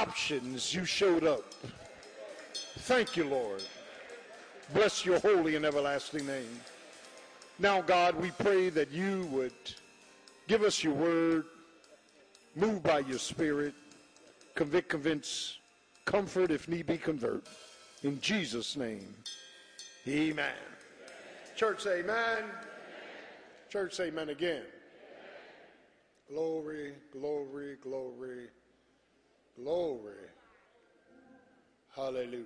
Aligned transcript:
options, 0.00 0.74
you 0.74 0.86
showed 0.86 1.24
up. 1.24 1.44
Thank 2.88 3.18
you, 3.18 3.24
Lord. 3.24 3.62
Bless 4.72 5.04
your 5.04 5.18
holy 5.18 5.56
and 5.56 5.64
everlasting 5.66 6.26
name. 6.26 6.58
Now, 7.58 7.82
God, 7.82 8.14
we 8.14 8.30
pray 8.30 8.70
that 8.70 8.90
you 8.90 9.28
would 9.30 9.52
give 10.48 10.62
us 10.62 10.82
your 10.82 10.94
word, 10.94 11.44
move 12.56 12.82
by 12.82 13.00
your 13.00 13.18
spirit, 13.18 13.74
convict, 14.54 14.88
convince, 14.88 15.58
comfort, 16.06 16.50
if 16.50 16.66
need 16.66 16.86
be, 16.86 16.96
convert. 16.96 17.46
In 18.02 18.18
Jesus' 18.22 18.78
name, 18.78 19.14
amen. 20.08 20.60
Church, 21.56 21.82
say 21.82 22.00
amen. 22.00 22.44
Church, 23.68 24.00
amen 24.00 24.30
again. 24.30 24.62
Glory, 26.32 26.94
glory, 27.12 27.76
glory, 27.82 28.48
glory. 29.62 30.14
Hallelujah. 31.94 32.44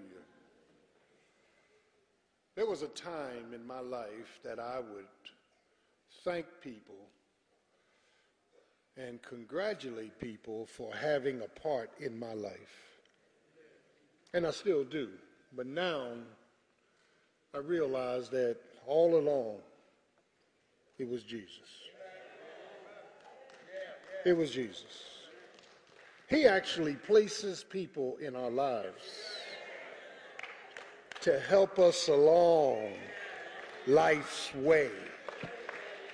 There 2.56 2.66
was 2.66 2.82
a 2.82 2.88
time 2.88 3.52
in 3.52 3.66
my 3.66 3.80
life 3.80 4.40
that 4.44 4.58
I 4.58 4.78
would 4.78 5.06
thank 6.24 6.46
people 6.62 6.94
and 8.96 9.20
congratulate 9.22 10.18
people 10.20 10.66
for 10.66 10.94
having 10.94 11.42
a 11.42 11.60
part 11.60 11.90
in 11.98 12.18
my 12.18 12.32
life. 12.32 13.00
And 14.32 14.46
I 14.46 14.50
still 14.52 14.84
do. 14.84 15.08
But 15.56 15.66
now 15.66 16.08
I 17.54 17.58
realize 17.58 18.28
that 18.30 18.56
all 18.86 19.16
along 19.18 19.58
it 20.98 21.08
was 21.08 21.22
Jesus. 21.22 21.68
It 24.24 24.36
was 24.36 24.50
Jesus. 24.50 25.13
He 26.28 26.46
actually 26.46 26.94
places 26.94 27.64
people 27.68 28.16
in 28.20 28.34
our 28.34 28.50
lives 28.50 29.04
to 31.20 31.38
help 31.40 31.78
us 31.78 32.08
along 32.08 32.92
life's 33.86 34.54
way. 34.54 34.90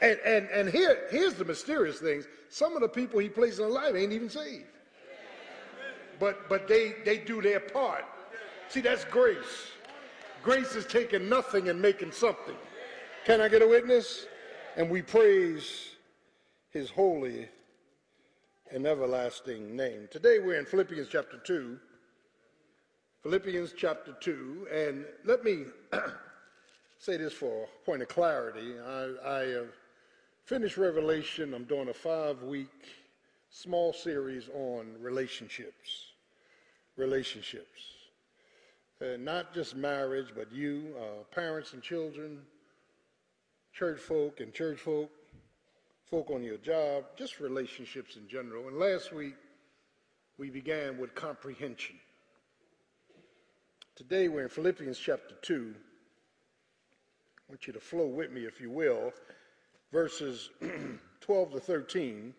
And, 0.01 0.19
and, 0.25 0.49
and 0.49 0.69
here, 0.69 1.07
here's 1.11 1.35
the 1.35 1.45
mysterious 1.45 1.99
things. 1.99 2.27
Some 2.49 2.75
of 2.75 2.81
the 2.81 2.89
people 2.89 3.21
he 3.21 3.29
places 3.29 3.61
in 3.61 3.67
our 3.67 3.71
life 3.71 3.95
ain't 3.95 4.13
even 4.13 4.31
saved. 4.31 4.65
But, 6.19 6.49
but 6.49 6.69
they, 6.69 6.95
they 7.05 7.19
do 7.19 7.41
their 7.41 7.61
part. 7.61 8.05
See, 8.69 8.81
that's 8.81 9.05
grace. 9.05 9.73
Grace 10.43 10.75
is 10.75 10.87
taking 10.87 11.29
nothing 11.29 11.69
and 11.69 11.81
making 11.81 12.13
something. 12.13 12.57
Can 13.25 13.41
I 13.41 13.49
get 13.49 13.63
a 13.63 13.69
witness? 13.69 14.27
And 14.77 14.89
we 14.89 15.03
praise 15.03 15.97
his 16.71 16.91
holy 16.91 17.49
and 18.73 18.87
everlasting 18.87 19.75
name. 19.75 20.09
Today 20.11 20.39
we're 20.39 20.59
in 20.59 20.65
Philippians 20.65 21.09
chapter 21.09 21.39
2. 21.39 21.79
Philippians 23.23 23.75
chapter 23.77 24.15
2. 24.21 24.69
And 24.73 25.05
let 25.25 25.43
me 25.43 25.65
say 26.99 27.17
this 27.17 27.33
for 27.33 27.65
a 27.65 27.85
point 27.85 28.03
of 28.03 28.09
clarity. 28.09 28.75
I, 28.79 29.15
I 29.27 29.39
have 29.49 29.73
finished 30.45 30.77
Revelation. 30.77 31.53
I'm 31.53 31.65
doing 31.65 31.89
a 31.89 31.95
five 31.95 32.43
week 32.43 32.69
small 33.51 33.93
series 33.93 34.49
on 34.55 34.95
relationships. 35.01 36.13
Relationships. 36.97 37.81
Uh, 39.03 39.17
not 39.19 39.53
just 39.53 39.75
marriage, 39.75 40.29
but 40.37 40.53
you, 40.53 40.95
uh, 41.01 41.25
parents 41.35 41.73
and 41.73 41.83
children, 41.83 42.39
church 43.73 43.99
folk 43.99 44.41
and 44.41 44.53
church 44.53 44.79
folk, 44.79 45.11
folk 46.11 46.31
on 46.31 46.43
your 46.43 46.57
job, 46.57 47.05
just 47.17 47.39
relationships 47.39 48.17
in 48.17 48.27
general. 48.27 48.67
And 48.67 48.79
last 48.79 49.13
week, 49.13 49.37
we 50.39 50.51
began 50.51 50.99
with 50.99 51.15
comprehension. 51.15 51.95
Today 53.95 54.29
we're 54.29 54.43
in 54.43 54.49
Philippians 54.49 54.99
chapter 54.99 55.37
2. 55.43 55.73
I 55.73 57.53
want 57.53 57.67
you 57.67 57.73
to 57.73 57.81
flow 57.81 58.07
with 58.07 58.33
me, 58.33 58.45
if 58.45 58.61
you 58.61 58.71
will, 58.71 59.13
verses 59.93 60.51
12 61.21 61.53
to 61.53 61.61
13, 61.61 62.35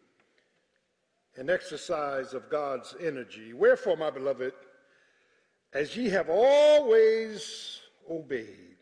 an 1.38 1.50
exercise 1.50 2.34
of 2.34 2.50
God's 2.50 2.94
energy. 3.00 3.54
Wherefore, 3.54 3.96
my 3.96 4.10
beloved, 4.10 4.52
as 5.74 5.96
ye 5.96 6.10
have 6.10 6.30
always 6.30 7.80
obeyed, 8.10 8.76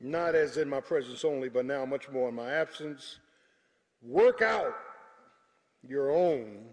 not 0.00 0.34
as 0.34 0.58
in 0.58 0.68
my 0.68 0.80
presence 0.80 1.24
only, 1.24 1.48
but 1.48 1.64
now 1.64 1.86
much 1.86 2.10
more 2.10 2.28
in 2.28 2.34
my 2.34 2.50
absence, 2.50 3.20
work 4.04 4.42
out 4.42 4.74
your 5.86 6.10
own 6.10 6.66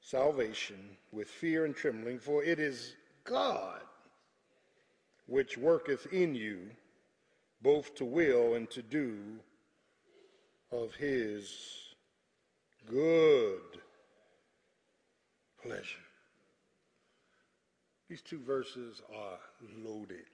salvation 0.00 0.96
with 1.12 1.28
fear 1.28 1.64
and 1.64 1.74
trembling, 1.74 2.18
for 2.18 2.42
it 2.42 2.58
is 2.58 2.94
God 3.24 3.80
which 5.26 5.58
worketh 5.58 6.12
in 6.12 6.34
you 6.34 6.60
both 7.62 7.94
to 7.96 8.04
will 8.04 8.54
and 8.54 8.70
to 8.70 8.82
do 8.82 9.16
of 10.70 10.94
his 10.94 11.94
good 12.88 13.60
pleasure. 15.62 15.98
These 18.08 18.22
two 18.22 18.38
verses 18.38 19.02
are 19.12 19.38
loaded. 19.84 20.26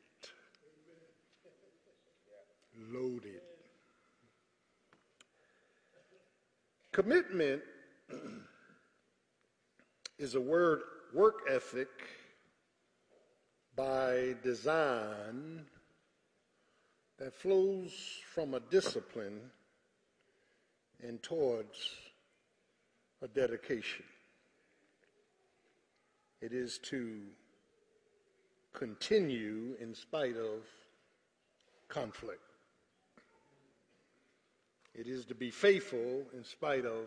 Loaded. 2.92 3.40
Commitment 6.92 7.62
is 10.18 10.34
a 10.34 10.40
word, 10.40 10.82
work 11.14 11.40
ethic 11.48 11.88
by 13.74 14.34
design 14.42 15.64
that 17.18 17.32
flows 17.32 18.20
from 18.34 18.52
a 18.52 18.60
discipline 18.60 19.40
and 21.02 21.22
towards 21.22 21.96
a 23.22 23.28
dedication. 23.28 24.04
It 26.42 26.52
is 26.52 26.78
to 26.90 27.20
continue 28.74 29.76
in 29.80 29.94
spite 29.94 30.36
of 30.36 30.60
conflict. 31.88 32.51
It 34.94 35.06
is 35.06 35.24
to 35.26 35.34
be 35.34 35.50
faithful 35.50 36.24
in 36.34 36.44
spite 36.44 36.84
of 36.84 37.06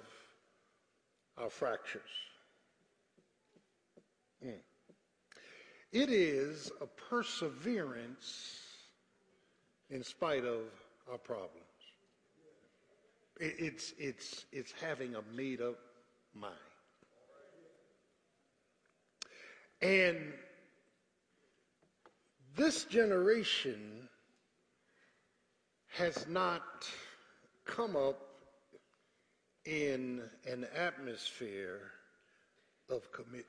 our 1.37 1.49
fractures. 1.49 2.01
Mm. 4.43 4.53
It 5.91 6.09
is 6.09 6.71
a 6.81 6.87
perseverance 6.87 8.59
in 9.89 10.03
spite 10.03 10.43
of 10.43 10.63
our 11.11 11.17
problems. 11.17 11.61
It's, 13.39 13.93
it's, 13.99 14.45
it's 14.51 14.73
having 14.81 15.15
a 15.15 15.21
made 15.35 15.61
up 15.61 15.77
mind. 16.33 16.55
And 19.81 20.33
this 22.55 22.85
generation 22.85 24.07
has 25.89 26.25
not 26.27 26.63
come 27.65 27.95
up 27.95 28.21
in 29.65 30.21
an 30.47 30.65
atmosphere 30.75 31.79
of 32.89 33.11
commitment. 33.11 33.45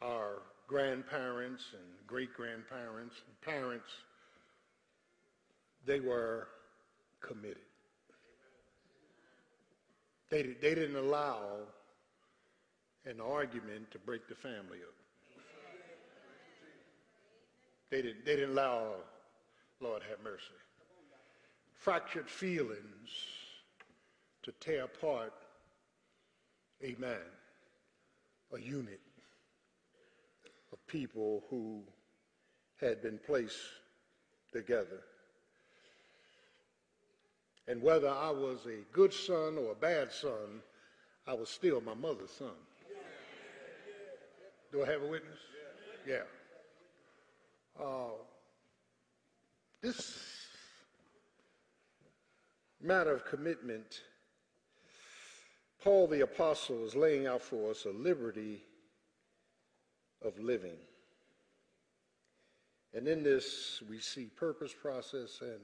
Our 0.00 0.42
grandparents 0.66 1.64
and 1.72 2.06
great 2.06 2.34
grandparents 2.34 3.14
and 3.26 3.54
parents, 3.54 3.88
they 5.84 6.00
were 6.00 6.48
committed. 7.20 7.58
They, 10.30 10.42
they 10.42 10.74
didn't 10.74 10.96
allow 10.96 11.58
an 13.04 13.20
argument 13.20 13.90
to 13.90 13.98
break 13.98 14.28
the 14.28 14.34
family 14.34 14.78
up. 14.78 14.94
They 17.90 18.00
didn't, 18.00 18.24
they 18.24 18.36
didn't 18.36 18.52
allow, 18.52 18.94
Lord 19.80 20.02
have 20.08 20.24
mercy, 20.24 20.61
fractured 21.82 22.30
feelings 22.30 23.10
to 24.44 24.52
tear 24.60 24.84
apart, 24.84 25.32
amen, 26.84 27.18
a 28.54 28.60
unit 28.60 29.00
of 30.72 30.86
people 30.86 31.42
who 31.50 31.82
had 32.80 33.02
been 33.02 33.18
placed 33.26 33.58
together. 34.52 35.02
And 37.66 37.82
whether 37.82 38.08
I 38.08 38.30
was 38.30 38.64
a 38.66 38.84
good 38.92 39.12
son 39.12 39.58
or 39.58 39.72
a 39.72 39.76
bad 39.76 40.12
son, 40.12 40.62
I 41.26 41.34
was 41.34 41.48
still 41.48 41.80
my 41.80 41.94
mother's 41.94 42.30
son. 42.30 42.54
Do 44.70 44.84
I 44.84 44.86
have 44.86 45.02
a 45.02 45.06
witness? 45.06 45.38
Yeah. 46.06 46.22
Uh, 47.78 48.12
this 49.82 50.31
matter 52.82 53.12
of 53.12 53.24
commitment 53.24 54.02
Paul 55.82 56.06
the 56.06 56.20
Apostle 56.20 56.84
is 56.84 56.94
laying 56.94 57.26
out 57.26 57.42
for 57.42 57.70
us 57.70 57.86
a 57.86 57.90
liberty 57.90 58.62
of 60.24 60.38
living. 60.38 60.76
And 62.94 63.08
in 63.08 63.24
this, 63.24 63.82
we 63.90 63.98
see 63.98 64.26
purpose, 64.26 64.72
process, 64.72 65.40
and 65.40 65.58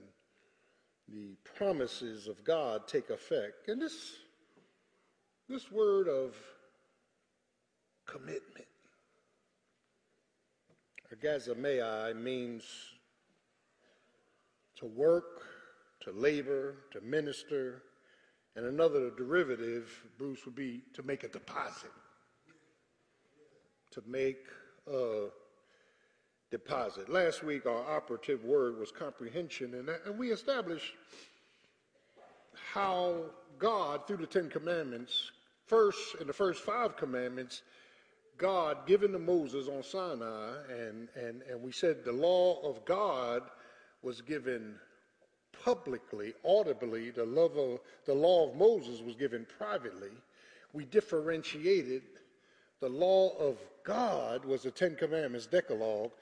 the 1.08 1.36
promises 1.56 2.26
of 2.26 2.42
God 2.42 2.88
take 2.88 3.10
effect. 3.10 3.68
And 3.68 3.80
this, 3.80 4.16
this 5.48 5.70
word 5.70 6.08
of 6.08 6.34
commitment, 8.06 8.66
ergazomai, 11.14 12.16
means 12.16 12.64
to 14.76 14.86
work, 14.86 15.46
to 16.00 16.12
labor, 16.12 16.76
to 16.92 17.00
minister, 17.00 17.82
and 18.56 18.66
another 18.66 19.10
derivative, 19.10 20.02
Bruce, 20.18 20.44
would 20.44 20.54
be 20.54 20.82
to 20.94 21.02
make 21.02 21.24
a 21.24 21.28
deposit. 21.28 21.92
To 23.92 24.02
make 24.06 24.46
a 24.86 25.26
deposit. 26.50 27.08
Last 27.08 27.42
week, 27.42 27.66
our 27.66 27.96
operative 27.96 28.44
word 28.44 28.78
was 28.78 28.90
comprehension, 28.90 29.74
and, 29.74 29.88
and 29.88 30.18
we 30.18 30.30
established 30.30 30.94
how 32.72 33.24
God, 33.58 34.06
through 34.06 34.18
the 34.18 34.26
Ten 34.26 34.48
Commandments, 34.48 35.30
first, 35.66 36.16
in 36.20 36.26
the 36.26 36.32
first 36.32 36.62
five 36.62 36.96
commandments, 36.96 37.62
God 38.36 38.86
given 38.86 39.12
to 39.12 39.18
Moses 39.18 39.68
on 39.68 39.82
Sinai, 39.82 40.54
and, 40.70 41.08
and, 41.16 41.42
and 41.42 41.60
we 41.60 41.72
said 41.72 42.04
the 42.04 42.12
law 42.12 42.60
of 42.62 42.84
God 42.84 43.42
was 44.02 44.20
given 44.20 44.76
publicly, 45.64 46.34
audibly. 46.44 47.10
The, 47.10 47.24
love 47.24 47.56
of, 47.56 47.80
the 48.06 48.14
law 48.14 48.48
of 48.48 48.56
Moses 48.56 49.00
was 49.00 49.14
given 49.14 49.46
privately. 49.58 50.10
We 50.72 50.84
differentiated 50.84 52.02
the 52.80 52.88
law 52.88 53.36
of 53.38 53.58
God 53.84 54.44
was 54.44 54.62
the 54.62 54.70
Ten 54.70 54.94
Commandments, 54.94 55.46
Decalogue. 55.46 56.12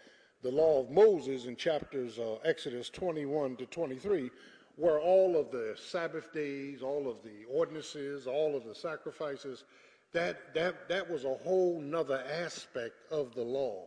The 0.43 0.51
law 0.51 0.81
of 0.81 0.91
Moses 0.91 1.47
in 1.47 1.57
chapters 1.57 2.19
uh, 2.19 2.37
Exodus 2.45 2.89
21 2.89 3.57
to 3.57 3.67
23 3.67 4.31
were 4.79 5.01
all 5.01 5.37
of 5.39 5.51
the 5.51 5.75
Sabbath 5.77 6.33
days, 6.33 6.83
all 6.83 7.09
of 7.09 7.23
the 7.23 7.45
ordinances, 7.51 8.27
all 8.27 8.57
of 8.57 8.65
the 8.65 8.75
sacrifices. 8.75 9.65
That, 10.13 10.55
that, 10.55 10.89
that 10.89 11.11
was 11.11 11.25
a 11.25 11.35
whole 11.35 11.81
nother 11.81 12.23
aspect 12.31 12.95
of 13.11 13.35
the 13.35 13.43
law. 13.43 13.85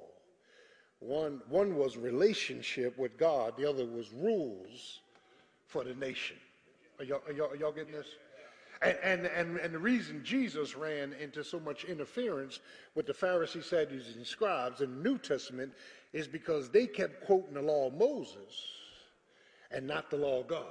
One, 0.99 1.41
one 1.47 1.75
was 1.75 1.97
relationship 1.97 2.97
with 2.97 3.17
God, 3.17 3.53
the 3.57 3.69
other 3.69 3.85
was 3.85 4.11
rules 4.11 4.99
for 5.69 5.83
the 5.83 5.93
nation. 5.95 6.35
Are 6.99 7.05
y'all, 7.05 7.21
are 7.27 7.31
y'all, 7.31 7.51
are 7.51 7.55
y'all 7.55 7.71
getting 7.71 7.93
this? 7.93 8.07
And, 8.81 8.97
and, 9.03 9.25
and, 9.27 9.57
and, 9.57 9.73
the 9.73 9.79
reason 9.79 10.21
Jesus 10.23 10.75
ran 10.75 11.13
into 11.13 11.43
so 11.43 11.59
much 11.59 11.83
interference 11.83 12.59
with 12.95 13.07
the 13.07 13.13
Pharisees, 13.13 13.65
Sadducees, 13.65 14.15
and 14.15 14.25
scribes 14.25 14.79
in 14.79 14.95
the 14.95 15.09
New 15.09 15.17
Testament 15.17 15.73
is 16.13 16.27
because 16.27 16.69
they 16.69 16.87
kept 16.87 17.25
quoting 17.25 17.55
the 17.55 17.61
law 17.61 17.87
of 17.87 17.93
Moses 17.93 18.67
and 19.71 19.85
not 19.85 20.09
the 20.09 20.15
law 20.15 20.39
of 20.39 20.47
God. 20.47 20.63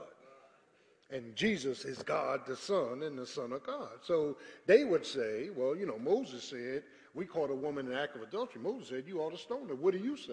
And 1.10 1.36
Jesus 1.36 1.84
is 1.84 2.02
God 2.02 2.40
the 2.46 2.56
Son 2.56 3.02
and 3.02 3.18
the 3.18 3.26
Son 3.26 3.52
of 3.52 3.62
God. 3.62 3.90
So 4.02 4.36
they 4.66 4.84
would 4.84 5.04
say, 5.04 5.50
well, 5.54 5.76
you 5.76 5.86
know, 5.86 5.98
Moses 5.98 6.44
said, 6.44 6.82
we 7.14 7.26
caught 7.26 7.50
a 7.50 7.54
woman 7.54 7.90
in 7.90 7.96
act 7.96 8.16
of 8.16 8.22
adultery. 8.22 8.62
Moses 8.62 8.88
said, 8.88 9.04
you 9.06 9.20
ought 9.20 9.32
to 9.32 9.38
stone 9.38 9.68
her. 9.68 9.74
What 9.74 9.92
do 9.92 10.00
you 10.00 10.16
say? 10.16 10.32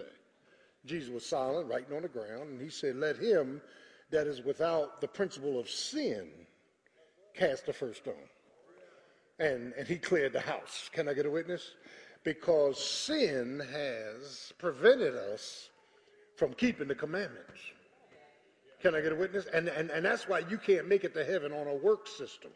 Jesus 0.86 1.10
was 1.10 1.26
silent, 1.26 1.68
writing 1.68 1.94
on 1.94 2.02
the 2.02 2.08
ground, 2.08 2.48
and 2.50 2.60
he 2.60 2.70
said, 2.70 2.96
let 2.96 3.16
him 3.16 3.60
that 4.10 4.26
is 4.26 4.42
without 4.42 5.00
the 5.00 5.08
principle 5.08 5.58
of 5.58 5.68
sin 5.68 6.28
cast 7.34 7.66
the 7.66 7.72
first 7.72 8.02
stone. 8.02 8.14
And, 9.38 9.74
and 9.78 9.86
he 9.86 9.96
cleared 9.96 10.32
the 10.32 10.40
house. 10.40 10.88
Can 10.92 11.08
I 11.08 11.14
get 11.14 11.26
a 11.26 11.30
witness? 11.30 11.72
Because 12.24 12.82
sin 12.82 13.62
has 13.72 14.52
prevented 14.58 15.14
us 15.14 15.68
from 16.36 16.54
keeping 16.54 16.88
the 16.88 16.94
commandments. 16.94 17.60
Can 18.80 18.94
I 18.94 19.00
get 19.00 19.12
a 19.12 19.16
witness? 19.16 19.46
And, 19.52 19.68
and, 19.68 19.90
and 19.90 20.04
that's 20.04 20.28
why 20.28 20.40
you 20.48 20.58
can't 20.58 20.88
make 20.88 21.04
it 21.04 21.14
to 21.14 21.24
heaven 21.24 21.52
on 21.52 21.66
a 21.66 21.74
work 21.74 22.06
system. 22.06 22.50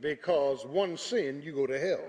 Because 0.00 0.64
one 0.64 0.96
sin, 0.96 1.42
you 1.42 1.52
go 1.52 1.66
to 1.66 1.78
hell. 1.78 2.04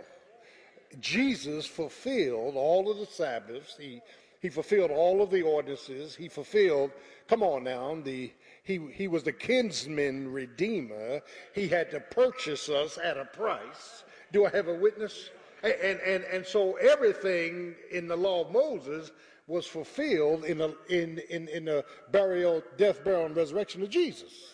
Jesus 1.00 1.66
fulfilled 1.66 2.56
all 2.56 2.90
of 2.90 2.98
the 2.98 3.06
Sabbaths. 3.06 3.76
He, 3.80 4.02
he 4.44 4.50
fulfilled 4.50 4.92
all 4.92 5.22
of 5.22 5.32
the 5.32 5.42
ordinances. 5.42 6.14
He 6.18 6.28
fulfilled, 6.28 6.92
come 7.30 7.42
on 7.42 7.64
now, 7.64 7.98
the, 8.04 8.30
he, 8.64 8.78
he 8.92 9.08
was 9.08 9.24
the 9.24 9.32
kinsman 9.32 10.34
redeemer. 10.34 11.22
He 11.56 11.70
had 11.70 11.90
to 11.92 12.02
purchase 12.02 12.68
us 12.68 13.00
at 13.02 13.16
a 13.18 13.24
price. 13.24 14.04
Do 14.34 14.46
I 14.46 14.50
have 14.50 14.68
a 14.68 14.74
witness? 14.76 15.30
And, 15.64 15.98
and, 16.02 16.26
and, 16.26 16.46
so 16.46 16.74
everything 16.74 17.74
in 17.90 18.10
the 18.10 18.18
law 18.18 18.42
of 18.42 18.52
Moses 18.52 19.14
was 19.48 19.66
fulfilled 19.66 20.44
in 20.44 20.58
the, 20.58 20.76
in, 20.90 21.22
in, 21.30 21.48
in 21.48 21.64
the 21.64 21.86
burial, 22.12 22.62
death, 22.76 23.02
burial, 23.06 23.28
and 23.28 23.38
resurrection 23.38 23.82
of 23.82 23.90
Jesus. 23.90 24.53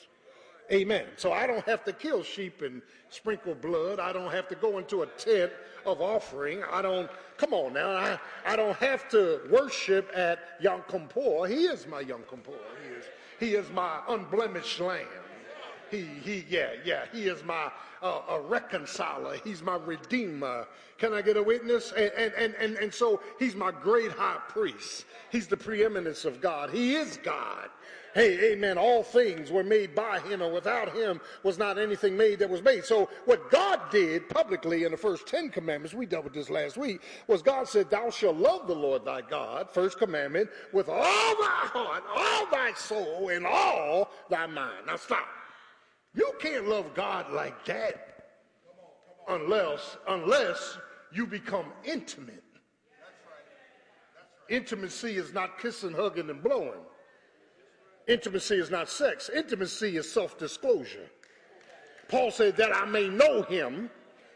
Amen. 0.72 1.06
So 1.18 1.32
I 1.34 1.48
don't 1.48 1.66
have 1.66 1.84
to 1.86 1.94
kill 1.94 2.22
sheep 2.22 2.62
and 2.62 2.82
sprinkle 3.10 3.56
blood. 3.56 4.00
I 4.00 4.14
don't 4.14 4.32
have 4.32 4.48
to 4.50 4.56
go 4.56 4.78
into 4.78 5.02
a 5.02 5.08
tent 5.08 5.52
of 5.86 6.00
offering. 6.00 6.62
I 6.72 6.82
don't, 6.82 7.10
come 7.38 7.54
on 7.54 7.74
now, 7.74 7.90
I, 7.90 8.20
I 8.46 8.56
don't 8.56 8.76
have 8.78 9.10
to 9.10 9.42
worship 9.50 10.12
at 10.16 10.40
Yom 10.62 10.84
Kippur. 10.88 11.48
He 11.48 11.66
is 11.66 11.88
my 11.88 12.02
Yom 12.02 12.22
Kippur. 12.30 12.52
He 12.84 12.96
is, 12.96 13.06
he 13.40 13.56
is 13.56 13.72
my 13.72 14.00
unblemished 14.08 14.80
lamb. 14.80 15.08
He, 15.90 16.02
he, 16.02 16.46
yeah, 16.50 16.70
yeah, 16.86 17.06
he 17.12 17.28
is 17.28 17.44
my 17.44 17.72
uh, 18.02 18.22
a 18.30 18.40
reconciler. 18.40 19.38
He's 19.44 19.62
my 19.62 19.76
redeemer. 19.76 20.68
Can 20.98 21.14
I 21.14 21.22
get 21.22 21.38
a 21.38 21.44
witness? 21.44 21.92
And, 21.96 22.12
and, 22.18 22.34
and, 22.34 22.56
and, 22.56 22.78
and 22.78 22.94
so 22.94 23.22
he's 23.38 23.56
my 23.56 23.72
great 23.72 24.12
high 24.12 24.40
priest. 24.50 25.06
He's 25.32 25.48
the 25.48 25.58
preeminence 25.58 26.26
of 26.26 26.42
God. 26.42 26.70
He 26.70 26.96
is 26.96 27.18
God. 27.18 27.70
Hey, 28.16 28.54
amen. 28.54 28.80
All 28.80 29.04
things 29.04 29.52
were 29.52 29.64
made 29.64 29.94
by 29.94 30.20
him, 30.22 30.42
and 30.42 30.52
without 30.52 30.96
him 30.96 31.22
was 31.44 31.60
not 31.60 31.78
anything 31.78 32.18
made 32.18 32.40
that 32.40 32.50
was 32.50 32.64
made. 32.64 32.84
So, 32.84 33.08
what 33.26 33.52
God 33.52 33.80
did 33.92 34.28
publicly 34.30 34.84
in 34.84 34.92
the 34.92 34.98
first 34.98 35.28
10 35.28 35.50
commandments, 35.50 35.94
we 35.94 36.08
dealt 36.08 36.24
with 36.24 36.34
this 36.34 36.50
last 36.50 36.76
week, 36.76 37.02
was 37.28 37.44
God 37.44 37.68
said, 37.68 37.92
Thou 37.92 38.10
shalt 38.10 38.38
love 38.38 38.66
the 38.66 38.74
Lord 38.74 39.06
thy 39.06 39.22
God, 39.22 39.70
first 39.72 40.00
commandment, 40.00 40.50
with 40.74 40.90
all 40.90 40.96
thy 40.96 41.70
heart, 41.72 42.04
all 42.16 42.48
thy 42.50 42.74
soul, 42.74 43.30
and 43.30 43.46
all 43.46 44.10
thy 44.28 44.48
mind. 44.48 44.88
Now, 44.88 44.96
stop. 44.96 45.28
You 46.16 46.34
can't 46.40 46.68
love 46.68 46.94
God 46.94 47.32
like 47.32 47.66
that 47.66 48.24
unless, 49.28 49.98
unless 50.08 50.78
you 51.14 51.26
become 51.26 51.66
intimate. 51.84 52.44
Intimacy 54.50 55.16
is 55.16 55.34
not 55.34 55.60
kissing, 55.60 55.94
hugging, 55.94 56.30
and 56.30 56.42
blowing. 56.42 56.82
Intimacy 58.08 58.56
is 58.56 58.72
not 58.72 58.90
sex. 58.90 59.30
Intimacy 59.30 59.98
is 59.98 60.12
self-disclosure. 60.12 61.10
Paul 62.08 62.32
said 62.32 62.58
that 62.58 62.76
I 62.76 62.86
may 62.86 63.08
know 63.08 63.44
him. 63.44 63.92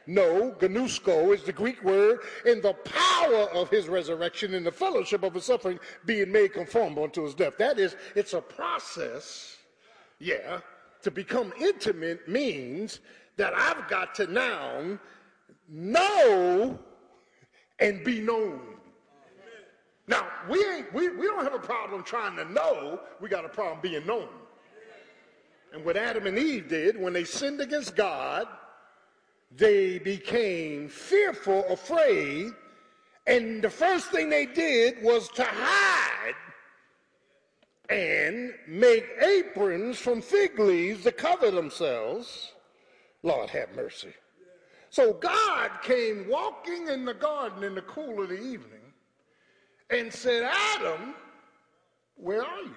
No, 0.05 0.51
gnosko 0.59 1.33
is 1.33 1.43
the 1.43 1.53
Greek 1.53 1.83
word 1.83 2.19
in 2.45 2.61
the 2.61 2.73
power 2.73 3.49
of 3.53 3.69
his 3.69 3.87
resurrection, 3.87 4.53
in 4.53 4.63
the 4.63 4.71
fellowship 4.71 5.23
of 5.23 5.33
his 5.33 5.45
suffering, 5.45 5.79
being 6.05 6.31
made 6.31 6.53
conformable 6.53 7.05
unto 7.05 7.23
his 7.23 7.33
death. 7.33 7.57
That 7.57 7.79
is, 7.79 7.95
it's 8.13 8.33
a 8.33 8.41
process, 8.41 9.57
yeah. 10.19 10.59
To 11.03 11.11
become 11.11 11.53
intimate 11.59 12.27
means 12.27 12.99
that 13.37 13.53
I've 13.53 13.87
got 13.89 14.15
to 14.15 14.27
now 14.27 14.97
know 15.67 16.79
and 17.79 18.03
be 18.03 18.21
known. 18.21 18.61
Now, 20.07 20.27
we, 20.49 20.63
ain't, 20.65 20.93
we, 20.93 21.09
we 21.09 21.27
don't 21.27 21.43
have 21.43 21.53
a 21.53 21.59
problem 21.59 22.03
trying 22.03 22.35
to 22.37 22.45
know, 22.51 22.99
we 23.21 23.29
got 23.29 23.45
a 23.45 23.49
problem 23.49 23.79
being 23.81 24.05
known. 24.05 24.27
And 25.73 25.83
what 25.83 25.97
Adam 25.97 26.27
and 26.27 26.37
Eve 26.37 26.67
did 26.67 26.99
when 26.99 27.13
they 27.13 27.23
sinned 27.23 27.61
against 27.61 27.95
God, 27.95 28.47
they 29.55 29.99
became 29.99 30.87
fearful, 30.87 31.65
afraid, 31.69 32.51
and 33.25 33.61
the 33.61 33.69
first 33.69 34.07
thing 34.07 34.29
they 34.29 34.45
did 34.45 35.01
was 35.01 35.29
to 35.29 35.43
hide 35.43 36.35
and 37.89 38.53
make 38.67 39.05
aprons 39.21 39.99
from 39.99 40.21
fig 40.21 40.57
leaves 40.57 41.03
to 41.03 41.11
cover 41.11 41.51
themselves. 41.51 42.53
Lord 43.23 43.49
have 43.49 43.75
mercy. 43.75 44.13
So 44.89 45.13
God 45.13 45.71
came 45.81 46.27
walking 46.29 46.87
in 46.87 47.03
the 47.03 47.13
garden 47.13 47.63
in 47.63 47.75
the 47.75 47.81
cool 47.81 48.21
of 48.21 48.29
the 48.29 48.39
evening 48.39 48.93
and 49.89 50.13
said, 50.13 50.43
Adam, 50.43 51.15
where 52.15 52.43
are 52.43 52.61
you? 52.61 52.75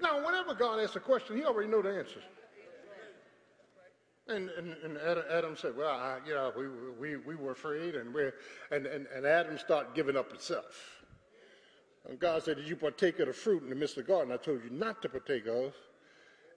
Now, 0.00 0.24
whenever 0.24 0.54
God 0.54 0.80
asks 0.80 0.96
a 0.96 1.00
question, 1.00 1.36
he 1.36 1.44
already 1.44 1.70
know 1.70 1.80
the 1.80 1.96
answer. 1.96 2.20
And, 4.28 4.50
and, 4.50 4.74
and 4.84 4.98
Adam, 4.98 5.56
said, 5.56 5.76
well, 5.76 5.90
I, 5.90 6.18
you 6.26 6.34
know, 6.34 6.52
we, 6.56 7.16
we, 7.16 7.16
we 7.16 7.34
were 7.34 7.52
afraid, 7.52 7.96
and, 7.96 8.14
we're, 8.14 8.34
and, 8.70 8.86
and, 8.86 9.06
and 9.14 9.26
Adam 9.26 9.58
started 9.58 9.94
giving 9.94 10.16
up 10.16 10.30
himself. 10.30 11.01
And 12.08 12.18
God 12.18 12.42
said, 12.42 12.56
did 12.56 12.68
you 12.68 12.76
partake 12.76 13.18
of 13.20 13.28
the 13.28 13.32
fruit 13.32 13.62
in 13.62 13.68
the 13.68 13.76
midst 13.76 13.96
of 13.96 14.06
the 14.06 14.12
garden 14.12 14.32
I 14.32 14.36
told 14.36 14.64
you 14.64 14.70
not 14.70 15.02
to 15.02 15.08
partake 15.08 15.46
of? 15.46 15.74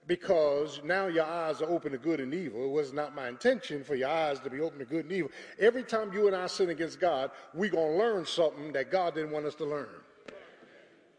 because 0.06 0.80
now 0.84 1.06
your 1.06 1.24
eyes 1.24 1.60
are 1.60 1.68
open 1.68 1.92
to 1.92 1.98
good 1.98 2.20
and 2.20 2.32
evil. 2.32 2.64
It 2.64 2.70
was 2.70 2.92
not 2.92 3.14
my 3.14 3.28
intention 3.28 3.82
for 3.82 3.94
your 3.94 4.08
eyes 4.08 4.38
to 4.40 4.50
be 4.50 4.60
open 4.60 4.78
to 4.78 4.84
good 4.84 5.04
and 5.04 5.12
evil. 5.12 5.30
Every 5.58 5.82
time 5.82 6.12
you 6.12 6.26
and 6.26 6.36
I 6.36 6.46
sin 6.46 6.70
against 6.70 7.00
God, 7.00 7.30
we're 7.54 7.70
going 7.70 7.92
to 7.92 7.98
learn 7.98 8.24
something 8.24 8.72
that 8.72 8.90
God 8.90 9.14
didn't 9.14 9.32
want 9.32 9.46
us 9.46 9.54
to 9.56 9.64
learn. 9.64 9.88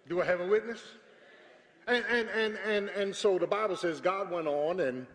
Do 0.07 0.21
I 0.21 0.25
have 0.25 0.39
a 0.39 0.47
witness? 0.47 0.81
And, 1.87 2.03
and, 2.09 2.29
and, 2.29 2.57
and, 2.65 2.89
and 2.89 3.15
so 3.15 3.37
the 3.37 3.47
Bible 3.47 3.75
says 3.75 3.99
God 3.99 4.31
went 4.31 4.47
on 4.47 4.79
and 4.79 5.05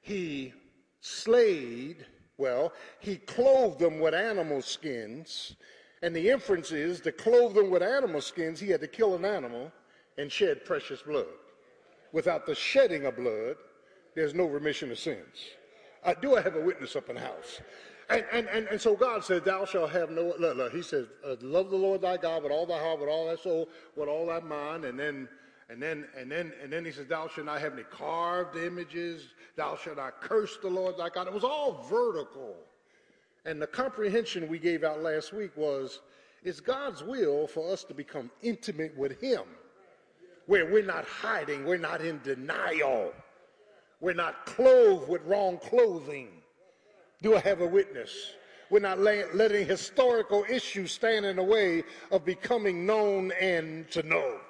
he 0.00 0.54
slayed, 1.00 2.06
well, 2.38 2.72
he 3.00 3.16
clothed 3.16 3.78
them 3.78 4.00
with 4.00 4.14
animal 4.14 4.62
skins. 4.62 5.56
And 6.02 6.14
the 6.14 6.30
inference 6.30 6.70
is 6.70 7.00
to 7.00 7.12
clothe 7.12 7.54
them 7.54 7.70
with 7.70 7.82
animal 7.82 8.20
skins, 8.20 8.60
he 8.60 8.68
had 8.68 8.80
to 8.80 8.86
kill 8.86 9.14
an 9.16 9.24
animal 9.24 9.72
and 10.16 10.30
shed 10.30 10.64
precious 10.64 11.02
blood. 11.02 11.26
Without 12.12 12.46
the 12.46 12.54
shedding 12.54 13.06
of 13.06 13.16
blood, 13.16 13.56
there's 14.14 14.34
no 14.34 14.46
remission 14.46 14.90
of 14.90 14.98
sins. 14.98 15.36
Uh, 16.04 16.14
do 16.14 16.36
I 16.36 16.40
have 16.40 16.56
a 16.56 16.60
witness 16.60 16.96
up 16.96 17.08
in 17.08 17.16
the 17.16 17.20
house? 17.20 17.60
And, 18.10 18.24
and, 18.32 18.48
and, 18.48 18.66
and 18.68 18.80
so 18.80 18.96
God 18.96 19.22
said, 19.24 19.44
Thou 19.44 19.64
shalt 19.64 19.90
have 19.90 20.10
no, 20.10 20.32
He 20.72 20.82
says, 20.82 21.06
uh, 21.26 21.36
Love 21.40 21.70
the 21.70 21.76
Lord 21.76 22.00
thy 22.00 22.16
God 22.16 22.42
with 22.42 22.52
all 22.52 22.64
thy 22.64 22.78
heart, 22.78 23.00
with 23.00 23.08
all 23.08 23.26
thy 23.26 23.36
soul, 23.36 23.68
with 23.96 24.08
all 24.08 24.26
thy 24.26 24.40
mind. 24.40 24.84
And 24.84 24.98
then, 24.98 25.28
and 25.68 25.82
then, 25.82 26.06
and 26.16 26.30
then, 26.30 26.52
and 26.62 26.72
then 26.72 26.84
He 26.84 26.92
says, 26.92 27.06
Thou 27.06 27.28
shalt 27.28 27.46
not 27.46 27.60
have 27.60 27.74
any 27.74 27.82
carved 27.82 28.56
images. 28.56 29.26
Thou 29.56 29.76
shalt 29.76 29.98
not 29.98 30.22
curse 30.22 30.56
the 30.62 30.68
Lord 30.68 30.96
thy 30.96 31.10
God. 31.10 31.26
It 31.26 31.34
was 31.34 31.44
all 31.44 31.86
vertical. 31.90 32.56
And 33.48 33.62
the 33.62 33.66
comprehension 33.66 34.46
we 34.46 34.58
gave 34.58 34.84
out 34.84 35.02
last 35.02 35.32
week 35.32 35.56
was 35.56 36.00
it's 36.44 36.60
God's 36.60 37.02
will 37.02 37.46
for 37.46 37.72
us 37.72 37.82
to 37.84 37.94
become 37.94 38.30
intimate 38.42 38.94
with 38.94 39.18
Him 39.22 39.44
where 40.44 40.66
we're 40.66 40.84
not 40.84 41.06
hiding, 41.06 41.64
we're 41.64 41.78
not 41.78 42.02
in 42.02 42.20
denial, 42.22 43.10
we're 44.02 44.12
not 44.12 44.44
clothed 44.44 45.08
with 45.08 45.22
wrong 45.24 45.56
clothing. 45.56 46.28
Do 47.22 47.36
I 47.36 47.40
have 47.40 47.62
a 47.62 47.66
witness? 47.66 48.34
We're 48.68 48.80
not 48.80 48.98
letting 48.98 49.66
historical 49.66 50.44
issues 50.46 50.92
stand 50.92 51.24
in 51.24 51.36
the 51.36 51.42
way 51.42 51.84
of 52.12 52.26
becoming 52.26 52.84
known 52.84 53.32
and 53.40 53.90
to 53.92 54.02
know. 54.02 54.40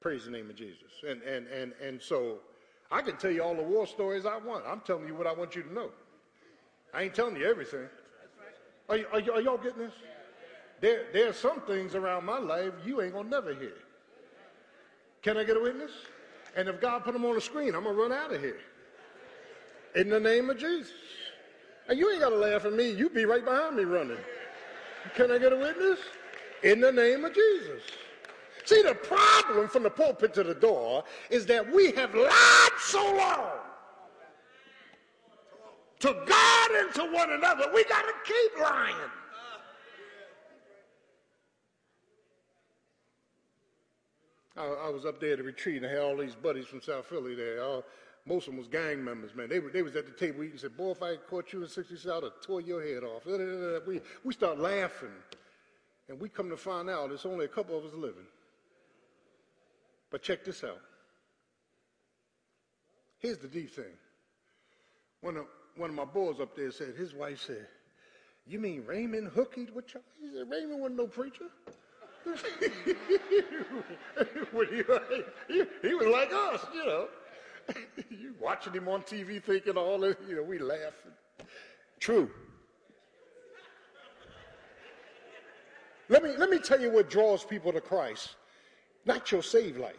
Praise 0.00 0.26
the 0.26 0.30
name 0.30 0.48
of 0.48 0.54
Jesus. 0.54 0.92
And, 1.08 1.22
and, 1.22 1.48
and, 1.48 1.72
and 1.82 2.00
so 2.00 2.38
I 2.92 3.02
can 3.02 3.16
tell 3.16 3.32
you 3.32 3.42
all 3.42 3.56
the 3.56 3.64
war 3.64 3.84
stories 3.84 4.26
I 4.26 4.36
want. 4.36 4.64
I'm 4.64 4.80
telling 4.80 5.08
you 5.08 5.16
what 5.16 5.26
I 5.26 5.32
want 5.32 5.56
you 5.56 5.64
to 5.64 5.74
know. 5.74 5.90
I 6.94 7.02
ain't 7.02 7.14
telling 7.14 7.36
you 7.36 7.46
everything. 7.46 7.88
Are, 8.88 8.98
are, 9.12 9.32
are 9.32 9.40
y'all 9.40 9.58
getting 9.58 9.78
this? 9.78 9.92
There, 10.80 11.06
there 11.12 11.28
are 11.28 11.32
some 11.32 11.60
things 11.62 11.94
around 11.94 12.24
my 12.24 12.38
life 12.38 12.72
you 12.84 13.02
ain't 13.02 13.12
gonna 13.12 13.28
never 13.28 13.54
hear. 13.54 13.74
Can 15.22 15.36
I 15.36 15.44
get 15.44 15.56
a 15.56 15.60
witness? 15.60 15.90
And 16.56 16.68
if 16.68 16.80
God 16.80 17.04
put 17.04 17.12
them 17.12 17.24
on 17.24 17.34
the 17.34 17.40
screen, 17.40 17.74
I'm 17.74 17.84
gonna 17.84 17.96
run 17.96 18.12
out 18.12 18.32
of 18.32 18.40
here. 18.40 18.60
In 19.96 20.08
the 20.08 20.20
name 20.20 20.50
of 20.50 20.58
Jesus. 20.58 20.92
And 21.88 21.98
you 21.98 22.10
ain't 22.10 22.20
gotta 22.20 22.36
laugh 22.36 22.64
at 22.64 22.72
me, 22.72 22.90
you 22.90 23.08
be 23.10 23.24
right 23.24 23.44
behind 23.44 23.76
me 23.76 23.84
running. 23.84 24.18
Can 25.14 25.30
I 25.30 25.38
get 25.38 25.52
a 25.52 25.56
witness? 25.56 25.98
In 26.62 26.80
the 26.80 26.92
name 26.92 27.24
of 27.24 27.34
Jesus. 27.34 27.82
See, 28.64 28.82
the 28.82 28.94
problem 28.94 29.68
from 29.68 29.82
the 29.84 29.90
pulpit 29.90 30.34
to 30.34 30.42
the 30.42 30.54
door 30.54 31.04
is 31.30 31.46
that 31.46 31.70
we 31.72 31.92
have 31.92 32.14
lied 32.14 32.70
so 32.78 33.16
long 33.16 33.67
to 36.00 36.16
God 36.26 36.70
and 36.70 36.94
to 36.94 37.02
one 37.12 37.32
another. 37.32 37.64
We 37.74 37.84
got 37.84 38.02
to 38.02 38.12
keep 38.24 38.60
lying. 38.60 38.94
I, 44.56 44.64
I, 44.86 44.88
was 44.90 45.04
up 45.06 45.20
there 45.20 45.32
at 45.32 45.38
the 45.38 45.44
retreat 45.44 45.76
and 45.76 45.86
I 45.86 45.90
had 45.90 46.00
all 46.00 46.16
these 46.16 46.34
buddies 46.34 46.66
from 46.66 46.80
South 46.82 47.06
Philly 47.06 47.36
there. 47.36 47.62
All, 47.62 47.84
most 48.26 48.48
of 48.48 48.52
them 48.52 48.58
was 48.58 48.66
gang 48.66 49.02
members, 49.04 49.34
man. 49.34 49.48
They, 49.48 49.60
were, 49.60 49.70
they 49.70 49.82
was 49.82 49.94
at 49.94 50.06
the 50.06 50.12
table 50.12 50.42
eating 50.42 50.52
and 50.52 50.60
said, 50.60 50.76
boy, 50.76 50.90
if 50.90 51.02
I 51.02 51.16
caught 51.16 51.52
you 51.52 51.62
in 51.62 51.68
60 51.68 51.94
I'd 52.10 52.22
have 52.24 52.32
tore 52.42 52.60
your 52.60 52.82
head 52.82 53.04
off. 53.04 53.24
We, 53.86 54.00
we 54.24 54.34
start 54.34 54.58
laughing. 54.58 55.14
And 56.08 56.18
we 56.18 56.28
come 56.28 56.50
to 56.50 56.56
find 56.56 56.90
out 56.90 57.12
it's 57.12 57.26
only 57.26 57.44
a 57.44 57.48
couple 57.48 57.78
of 57.78 57.84
us 57.84 57.94
living. 57.94 58.26
But 60.10 60.22
check 60.22 60.44
this 60.44 60.64
out. 60.64 60.80
Here's 63.18 63.38
the 63.38 63.48
deep 63.48 63.74
thing. 63.74 63.84
One 65.20 65.36
of, 65.36 65.46
one 65.78 65.90
of 65.90 65.96
my 65.96 66.04
boys 66.04 66.40
up 66.40 66.56
there 66.56 66.70
said, 66.70 66.94
his 66.96 67.14
wife 67.14 67.40
said, 67.46 67.66
you 68.46 68.58
mean 68.58 68.84
Raymond 68.86 69.28
hooked 69.28 69.58
with 69.74 69.94
you? 69.94 70.00
He 70.20 70.36
said, 70.36 70.50
Raymond 70.50 70.80
wasn't 70.80 70.98
no 70.98 71.06
preacher. 71.06 71.44
he, 72.24 72.94
he, 75.82 75.94
was 75.94 76.06
like 76.08 76.32
us, 76.32 76.66
you 76.74 76.84
know. 76.84 77.08
you 78.10 78.34
watching 78.40 78.72
him 78.72 78.88
on 78.88 79.02
TV 79.02 79.42
thinking 79.42 79.76
all 79.76 79.98
this, 79.98 80.16
you 80.28 80.36
know, 80.36 80.42
we 80.42 80.58
laughing. 80.58 81.12
True. 82.00 82.30
Let 86.08 86.22
me, 86.22 86.30
let 86.38 86.48
me 86.50 86.58
tell 86.58 86.80
you 86.80 86.90
what 86.90 87.10
draws 87.10 87.44
people 87.44 87.72
to 87.72 87.80
Christ. 87.80 88.36
Not 89.04 89.30
your 89.30 89.42
saved 89.42 89.78
life. 89.78 89.94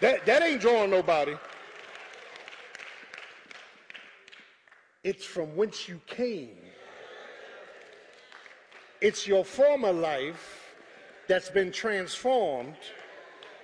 That, 0.00 0.26
that 0.26 0.42
ain't 0.42 0.60
drawing 0.60 0.90
nobody. 0.90 1.34
It's 5.06 5.24
from 5.24 5.54
whence 5.54 5.88
you 5.88 6.00
came. 6.08 6.58
It's 9.00 9.24
your 9.24 9.44
former 9.44 9.92
life 9.92 10.74
that's 11.28 11.48
been 11.48 11.70
transformed 11.70 12.74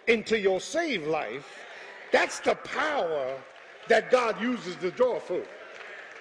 into 0.07 0.39
your 0.39 0.61
saved 0.61 1.09
life. 1.09 1.67
That's 2.13 2.39
the 2.39 2.55
power 2.55 3.37
that 3.89 4.13
God 4.13 4.41
uses 4.41 4.77
to 4.77 4.93
draw 4.93 5.19
folk. 5.19 5.49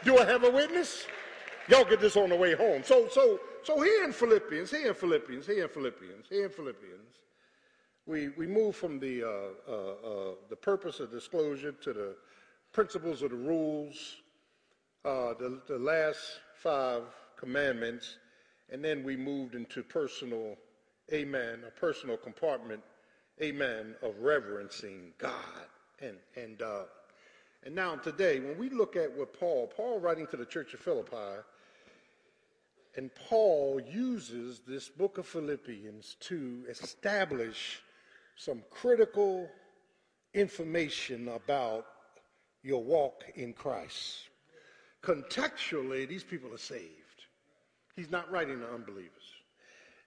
Do 0.04 0.18
I 0.18 0.25
have 0.25 0.44
a 0.44 0.50
witness? 0.50 1.06
Y'all 1.68 1.86
get 1.86 2.01
this 2.01 2.18
on 2.18 2.30
the 2.30 2.36
way 2.36 2.56
home. 2.56 2.82
So, 2.84 3.08
so, 3.08 3.40
so 3.62 3.80
here 3.80 4.04
in 4.04 4.13
Philippians, 4.13 4.72
here 4.72 4.88
in 4.88 4.96
Philippians, 4.96 5.46
here 5.46 5.66
in 5.66 5.70
Philippians, 5.70 6.25
here 6.30 6.46
in 6.46 6.51
Philippians, 6.51 7.13
we, 8.08 8.30
we 8.30 8.48
move 8.48 8.75
from 8.75 9.00
the, 9.00 9.24
uh, 9.24 9.28
uh, 9.70 9.72
uh, 9.72 10.32
the 10.50 10.56
purpose 10.56 11.00
of 11.00 11.12
disclosure 11.12 11.74
to 11.74 11.94
the 11.94 12.16
principles 12.74 13.22
of 13.22 13.30
the 13.30 13.36
rules, 13.36 14.21
uh, 15.03 15.34
the, 15.39 15.62
the 15.67 15.79
last 15.79 16.20
five 16.55 17.03
commandments, 17.38 18.17
and 18.70 18.84
then 18.84 19.03
we 19.03 19.15
moved 19.15 19.55
into 19.55 19.84
personal, 19.84 20.55
amen, 21.12 21.63
a 21.67 21.72
personal 21.79 22.17
compartment, 22.17 22.81
amen, 23.41 23.96
of 24.03 24.13
reverencing 24.20 25.13
God. 25.17 25.34
And, 26.00 26.17
and, 26.36 26.62
uh, 26.62 26.84
and 27.63 27.74
now 27.75 27.96
today, 27.96 28.39
when 28.39 28.58
we 28.58 28.70
look 28.70 28.96
at 28.96 29.12
what 29.17 29.39
Paul, 29.39 29.67
Paul 29.75 30.00
writing 30.00 30.27
to 30.27 30.38
the 30.38 30.46
church 30.46 30.74
of 30.74 30.79
Philippi, 30.79 31.41
and 32.96 33.10
Paul 33.29 33.81
uses 33.81 34.62
this 34.67 34.89
book 34.89 35.17
of 35.17 35.25
Philippians 35.25 36.17
to 36.22 36.63
establish 36.70 37.81
some 38.36 38.63
critical 38.70 39.50
information 40.34 41.29
about 41.29 41.86
your 42.63 42.84
walk 42.84 43.24
in 43.36 43.53
Christ. 43.53 44.27
Contextually, 45.03 46.08
these 46.08 46.24
people 46.24 46.53
are 46.53 46.60
saved. 46.60 46.91
He's 47.96 48.12
not 48.12 48.31
writing 48.31 48.60
to 48.60 48.74
unbelievers. 48.74 49.10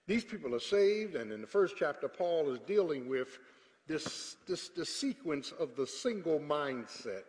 These 0.07 0.23
people 0.23 0.53
are 0.55 0.59
saved, 0.59 1.15
and 1.15 1.31
in 1.31 1.41
the 1.41 1.47
first 1.47 1.75
chapter, 1.77 2.07
Paul 2.07 2.51
is 2.51 2.59
dealing 2.59 3.09
with 3.09 3.39
this, 3.87 4.37
this, 4.47 4.69
this 4.69 4.89
sequence 4.95 5.51
of 5.59 5.75
the 5.75 5.85
single 5.85 6.39
mindset. 6.39 7.23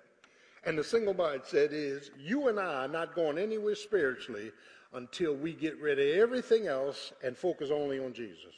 And 0.65 0.77
the 0.77 0.85
single 0.85 1.15
mindset 1.15 1.69
is 1.73 2.11
you 2.19 2.49
and 2.49 2.59
I 2.59 2.85
are 2.85 2.89
not 2.89 3.15
going 3.15 3.39
anywhere 3.39 3.75
spiritually 3.75 4.51
until 4.93 5.35
we 5.35 5.53
get 5.53 5.81
rid 5.81 5.99
of 5.99 6.07
everything 6.21 6.67
else 6.67 7.13
and 7.23 7.37
focus 7.37 7.71
only 7.71 7.99
on 7.99 8.13
Jesus. 8.13 8.55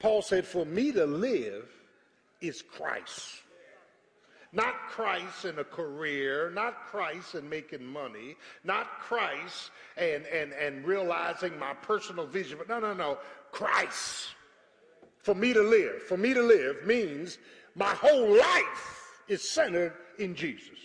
Paul 0.00 0.22
said, 0.22 0.46
For 0.46 0.64
me 0.64 0.92
to 0.92 1.06
live 1.06 1.68
is 2.40 2.62
Christ. 2.62 3.42
Not 4.52 4.74
Christ 4.88 5.44
in 5.44 5.58
a 5.58 5.64
career, 5.64 6.50
not 6.54 6.86
Christ 6.86 7.34
in 7.34 7.48
making 7.48 7.84
money, 7.84 8.36
not 8.64 8.98
Christ 9.00 9.70
and, 9.96 10.24
and, 10.26 10.52
and 10.52 10.86
realizing 10.86 11.58
my 11.58 11.74
personal 11.74 12.26
vision. 12.26 12.56
But 12.58 12.68
no, 12.68 12.80
no, 12.80 12.94
no. 12.94 13.18
Christ. 13.52 14.28
For 15.18 15.34
me 15.34 15.52
to 15.52 15.62
live. 15.62 16.02
For 16.02 16.16
me 16.16 16.32
to 16.32 16.42
live 16.42 16.86
means 16.86 17.38
my 17.74 17.90
whole 17.90 18.38
life 18.38 19.02
is 19.28 19.46
centered 19.48 19.92
in 20.18 20.34
Jesus. 20.34 20.78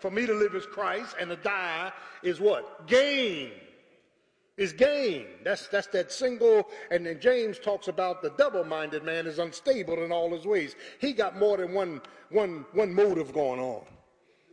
For 0.00 0.10
me 0.10 0.26
to 0.26 0.34
live 0.34 0.54
is 0.54 0.66
Christ 0.66 1.16
and 1.18 1.30
to 1.30 1.36
die 1.36 1.92
is 2.22 2.40
what? 2.40 2.86
Gain 2.86 3.52
is 4.62 4.72
gain. 4.72 5.26
That's, 5.44 5.66
that's 5.66 5.88
that 5.88 6.12
single, 6.12 6.68
and 6.90 7.04
then 7.04 7.20
James 7.20 7.58
talks 7.58 7.88
about 7.88 8.22
the 8.22 8.30
double-minded 8.30 9.02
man 9.02 9.26
is 9.26 9.38
unstable 9.38 10.02
in 10.04 10.12
all 10.12 10.30
his 10.30 10.46
ways. 10.46 10.76
He 11.00 11.12
got 11.12 11.38
more 11.38 11.56
than 11.56 11.74
one, 11.74 12.00
one, 12.30 12.64
one 12.72 12.94
motive 12.94 13.32
going 13.32 13.60
on. 13.60 13.84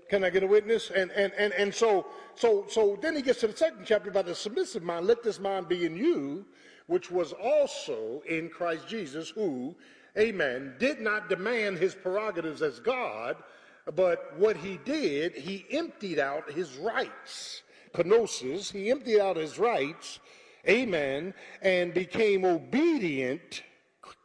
Can 0.09 0.23
I 0.23 0.31
get 0.31 0.41
a 0.41 0.47
witness? 0.47 0.89
And, 0.89 1.11
and, 1.11 1.31
and, 1.37 1.53
and 1.53 1.73
so, 1.73 2.07
so, 2.33 2.65
so 2.67 2.97
then 2.99 3.15
he 3.15 3.21
gets 3.21 3.41
to 3.41 3.47
the 3.47 3.55
second 3.55 3.83
chapter 3.85 4.09
about 4.09 4.25
the 4.25 4.33
submissive 4.33 4.81
mind. 4.81 5.05
Let 5.05 5.21
this 5.23 5.39
mind 5.39 5.69
be 5.69 5.85
in 5.85 5.95
you, 5.95 6.45
which 6.87 7.11
was 7.11 7.31
also 7.33 8.23
in 8.27 8.49
Christ 8.49 8.87
Jesus, 8.87 9.29
who, 9.29 9.75
amen, 10.17 10.73
did 10.79 10.99
not 10.99 11.29
demand 11.29 11.77
his 11.77 11.93
prerogatives 11.93 12.63
as 12.63 12.79
God, 12.79 13.37
but 13.95 14.33
what 14.37 14.57
he 14.57 14.79
did, 14.83 15.35
he 15.35 15.65
emptied 15.69 16.17
out 16.17 16.51
his 16.51 16.75
rights. 16.77 17.61
Kenosis, 17.93 18.71
he 18.71 18.91
emptied 18.91 19.19
out 19.19 19.37
his 19.37 19.59
rights, 19.59 20.19
amen, 20.67 21.33
and 21.61 21.93
became 21.93 22.45
obedient, 22.45 23.63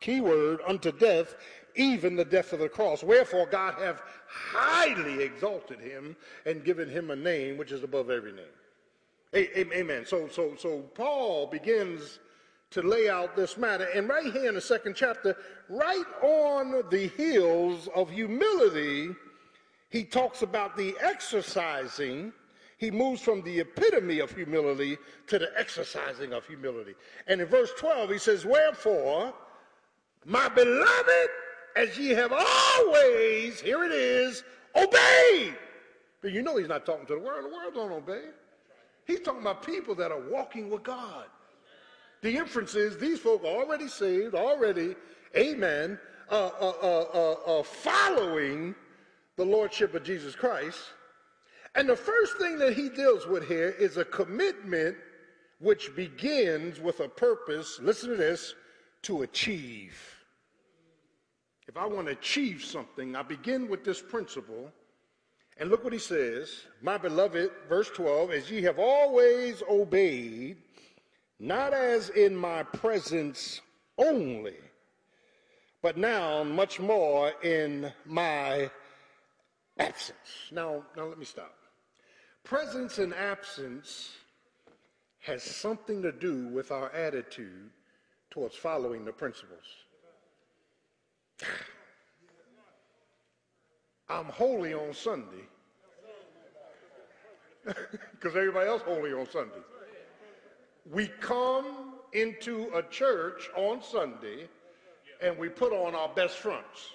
keyword, 0.01 0.61
unto 0.67 0.93
death, 0.93 1.35
even 1.77 2.17
the 2.17 2.25
death 2.25 2.53
of 2.53 2.61
the 2.61 2.69
cross. 2.69 3.03
Wherefore 3.03 3.47
God 3.47 3.75
hath 3.75 4.01
highly 4.29 5.23
exalted 5.23 5.81
him 5.81 6.17
and 6.47 6.65
given 6.65 6.89
him 6.89 7.11
a 7.11 7.17
name 7.17 7.57
which 7.57 7.73
is 7.73 7.83
above 7.83 8.11
every 8.11 8.33
name. 8.33 8.45
Amen. 9.57 10.07
So, 10.07 10.29
so, 10.29 10.55
so 10.57 10.81
Paul 10.95 11.49
begins 11.49 12.21
to 12.71 12.83
lay 12.83 13.09
out 13.09 13.37
this 13.37 13.57
matter. 13.57 13.89
And 13.95 14.09
right 14.09 14.33
here 14.33 14.49
in 14.49 14.55
the 14.55 14.61
second 14.61 14.95
chapter, 14.95 15.37
right 15.69 16.05
on 16.23 16.83
the 16.91 17.09
heels 17.17 17.89
of 17.95 18.11
humility, 18.11 19.11
he 19.91 20.05
talks 20.05 20.43
about 20.43 20.77
the 20.77 20.95
exercising. 21.01 22.33
He 22.79 22.91
moves 22.91 23.21
from 23.21 23.43
the 23.43 23.61
epitome 23.61 24.19
of 24.19 24.35
humility 24.35 24.99
to 25.29 25.39
the 25.39 25.51
exercising 25.57 26.33
of 26.33 26.47
humility. 26.47 26.95
And 27.27 27.41
in 27.41 27.47
verse 27.47 27.71
12, 27.79 28.11
he 28.11 28.19
says, 28.19 28.45
Wherefore, 28.45 29.33
my 30.25 30.49
beloved, 30.49 31.29
as 31.77 31.97
ye 31.99 32.11
have 32.11 32.33
always, 32.33 33.61
here 33.61 33.85
it 33.85 33.93
is, 33.93 34.43
obeyed. 34.75 35.57
But 36.21 36.33
you 36.33 36.43
know 36.43 36.57
he's 36.57 36.69
not 36.69 36.87
talking 36.87 37.07
to 37.07 37.15
the 37.15 37.21
world. 37.21 37.45
The 37.45 37.55
world 37.55 37.75
don't 37.75 37.93
obey. 37.93 38.23
He's 39.07 39.21
talking 39.21 39.43
about 39.43 39.65
people 39.65 39.95
that 39.97 40.11
are 40.11 40.23
walking 40.31 40.71
with 40.71 40.83
God. 40.83 41.27
The 42.23 42.37
inference 42.37 42.75
is 42.75 42.97
these 42.97 43.21
folk 43.21 43.45
are 43.45 43.49
already 43.49 43.87
saved, 43.87 44.35
already, 44.35 44.97
amen, 45.37 45.99
uh, 46.31 46.51
uh, 46.59 46.73
uh, 46.83 47.59
uh, 47.61 47.63
following 47.63 48.75
the 49.37 49.45
Lordship 49.45 49.95
of 49.95 50.03
Jesus 50.05 50.35
Christ. 50.35 50.79
And 51.75 51.89
the 51.89 51.97
first 51.97 52.39
thing 52.39 52.59
that 52.59 52.75
he 52.75 52.89
deals 52.89 53.27
with 53.27 53.49
here 53.49 53.71
is 53.71 53.97
a 53.97 54.05
commitment 54.05 54.97
which 55.59 55.95
begins 55.97 56.81
with 56.81 57.01
a 57.01 57.09
purpose, 57.09 57.81
listen 57.83 58.11
to 58.11 58.17
this, 58.17 58.55
to 59.03 59.23
achieve. 59.23 59.99
If 61.67 61.77
I 61.77 61.87
want 61.87 62.07
to 62.07 62.13
achieve 62.13 62.63
something, 62.63 63.17
I 63.17 63.23
begin 63.23 63.69
with 63.69 63.85
this 63.85 64.01
principle. 64.01 64.71
And 65.57 65.71
look 65.71 65.85
what 65.85 65.93
he 65.93 65.99
says, 65.99 66.65
my 66.83 66.99
beloved, 66.99 67.51
verse 67.69 67.89
12, 67.91 68.31
as 68.33 68.51
ye 68.51 68.63
have 68.63 68.79
always 68.79 69.63
obeyed, 69.69 70.57
not 71.39 71.73
as 71.73 72.11
in 72.11 72.35
my 72.35 72.63
presence 72.65 73.61
only, 73.97 74.57
but 75.81 75.97
now 75.97 76.43
much 76.43 76.81
more 76.81 77.33
in 77.43 77.93
my 78.05 78.71
absence. 79.79 80.51
Now, 80.51 80.83
now 80.97 81.05
let 81.05 81.19
me 81.19 81.25
stop. 81.25 81.55
Presence 82.45 82.99
and 82.99 83.15
absence 83.15 84.13
has 85.21 85.43
something 85.43 86.03
to 86.03 86.13
do 86.13 86.47
with 86.49 86.71
our 86.71 86.91
attitude 86.93 87.71
towards 88.31 88.55
following 88.55 89.05
the 89.05 89.13
principles. 89.13 89.65
I'm 94.11 94.27
holy 94.27 94.75
on 94.75 94.93
Sunday 94.93 95.49
because 97.65 98.37
everybody 98.37 98.69
else 98.69 98.83
holy 98.83 99.15
on 99.15 99.27
Sunday 99.31 99.63
we 100.91 101.09
come 101.21 101.95
into 102.13 102.71
a 102.75 102.83
church 102.83 103.49
on 103.57 103.83
Sunday 103.83 104.49
and 105.23 105.39
we 105.39 105.49
put 105.49 105.73
on 105.73 105.95
our 105.95 106.09
best 106.09 106.37
fronts. 106.37 106.91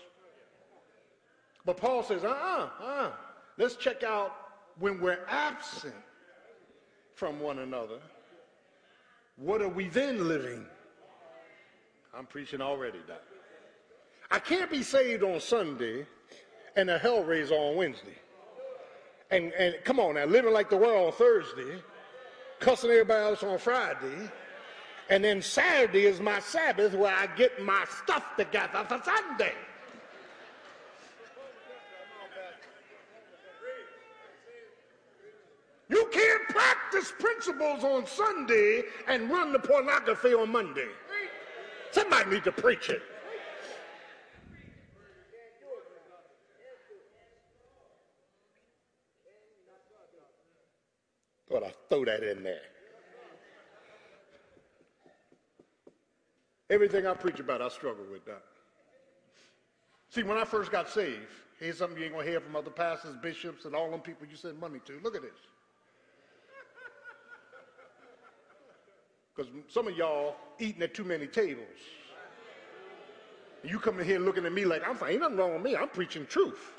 But 1.65 1.77
Paul 1.77 2.03
says, 2.03 2.23
uh 2.23 2.27
uh-uh, 2.27 2.85
uh, 2.85 3.11
let's 3.57 3.75
check 3.75 4.03
out 4.03 4.48
when 4.79 4.99
we're 4.99 5.19
absent 5.27 5.95
from 7.15 7.39
one 7.39 7.59
another. 7.59 7.99
What 9.35 9.61
are 9.61 9.69
we 9.69 9.87
then 9.87 10.27
living? 10.27 10.65
I'm 12.13 12.25
preaching 12.25 12.61
already, 12.61 12.99
Doc. 13.07 13.21
I 14.31 14.39
can't 14.39 14.69
be 14.69 14.83
saved 14.83 15.23
on 15.23 15.39
Sunday 15.39 16.05
and 16.75 16.89
a 16.89 16.99
hellraiser 16.99 17.51
on 17.51 17.75
Wednesday. 17.75 18.17
And, 19.31 19.51
and 19.53 19.75
come 19.83 19.99
on 19.99 20.15
now, 20.15 20.25
living 20.25 20.53
like 20.53 20.69
the 20.69 20.77
world 20.77 21.07
on 21.07 21.11
Thursday 21.13 21.81
cussing 22.59 22.91
everybody 22.91 23.21
else 23.21 23.43
on 23.43 23.57
Friday. 23.57 24.29
And 25.09 25.23
then 25.23 25.41
Saturday 25.41 26.05
is 26.05 26.19
my 26.19 26.39
Sabbath 26.39 26.93
where 26.93 27.13
I 27.13 27.27
get 27.35 27.61
my 27.63 27.85
stuff 28.03 28.23
together 28.37 28.85
for 28.87 29.01
Sunday. 29.03 29.53
You 35.89 36.07
can't 36.11 36.47
practice 36.49 37.11
principles 37.33 37.83
on 37.83 38.05
Sunday 38.05 38.83
and 39.07 39.29
run 39.29 39.51
the 39.51 39.59
pornography 39.59 40.33
on 40.33 40.51
Monday. 40.51 40.87
Somebody 41.91 42.29
need 42.31 42.43
to 42.43 42.51
preach 42.51 42.89
it. 42.89 43.01
Thought 51.49 51.63
I'd 51.63 51.89
throw 51.89 52.05
that 52.05 52.23
in 52.23 52.43
there. 52.43 52.61
Everything 56.69 57.07
I 57.07 57.15
preach 57.15 57.39
about, 57.39 57.63
I 57.63 57.69
struggle 57.69 58.05
with 58.11 58.23
that. 58.25 58.43
See, 60.09 60.21
when 60.21 60.37
I 60.37 60.45
first 60.45 60.71
got 60.71 60.87
saved, 60.87 61.25
here's 61.59 61.79
something 61.79 61.97
you 61.97 62.05
ain't 62.05 62.13
gonna 62.13 62.27
hear 62.27 62.39
from 62.39 62.55
other 62.55 62.69
pastors, 62.69 63.15
bishops, 63.15 63.65
and 63.65 63.75
all 63.75 63.89
them 63.89 64.01
people 64.01 64.27
you 64.29 64.35
send 64.35 64.59
money 64.59 64.79
to. 64.85 64.99
Look 65.03 65.15
at 65.15 65.23
this. 65.23 65.31
Because 69.39 69.53
some 69.69 69.87
of 69.87 69.95
y'all 69.95 70.35
eating 70.59 70.81
at 70.81 70.93
too 70.93 71.05
many 71.05 71.25
tables. 71.25 71.65
You 73.63 73.79
come 73.79 73.99
in 73.99 74.05
here 74.05 74.19
looking 74.19 74.45
at 74.45 74.51
me 74.51 74.65
like 74.65 74.85
I'm 74.85 74.97
fine. 74.97 75.13
Ain't 75.13 75.21
nothing 75.21 75.37
wrong 75.37 75.53
with 75.53 75.61
me. 75.61 75.77
I'm 75.77 75.87
preaching 75.89 76.25
truth 76.25 76.73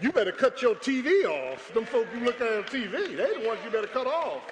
you 0.00 0.12
better 0.12 0.32
cut 0.32 0.62
your 0.62 0.74
TV 0.76 1.24
off. 1.24 1.72
Them 1.74 1.84
folks 1.84 2.08
you 2.14 2.24
look 2.24 2.40
at 2.40 2.46
on 2.46 2.62
TV, 2.64 3.16
they 3.16 3.40
the 3.42 3.48
ones 3.48 3.60
you 3.64 3.70
better 3.70 3.88
cut 3.88 4.06
off. 4.06 4.42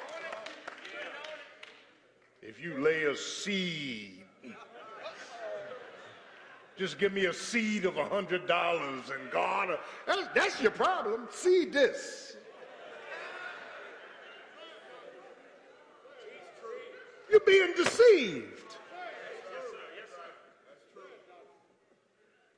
If 2.43 2.61
you 2.61 2.79
lay 2.79 3.05
a 3.05 3.17
seed, 3.17 4.25
just 6.77 6.99
give 6.99 7.12
me 7.12 7.27
a 7.27 7.33
seed 7.33 7.85
of 7.85 7.97
a 7.97 8.05
hundred 8.05 8.47
dollars 8.47 9.05
and 9.11 9.31
God, 9.31 9.79
that's, 10.07 10.29
that's 10.35 10.61
your 10.61 10.73
problem. 10.73 11.29
Seed 11.31 11.73
this. 11.73 12.26
Being 17.46 17.72
deceived. 17.76 18.76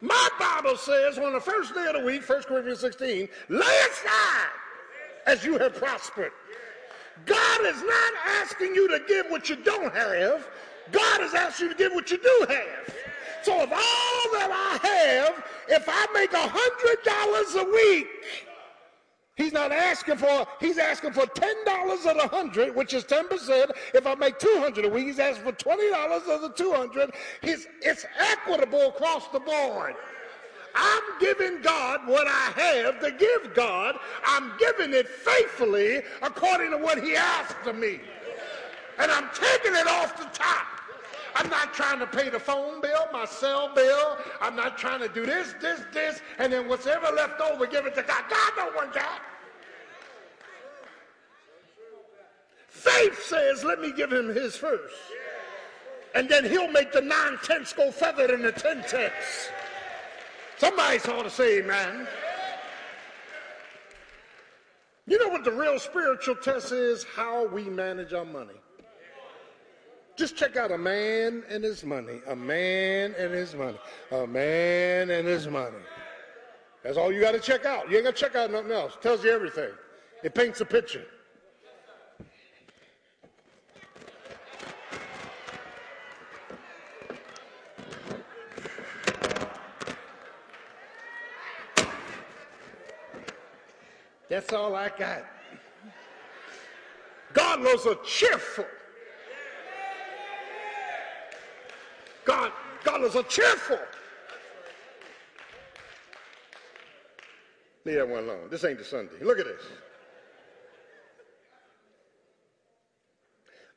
My 0.00 0.28
Bible 0.38 0.76
says 0.76 1.18
on 1.18 1.32
the 1.32 1.40
first 1.40 1.74
day 1.74 1.86
of 1.86 1.94
the 1.94 2.04
week, 2.04 2.28
1 2.28 2.42
Corinthians 2.44 2.80
16, 2.80 3.28
lay 3.48 3.78
aside 3.90 4.48
as 5.26 5.44
you 5.44 5.58
have 5.58 5.74
prospered. 5.74 6.32
God 7.26 7.66
is 7.66 7.82
not 7.82 8.12
asking 8.40 8.74
you 8.74 8.88
to 8.88 9.00
give 9.08 9.26
what 9.26 9.48
you 9.48 9.56
don't 9.56 9.92
have. 9.92 10.48
God 10.92 11.20
is 11.22 11.34
asking 11.34 11.68
you 11.68 11.72
to 11.74 11.78
give 11.78 11.92
what 11.92 12.10
you 12.10 12.18
do 12.18 12.46
have. 12.48 12.94
So 13.42 13.60
if 13.60 13.72
all 13.72 14.38
that 14.38 14.50
I 14.50 14.86
have, 14.86 15.44
if 15.68 15.84
I 15.88 16.06
make 16.14 16.32
a 16.32 16.48
hundred 16.48 17.04
dollars 17.04 17.54
a 17.54 17.70
week, 17.70 18.06
He's 19.38 19.52
not 19.52 19.70
asking 19.70 20.16
for, 20.16 20.46
he's 20.60 20.78
asking 20.78 21.12
for 21.12 21.22
$10 21.22 21.92
of 21.92 22.02
the 22.02 22.28
100, 22.28 22.74
which 22.74 22.92
is 22.92 23.04
10%. 23.04 23.70
If 23.94 24.04
I 24.04 24.16
make 24.16 24.36
200 24.40 24.84
a 24.84 24.88
week, 24.88 25.06
he's 25.06 25.20
asking 25.20 25.44
for 25.44 25.52
$20 25.52 26.28
of 26.28 26.42
the 26.42 26.48
200. 26.56 27.12
He's, 27.40 27.68
it's 27.80 28.04
equitable 28.18 28.88
across 28.88 29.28
the 29.28 29.38
board. 29.38 29.94
I'm 30.74 31.02
giving 31.20 31.62
God 31.62 32.06
what 32.08 32.26
I 32.26 32.50
have 32.56 33.00
to 33.00 33.12
give 33.12 33.54
God. 33.54 33.96
I'm 34.24 34.52
giving 34.58 34.92
it 34.92 35.08
faithfully 35.08 36.02
according 36.20 36.72
to 36.72 36.76
what 36.76 37.00
he 37.00 37.14
asked 37.14 37.64
of 37.64 37.76
me. 37.76 38.00
And 38.98 39.10
I'm 39.10 39.28
taking 39.32 39.74
it 39.76 39.86
off 39.86 40.18
the 40.18 40.28
top. 40.36 40.77
I'm 41.34 41.48
not 41.50 41.72
trying 41.74 41.98
to 42.00 42.06
pay 42.06 42.28
the 42.30 42.38
phone 42.40 42.80
bill, 42.80 43.06
my 43.12 43.24
cell 43.24 43.72
bill. 43.74 44.18
I'm 44.40 44.56
not 44.56 44.78
trying 44.78 45.00
to 45.00 45.08
do 45.08 45.24
this, 45.26 45.54
this, 45.60 45.80
this, 45.92 46.20
and 46.38 46.52
then 46.52 46.68
whatever 46.68 47.10
left 47.14 47.40
over, 47.40 47.66
give 47.66 47.86
it 47.86 47.94
to 47.94 48.02
God. 48.02 48.24
God 48.28 48.52
don't 48.56 48.74
want 48.74 48.94
that. 48.94 49.20
Faith 52.68 53.22
says, 53.24 53.64
let 53.64 53.80
me 53.80 53.92
give 53.92 54.12
him 54.12 54.28
his 54.28 54.56
first. 54.56 54.94
And 56.14 56.28
then 56.28 56.44
he'll 56.44 56.70
make 56.70 56.92
the 56.92 57.00
nine 57.00 57.38
tenths 57.42 57.72
go 57.72 57.90
further 57.90 58.28
than 58.28 58.42
the 58.42 58.52
ten 58.52 58.82
tenths. 58.82 59.50
Somebody 60.58 60.98
ought 60.98 61.22
to 61.22 61.30
say 61.30 61.58
amen. 61.58 62.08
You 65.06 65.18
know 65.18 65.28
what 65.28 65.44
the 65.44 65.52
real 65.52 65.78
spiritual 65.78 66.36
test 66.36 66.72
is? 66.72 67.04
How 67.16 67.46
we 67.46 67.64
manage 67.64 68.12
our 68.12 68.24
money. 68.24 68.54
Just 70.18 70.34
check 70.34 70.56
out 70.56 70.72
a 70.72 70.76
man 70.76 71.44
and 71.48 71.62
his 71.62 71.84
money, 71.84 72.20
a 72.26 72.34
man 72.34 73.14
and 73.16 73.32
his 73.32 73.54
money, 73.54 73.78
a 74.10 74.26
man 74.26 75.10
and 75.10 75.28
his 75.28 75.46
money. 75.46 75.76
That's 76.82 76.98
all 76.98 77.12
you 77.12 77.20
got 77.20 77.32
to 77.32 77.38
check 77.38 77.64
out. 77.64 77.88
You 77.88 77.98
ain't 77.98 78.04
got 78.04 78.16
to 78.16 78.20
check 78.20 78.34
out 78.34 78.50
nothing 78.50 78.72
else. 78.72 78.94
It 78.94 79.02
tells 79.02 79.22
you 79.22 79.30
everything. 79.30 79.70
It 80.24 80.34
paints 80.34 80.60
a 80.60 80.64
picture. 80.64 81.04
That's 94.28 94.52
all 94.52 94.74
I 94.74 94.88
got. 94.88 95.24
God 97.34 97.60
loves 97.60 97.86
a 97.86 97.96
cheerful. 98.04 98.66
God, 102.28 102.52
God 102.84 103.00
loves 103.00 103.14
a 103.14 103.22
cheerful. 103.24 103.78
Leave 107.84 107.96
that 107.96 108.08
one 108.08 108.24
alone. 108.24 108.48
This 108.50 108.64
ain't 108.64 108.78
the 108.78 108.84
Sunday. 108.84 109.14
Look 109.22 109.38
at 109.38 109.46
this. 109.46 109.62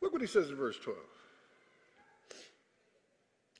Look 0.02 0.14
what 0.14 0.22
he 0.22 0.28
says 0.28 0.50
in 0.50 0.56
verse 0.56 0.78
12. 0.78 1.00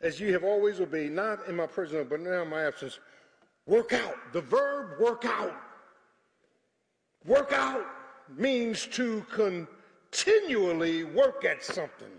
As 0.02 0.20
you 0.20 0.34
have 0.34 0.44
always 0.44 0.80
obeyed, 0.80 1.12
not 1.12 1.48
in 1.48 1.56
my 1.56 1.68
presence, 1.68 2.08
but 2.10 2.20
now 2.20 2.42
in 2.42 2.50
my 2.50 2.66
absence, 2.66 3.00
work 3.66 3.94
out. 3.94 4.16
The 4.34 4.42
verb 4.42 5.00
work 5.00 5.26
out 5.26 5.56
Work 7.26 7.54
out 7.54 7.86
means 8.36 8.88
to 8.88 9.24
continually 9.32 11.04
work 11.04 11.46
at 11.46 11.64
something. 11.64 12.10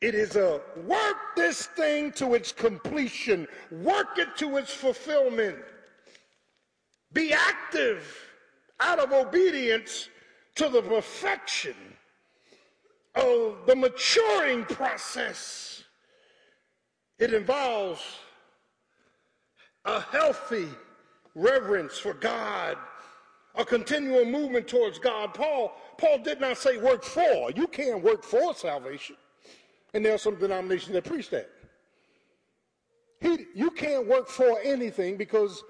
It 0.00 0.14
is 0.14 0.36
a 0.36 0.60
work 0.84 1.16
this 1.36 1.66
thing 1.66 2.12
to 2.12 2.34
its 2.34 2.52
completion, 2.52 3.46
work 3.70 4.18
it 4.18 4.28
to 4.36 4.58
its 4.58 4.72
fulfillment. 4.72 5.56
Be 7.12 7.32
active 7.32 8.04
out 8.80 8.98
of 8.98 9.12
obedience 9.12 10.08
to 10.56 10.68
the 10.68 10.82
perfection 10.82 11.76
of 13.14 13.56
the 13.66 13.74
maturing 13.74 14.64
process. 14.64 15.82
It 17.18 17.32
involves 17.32 18.02
a 19.86 20.00
healthy 20.00 20.68
reverence 21.34 21.96
for 21.96 22.12
God 22.12 22.76
a 23.56 23.64
continual 23.64 24.24
movement 24.24 24.68
towards 24.68 24.98
God. 24.98 25.34
Paul, 25.34 25.72
Paul 25.98 26.18
did 26.18 26.40
not 26.40 26.58
say 26.58 26.76
work 26.76 27.02
for. 27.02 27.50
You 27.52 27.66
can't 27.66 28.02
work 28.02 28.22
for 28.22 28.54
salvation. 28.54 29.16
And 29.96 30.04
there 30.04 30.12
are 30.12 30.18
some 30.18 30.34
denominations 30.34 30.92
that 30.92 31.04
preach 31.04 31.30
that. 31.30 31.48
He, 33.18 33.46
you 33.54 33.70
can't 33.70 34.06
work 34.06 34.28
for 34.28 34.60
anything 34.62 35.16
because 35.16 35.64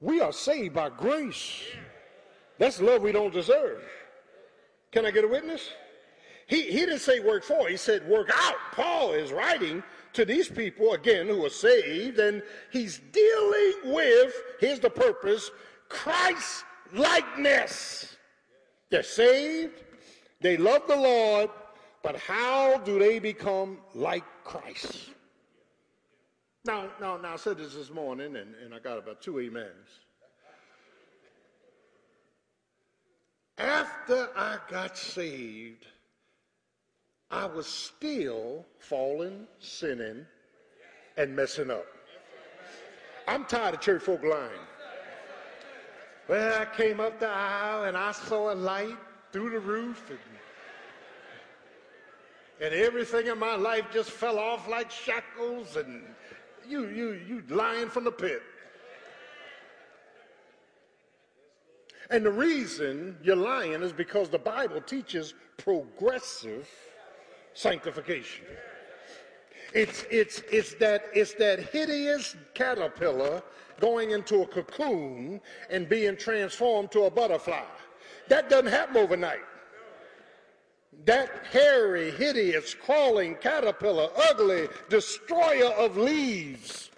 we 0.00 0.20
are 0.20 0.34
saved 0.34 0.74
by 0.74 0.90
grace. 0.90 1.62
That's 2.58 2.78
love 2.78 3.00
we 3.00 3.10
don't 3.10 3.32
deserve. 3.32 3.82
Can 4.92 5.06
I 5.06 5.10
get 5.10 5.24
a 5.24 5.28
witness? 5.28 5.70
He, 6.46 6.64
he 6.64 6.80
didn't 6.80 6.98
say 6.98 7.20
work 7.20 7.42
for, 7.42 7.68
he 7.68 7.78
said 7.78 8.06
work 8.06 8.30
out. 8.34 8.56
Paul 8.72 9.12
is 9.12 9.32
writing 9.32 9.82
to 10.12 10.26
these 10.26 10.50
people, 10.50 10.92
again, 10.92 11.26
who 11.26 11.46
are 11.46 11.50
saved, 11.50 12.18
and 12.18 12.42
he's 12.70 13.00
dealing 13.12 13.94
with, 13.94 14.34
here's 14.60 14.80
the 14.80 14.90
purpose, 14.90 15.50
Christ 15.88 16.66
likeness. 16.92 18.14
They're 18.90 19.02
saved, 19.02 19.84
they 20.42 20.58
love 20.58 20.82
the 20.86 20.96
Lord, 20.96 21.48
but 22.02 22.16
how 22.16 22.78
do 22.78 22.98
they 22.98 23.18
become 23.18 23.78
like 23.94 24.24
Christ? 24.44 25.10
Now, 26.64 26.88
now, 27.00 27.16
now, 27.16 27.34
I 27.34 27.36
said 27.36 27.58
this 27.58 27.74
this 27.74 27.90
morning, 27.90 28.36
and, 28.36 28.54
and 28.56 28.74
I 28.74 28.78
got 28.78 28.98
about 28.98 29.22
two 29.22 29.38
amens. 29.38 29.88
After 33.56 34.28
I 34.36 34.58
got 34.68 34.96
saved, 34.96 35.86
I 37.30 37.46
was 37.46 37.66
still 37.66 38.64
falling, 38.78 39.46
sinning, 39.58 40.26
and 41.16 41.34
messing 41.34 41.70
up. 41.70 41.86
I'm 43.26 43.44
tired 43.44 43.74
of 43.74 43.80
church 43.80 44.02
folk 44.02 44.22
lying. 44.22 44.50
Well, 46.28 46.60
I 46.60 46.64
came 46.76 47.00
up 47.00 47.18
the 47.18 47.28
aisle 47.28 47.84
and 47.84 47.96
I 47.96 48.12
saw 48.12 48.52
a 48.52 48.54
light 48.54 48.96
through 49.32 49.50
the 49.50 49.60
roof 49.60 50.10
and, 50.10 50.18
and 52.60 52.74
everything 52.74 53.26
in 53.26 53.38
my 53.38 53.54
life 53.54 53.86
just 53.92 54.10
fell 54.10 54.38
off 54.38 54.68
like 54.68 54.90
shackles 54.90 55.76
and 55.76 56.02
you, 56.68 56.88
you, 56.88 57.12
you 57.26 57.42
lying 57.48 57.88
from 57.88 58.04
the 58.04 58.12
pit. 58.12 58.42
And 62.10 62.24
the 62.24 62.30
reason 62.30 63.16
you're 63.22 63.36
lying 63.36 63.82
is 63.82 63.92
because 63.92 64.28
the 64.28 64.38
Bible 64.38 64.80
teaches 64.80 65.34
progressive 65.56 66.68
sanctification. 67.54 68.46
It's, 69.74 70.04
it's, 70.10 70.42
it's, 70.50 70.74
that, 70.74 71.04
it's 71.14 71.34
that 71.34 71.58
hideous 71.58 72.34
caterpillar 72.54 73.42
going 73.80 74.12
into 74.12 74.42
a 74.42 74.46
cocoon 74.46 75.40
and 75.70 75.88
being 75.88 76.16
transformed 76.16 76.90
to 76.92 77.04
a 77.04 77.10
butterfly. 77.10 77.64
That 78.28 78.48
doesn't 78.48 78.68
happen 78.70 78.96
overnight. 78.96 79.40
That 81.04 81.30
hairy, 81.50 82.10
hideous, 82.10 82.74
crawling 82.74 83.36
caterpillar, 83.36 84.10
ugly, 84.30 84.68
destroyer 84.88 85.72
of 85.72 85.96
leaves, 85.96 86.90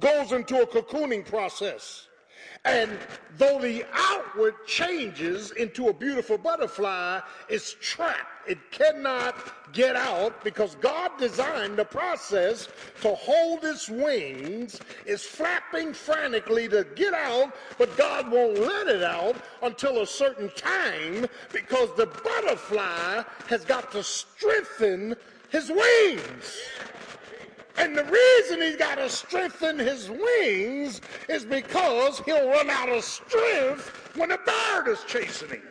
goes 0.00 0.32
into 0.32 0.62
a 0.62 0.66
cocooning 0.66 1.24
process. 1.24 2.08
And 2.64 2.96
though 3.38 3.60
the 3.60 3.84
outward 3.92 4.54
changes 4.66 5.50
into 5.52 5.88
a 5.88 5.92
beautiful 5.92 6.38
butterfly, 6.38 7.20
it's 7.48 7.74
trapped. 7.80 8.48
It 8.48 8.70
cannot 8.70 9.72
get 9.72 9.96
out 9.96 10.44
because 10.44 10.76
God 10.76 11.10
designed 11.18 11.76
the 11.76 11.84
process 11.84 12.68
to 13.00 13.14
hold 13.14 13.64
its 13.64 13.88
wings. 13.88 14.80
It's 15.06 15.24
flapping 15.24 15.92
frantically 15.92 16.68
to 16.68 16.86
get 16.94 17.14
out, 17.14 17.52
but 17.78 17.96
God 17.96 18.30
won't 18.30 18.58
let 18.60 18.86
it 18.86 19.02
out 19.02 19.36
until 19.62 20.02
a 20.02 20.06
certain 20.06 20.50
time 20.56 21.26
because 21.52 21.88
the 21.96 22.06
butterfly 22.06 23.24
has 23.48 23.64
got 23.64 23.90
to 23.90 24.04
strengthen 24.04 25.16
his 25.50 25.68
wings. 25.68 26.62
And 27.76 27.96
the 27.96 28.04
reason 28.04 28.60
he's 28.60 28.76
got 28.76 28.96
to 28.96 29.08
strengthen 29.08 29.78
his 29.78 30.10
wings 30.10 31.00
is 31.28 31.44
because 31.44 32.20
he'll 32.20 32.48
run 32.50 32.68
out 32.68 32.88
of 32.88 33.02
strength 33.02 34.10
when 34.14 34.30
a 34.30 34.38
bird 34.38 34.88
is 34.88 35.02
chasing 35.06 35.48
him. 35.48 35.62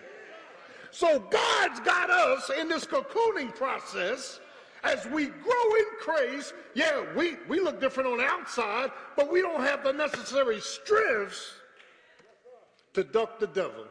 So 0.92 1.20
God's 1.20 1.80
got 1.82 2.10
us 2.10 2.50
in 2.60 2.68
this 2.68 2.86
cocooning 2.86 3.56
process 3.56 4.40
as 4.84 5.06
we 5.08 5.28
grow 5.28 5.76
in 5.78 5.86
grace. 6.04 6.54
Yeah, 6.74 7.04
we, 7.16 7.38
we 7.48 7.60
look 7.60 7.80
different 7.80 8.10
on 8.10 8.18
the 8.18 8.26
outside, 8.26 8.92
but 9.16 9.32
we 9.32 9.42
don't 9.42 9.62
have 9.62 9.84
the 9.84 9.94
necessary 9.94 10.60
strengths 10.60 11.54
to 12.94 13.04
duck 13.04 13.40
the 13.40 13.48
devil. 13.48 13.86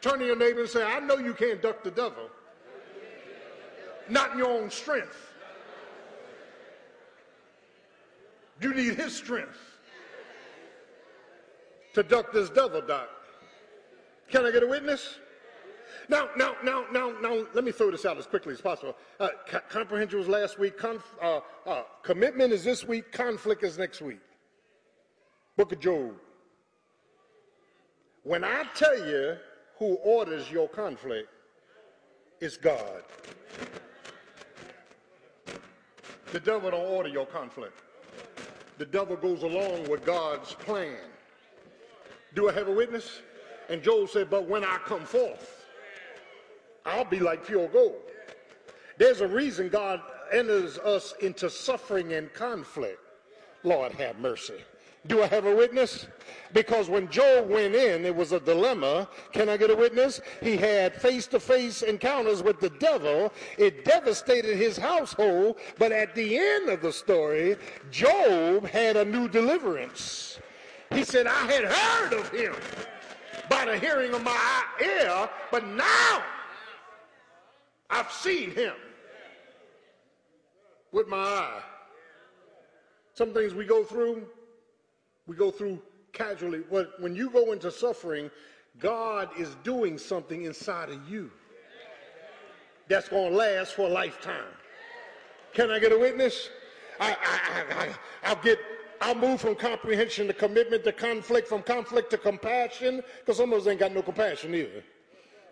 Turn 0.00 0.20
to 0.20 0.24
your 0.24 0.36
neighbor 0.36 0.60
and 0.60 0.68
say, 0.68 0.82
I 0.82 1.00
know 1.00 1.18
you 1.18 1.34
can't 1.34 1.60
duck 1.60 1.82
the 1.82 1.90
devil. 1.90 2.30
Not 4.08 4.32
in 4.32 4.38
your 4.38 4.50
own 4.50 4.70
strength. 4.70 5.32
You 8.60 8.72
need 8.72 8.94
his 8.94 9.14
strength 9.14 9.58
to 11.94 12.02
duck 12.02 12.32
this 12.32 12.50
devil, 12.50 12.80
Doc. 12.80 13.08
Can 14.30 14.46
I 14.46 14.50
get 14.50 14.62
a 14.62 14.66
witness? 14.66 15.18
Now, 16.08 16.28
now, 16.36 16.54
now, 16.62 16.84
now, 16.92 17.14
now, 17.20 17.46
let 17.52 17.64
me 17.64 17.72
throw 17.72 17.90
this 17.90 18.06
out 18.06 18.16
as 18.16 18.26
quickly 18.26 18.52
as 18.52 18.60
possible. 18.60 18.96
Uh, 19.18 19.28
co- 19.48 19.60
comprehension 19.68 20.18
was 20.18 20.28
last 20.28 20.58
week. 20.58 20.78
Conf- 20.78 21.14
uh, 21.20 21.40
uh, 21.66 21.82
commitment 22.02 22.52
is 22.52 22.64
this 22.64 22.84
week. 22.86 23.12
Conflict 23.12 23.64
is 23.64 23.76
next 23.76 24.00
week. 24.00 24.20
Book 25.56 25.72
of 25.72 25.80
Job. 25.80 26.14
When 28.22 28.44
I 28.44 28.64
tell 28.74 29.06
you 29.06 29.36
who 29.78 29.94
orders 29.96 30.50
your 30.50 30.68
conflict, 30.68 31.28
it's 32.40 32.56
God. 32.56 33.02
The 36.32 36.40
devil 36.40 36.70
don't 36.70 36.86
order 36.86 37.08
your 37.08 37.26
conflict 37.26 37.80
the 38.78 38.86
devil 38.86 39.16
goes 39.16 39.42
along 39.42 39.88
with 39.88 40.04
God's 40.04 40.54
plan. 40.54 40.96
Do 42.34 42.48
I 42.48 42.52
have 42.52 42.68
a 42.68 42.72
witness? 42.72 43.22
And 43.68 43.82
Job 43.82 44.08
said, 44.08 44.30
But 44.30 44.48
when 44.48 44.64
I 44.64 44.78
come 44.84 45.04
forth, 45.04 45.66
I'll 46.84 47.04
be 47.04 47.18
like 47.18 47.46
pure 47.46 47.68
gold. 47.68 47.96
There's 48.98 49.20
a 49.20 49.28
reason 49.28 49.68
God 49.68 50.00
enters 50.32 50.78
us 50.78 51.14
into 51.20 51.50
suffering 51.50 52.12
and 52.12 52.32
conflict. 52.32 53.00
Lord 53.64 53.92
have 53.92 54.18
mercy. 54.18 54.62
Do 55.06 55.22
I 55.22 55.26
have 55.26 55.46
a 55.46 55.54
witness? 55.54 56.06
Because 56.52 56.88
when 56.88 57.08
Job 57.10 57.48
went 57.48 57.74
in, 57.74 58.04
it 58.04 58.14
was 58.14 58.32
a 58.32 58.40
dilemma. 58.40 59.08
Can 59.32 59.48
I 59.48 59.56
get 59.56 59.70
a 59.70 59.76
witness? 59.76 60.20
He 60.42 60.56
had 60.56 60.94
face 60.94 61.26
to 61.28 61.40
face 61.40 61.82
encounters 61.82 62.42
with 62.42 62.60
the 62.60 62.70
devil. 62.70 63.32
It 63.58 63.84
devastated 63.84 64.56
his 64.56 64.76
household. 64.76 65.56
But 65.78 65.92
at 65.92 66.14
the 66.14 66.38
end 66.38 66.68
of 66.68 66.80
the 66.82 66.92
story, 66.92 67.56
Job 67.90 68.66
had 68.66 68.96
a 68.96 69.04
new 69.04 69.28
deliverance. 69.28 70.38
He 70.92 71.04
said, 71.04 71.26
I 71.26 71.46
had 71.52 71.64
heard 71.64 72.12
of 72.12 72.30
him 72.30 72.54
by 73.48 73.64
the 73.66 73.78
hearing 73.78 74.14
of 74.14 74.22
my 74.22 74.62
ear, 74.82 75.28
but 75.50 75.66
now 75.66 76.22
I've 77.90 78.10
seen 78.10 78.50
him 78.52 78.74
with 80.92 81.08
my 81.08 81.16
eye. 81.16 81.62
Some 83.14 83.32
things 83.32 83.54
we 83.54 83.64
go 83.64 83.84
through, 83.84 84.26
we 85.26 85.36
go 85.36 85.50
through 85.50 85.80
casually. 86.12 86.60
When 86.98 87.14
you 87.14 87.30
go 87.30 87.52
into 87.52 87.70
suffering, 87.70 88.30
God 88.78 89.30
is 89.38 89.56
doing 89.62 89.98
something 89.98 90.44
inside 90.44 90.90
of 90.90 91.08
you 91.08 91.30
that's 92.88 93.08
going 93.08 93.32
to 93.32 93.36
last 93.36 93.74
for 93.74 93.82
a 93.82 93.92
lifetime. 93.92 94.52
Can 95.52 95.70
I 95.70 95.78
get 95.78 95.92
a 95.92 95.98
witness? 95.98 96.50
I, 97.00 97.12
I, 97.12 97.84
I, 97.84 97.94
I'll 98.24 98.42
get 98.42 98.58
I'll 99.00 99.14
move 99.14 99.40
from 99.40 99.54
comprehension 99.54 100.26
to 100.26 100.32
commitment 100.32 100.84
to 100.84 100.92
conflict, 100.92 101.48
from 101.48 101.62
conflict 101.62 102.10
to 102.10 102.18
compassion, 102.18 103.02
because 103.20 103.36
some 103.36 103.52
of 103.52 103.60
us 103.60 103.66
ain't 103.66 103.80
got 103.80 103.92
no 103.92 104.02
compassion 104.02 104.54
either. 104.54 104.82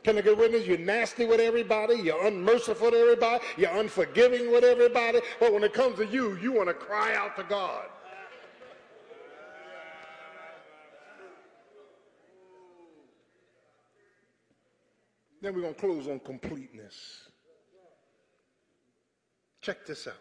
Can 0.02 0.18
I 0.18 0.20
get 0.20 0.34
a 0.34 0.37
witness? 0.37 0.66
You're 0.66 0.78
nasty 0.78 1.24
with 1.24 1.40
everybody. 1.40 1.94
You're 1.96 2.26
unmerciful 2.26 2.90
to 2.90 2.96
everybody. 2.96 3.42
You're 3.56 3.70
unforgiving 3.70 4.52
with 4.52 4.64
everybody. 4.64 5.20
But 5.40 5.52
when 5.52 5.64
it 5.64 5.72
comes 5.72 5.96
to 5.96 6.06
you, 6.06 6.37
you 6.37 6.52
want 6.52 6.68
to 6.68 6.74
cry 6.74 7.14
out 7.14 7.37
to 7.37 7.42
God. 7.44 7.87
Then 15.44 15.54
we're 15.54 15.61
going 15.61 15.74
to 15.74 15.80
close 15.80 16.09
on 16.09 16.20
completeness. 16.20 17.28
Check 19.61 19.85
this 19.85 20.07
out. 20.07 20.14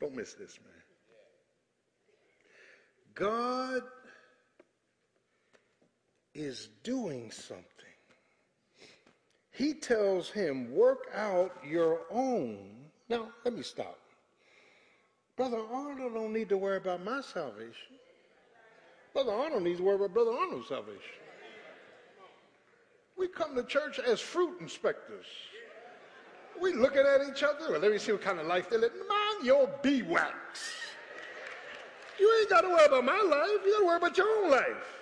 Don't 0.00 0.16
miss 0.16 0.34
this, 0.34 0.58
man. 0.64 0.82
God 3.14 3.82
is 6.34 6.70
doing 6.82 7.30
something. 7.30 7.62
He 9.52 9.74
tells 9.74 10.30
him, 10.30 10.74
work 10.74 11.06
out 11.14 11.52
your 11.64 12.00
own. 12.10 12.56
Now, 13.08 13.28
let 13.44 13.54
me 13.54 13.62
stop. 13.62 13.96
Brother 15.36 15.60
Arnold 15.72 16.14
don't 16.14 16.32
need 16.32 16.48
to 16.48 16.56
worry 16.56 16.78
about 16.78 17.04
my 17.04 17.20
salvation. 17.20 17.94
Brother 19.12 19.30
Arnold 19.30 19.62
needs 19.62 19.78
to 19.78 19.84
worry 19.84 19.94
about 19.94 20.12
Brother 20.12 20.32
Arnold's 20.32 20.66
salvation. 20.66 21.21
We 23.16 23.28
come 23.28 23.54
to 23.54 23.62
church 23.64 23.98
as 23.98 24.20
fruit 24.20 24.60
inspectors. 24.60 25.26
We 26.60 26.74
looking 26.74 27.00
at 27.02 27.28
each 27.28 27.42
other. 27.42 27.70
Well, 27.70 27.80
let 27.80 27.92
me 27.92 27.98
see 27.98 28.12
what 28.12 28.22
kind 28.22 28.38
of 28.38 28.46
life 28.46 28.70
they 28.70 28.76
live. 28.76 28.92
Mind 29.08 29.46
your 29.46 29.68
bee 29.82 30.02
wax. 30.02 30.72
You 32.18 32.32
ain't 32.40 32.50
got 32.50 32.60
to 32.62 32.68
worry 32.68 32.84
about 32.86 33.04
my 33.04 33.12
life. 33.12 33.64
You 33.64 33.72
got 33.72 33.78
to 33.80 33.86
worry 33.86 33.96
about 33.96 34.16
your 34.16 34.44
own 34.44 34.50
life. 34.50 34.98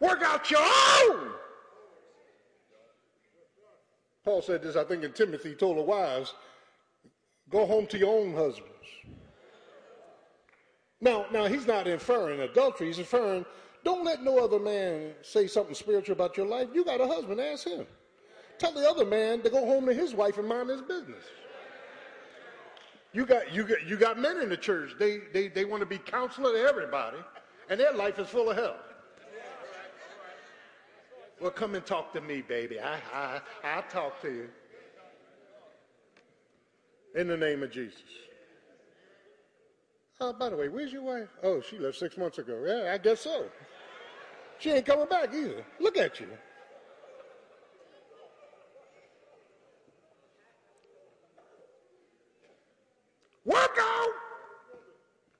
Work 0.00 0.22
out 0.22 0.50
your 0.50 0.60
own. 0.62 1.30
Paul 4.24 4.42
said 4.42 4.62
this, 4.62 4.76
I 4.76 4.84
think, 4.84 5.04
in 5.04 5.12
Timothy. 5.12 5.50
He 5.50 5.54
told 5.54 5.78
the 5.78 5.82
wives, 5.82 6.34
go 7.50 7.66
home 7.66 7.86
to 7.88 7.98
your 7.98 8.20
own 8.20 8.34
husbands. 8.34 8.72
Now, 11.00 11.26
now 11.32 11.46
he's 11.46 11.66
not 11.66 11.86
inferring 11.86 12.40
adultery. 12.40 12.88
He's 12.88 12.98
inferring 12.98 13.44
don't 13.88 14.04
let 14.04 14.22
no 14.22 14.38
other 14.44 14.58
man 14.58 15.12
say 15.22 15.46
something 15.46 15.74
spiritual 15.74 16.12
about 16.12 16.36
your 16.36 16.44
life. 16.44 16.68
You 16.74 16.84
got 16.84 17.00
a 17.00 17.06
husband, 17.06 17.40
ask 17.40 17.66
him. 17.66 17.86
Tell 18.58 18.70
the 18.70 18.86
other 18.86 19.06
man 19.06 19.40
to 19.40 19.48
go 19.48 19.64
home 19.64 19.86
to 19.86 19.94
his 19.94 20.12
wife 20.12 20.36
and 20.36 20.46
mind 20.46 20.68
his 20.68 20.82
business. 20.82 21.24
You 23.14 23.24
got, 23.24 23.50
you 23.50 23.64
got, 23.64 23.86
you 23.86 23.96
got 23.96 24.18
men 24.18 24.42
in 24.42 24.50
the 24.50 24.58
church. 24.58 24.90
They, 24.98 25.20
they, 25.32 25.48
they 25.48 25.64
want 25.64 25.80
to 25.80 25.86
be 25.86 25.96
counselor 25.96 26.52
to 26.52 26.68
everybody, 26.68 27.16
and 27.70 27.80
their 27.80 27.94
life 27.94 28.18
is 28.18 28.28
full 28.28 28.50
of 28.50 28.58
hell. 28.58 28.76
Well, 31.40 31.50
come 31.50 31.74
and 31.74 31.86
talk 31.86 32.12
to 32.12 32.20
me, 32.20 32.42
baby. 32.42 32.78
I, 32.78 32.98
I, 33.14 33.40
I'll 33.64 33.84
talk 33.84 34.20
to 34.20 34.28
you. 34.30 34.48
In 37.14 37.26
the 37.26 37.38
name 37.38 37.62
of 37.62 37.70
Jesus. 37.70 38.02
Oh, 40.20 40.34
by 40.34 40.50
the 40.50 40.56
way, 40.56 40.68
where's 40.68 40.92
your 40.92 41.04
wife? 41.04 41.28
Oh, 41.42 41.62
she 41.62 41.78
left 41.78 41.96
six 41.96 42.18
months 42.18 42.36
ago. 42.36 42.62
Yeah, 42.66 42.92
I 42.92 42.98
guess 42.98 43.20
so. 43.20 43.46
She 44.58 44.72
ain't 44.72 44.86
coming 44.86 45.06
back 45.06 45.32
either. 45.32 45.64
Look 45.78 45.96
at 45.96 46.18
you. 46.18 46.26
Work 53.44 53.78
out. 53.80 54.08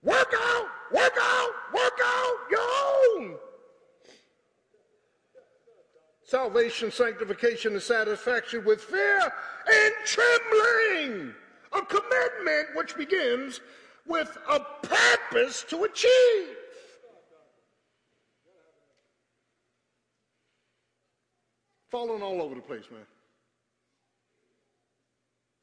Work 0.02 0.34
out. 0.34 0.66
Work 0.92 1.18
out. 1.20 1.50
Work 1.74 2.00
out 2.02 2.36
your 2.50 2.60
own. 2.60 3.36
Salvation, 6.22 6.90
sanctification, 6.90 7.72
and 7.72 7.82
satisfaction 7.82 8.64
with 8.64 8.80
fear 8.82 9.20
and 9.20 9.94
trembling. 10.04 11.34
A 11.72 11.82
commitment 11.82 12.68
which 12.74 12.96
begins 12.96 13.60
with 14.06 14.38
a 14.48 14.60
purpose 14.82 15.64
to 15.68 15.84
achieve. 15.84 16.56
Falling 21.90 22.22
all 22.22 22.42
over 22.42 22.54
the 22.54 22.60
place, 22.60 22.84
man. 22.90 23.00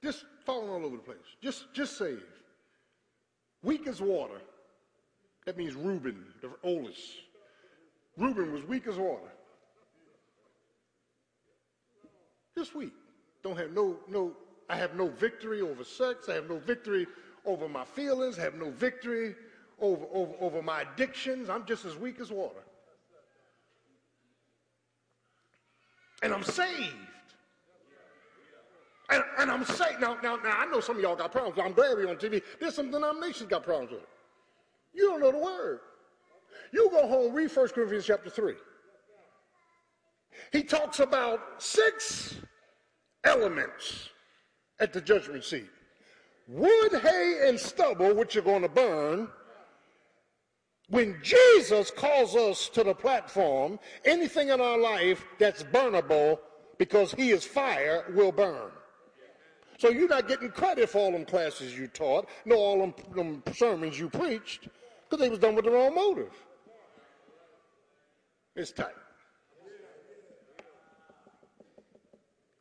Just 0.04 0.26
falling 0.46 0.70
all 0.70 0.86
over 0.86 0.98
the 0.98 1.04
place. 1.04 1.18
Just, 1.42 1.74
just 1.74 1.98
saved. 1.98 2.22
Weak 3.64 3.88
as 3.88 4.02
water. 4.02 4.40
That 5.46 5.58
means 5.58 5.76
Reuben, 5.76 6.26
the 6.42 6.50
oldest. 6.64 7.02
Reuben 8.18 8.52
was 8.52 8.64
weak 8.64 8.88
as 8.88 8.98
water. 8.98 9.30
Just 12.58 12.76
weak. 12.76 12.94
Don't 13.44 13.58
have 13.58 13.72
no, 13.72 13.98
no, 14.08 14.32
I 14.70 14.78
have 14.78 14.96
no 14.96 15.08
victory 15.08 15.62
over 15.62 15.84
sex. 15.84 16.30
I 16.30 16.34
have 16.34 16.50
no 16.50 16.58
victory 16.58 17.06
over 17.46 17.68
my 17.68 17.86
feelings. 17.86 18.40
I 18.40 18.44
have 18.44 18.56
no 18.56 18.72
victory 18.72 19.36
over, 19.80 20.06
over, 20.12 20.34
over 20.40 20.62
my 20.62 20.82
addictions. 20.82 21.50
I'm 21.50 21.66
just 21.66 21.86
as 21.86 21.96
weak 21.96 22.20
as 22.20 22.32
water. 22.32 22.65
And 26.26 26.34
I'm 26.34 26.44
saved. 26.44 26.96
And, 29.12 29.24
and 29.38 29.52
I'm 29.52 29.64
saved. 29.64 30.02
Now, 30.02 30.18
now, 30.24 30.38
now, 30.38 30.58
I 30.58 30.66
know 30.66 30.80
some 30.80 30.98
of 30.98 31.02
y'all 31.02 31.16
got 31.16 31.32
problems. 31.32 31.60
I'm 31.64 31.74
glad 31.74 31.96
we're 31.96 32.10
on 32.10 32.16
TV. 32.16 32.42
There's 32.60 32.74
some 32.74 32.90
denominations 32.90 33.48
got 33.48 33.64
problems 33.64 33.92
with 33.92 34.02
it. 34.02 34.10
You 34.94 35.10
don't 35.10 35.20
know 35.22 35.32
the 35.32 35.38
word. 35.38 35.80
You 36.74 36.90
go 36.90 37.08
home, 37.08 37.34
read 37.34 37.56
1 37.56 37.68
Corinthians 37.70 38.06
chapter 38.06 38.30
3. 38.32 38.56
He 40.52 40.64
talks 40.64 41.00
about 41.00 41.40
six 41.62 42.36
elements 43.24 44.10
at 44.80 44.92
the 44.92 45.02
judgment 45.02 45.44
seat 45.44 45.70
wood, 46.48 46.94
hay, 47.02 47.48
and 47.48 47.60
stubble, 47.60 48.14
which 48.14 48.36
you're 48.36 48.44
going 48.44 48.62
to 48.62 48.70
burn, 48.70 49.28
when 50.90 51.18
Jesus 51.22 51.90
calls 51.92 52.36
us 52.36 52.70
to 52.70 52.84
the 52.84 52.94
platform, 52.94 53.80
anything 54.04 54.50
in 54.50 54.62
our 54.62 54.78
life 54.78 55.26
that's 55.40 55.64
burnable 55.64 56.40
because 56.78 57.12
he 57.14 57.32
is 57.32 57.44
fire 57.44 58.06
will 58.14 58.32
burn. 58.32 58.72
So 59.78 59.90
you're 59.90 60.08
not 60.08 60.28
getting 60.28 60.50
credit 60.50 60.90
for 60.90 61.00
all 61.00 61.12
them 61.12 61.26
classes 61.26 61.78
you 61.78 61.88
taught, 61.88 62.30
nor 62.46 62.58
all 62.58 62.80
them, 62.80 62.94
them 63.14 63.44
sermons 63.54 64.00
you 64.00 64.10
preached, 64.10 64.68
because 65.10 65.22
they 65.22 65.30
was 65.30 65.40
done 65.40 65.56
with 65.56 65.66
the 65.66 65.72
wrong 65.72 65.96
motive. 65.96 66.34
It's 68.56 68.72
tight. 68.72 68.88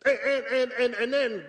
And, 0.05 0.19
and, 0.27 0.45
and, 0.47 0.73
and, 0.73 0.95
and 0.95 1.13
then 1.13 1.45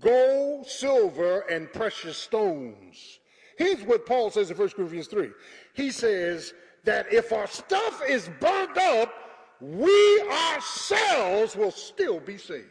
gold, 0.00 0.66
silver, 0.66 1.40
and 1.50 1.72
precious 1.72 2.16
stones. 2.16 3.20
Here's 3.56 3.82
what 3.82 4.06
Paul 4.06 4.30
says 4.30 4.50
in 4.50 4.56
1 4.56 4.70
Corinthians 4.70 5.06
3 5.06 5.30
he 5.74 5.90
says 5.90 6.54
that 6.84 7.12
if 7.12 7.32
our 7.32 7.46
stuff 7.46 8.02
is 8.08 8.30
burnt 8.40 8.76
up, 8.76 9.12
we 9.60 10.22
ourselves 10.30 11.54
will 11.54 11.70
still 11.70 12.20
be 12.20 12.38
saved. 12.38 12.66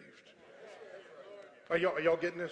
Are 1.69 1.77
y'all, 1.77 1.93
are 1.93 2.01
y'all 2.01 2.17
getting 2.17 2.39
this? 2.39 2.51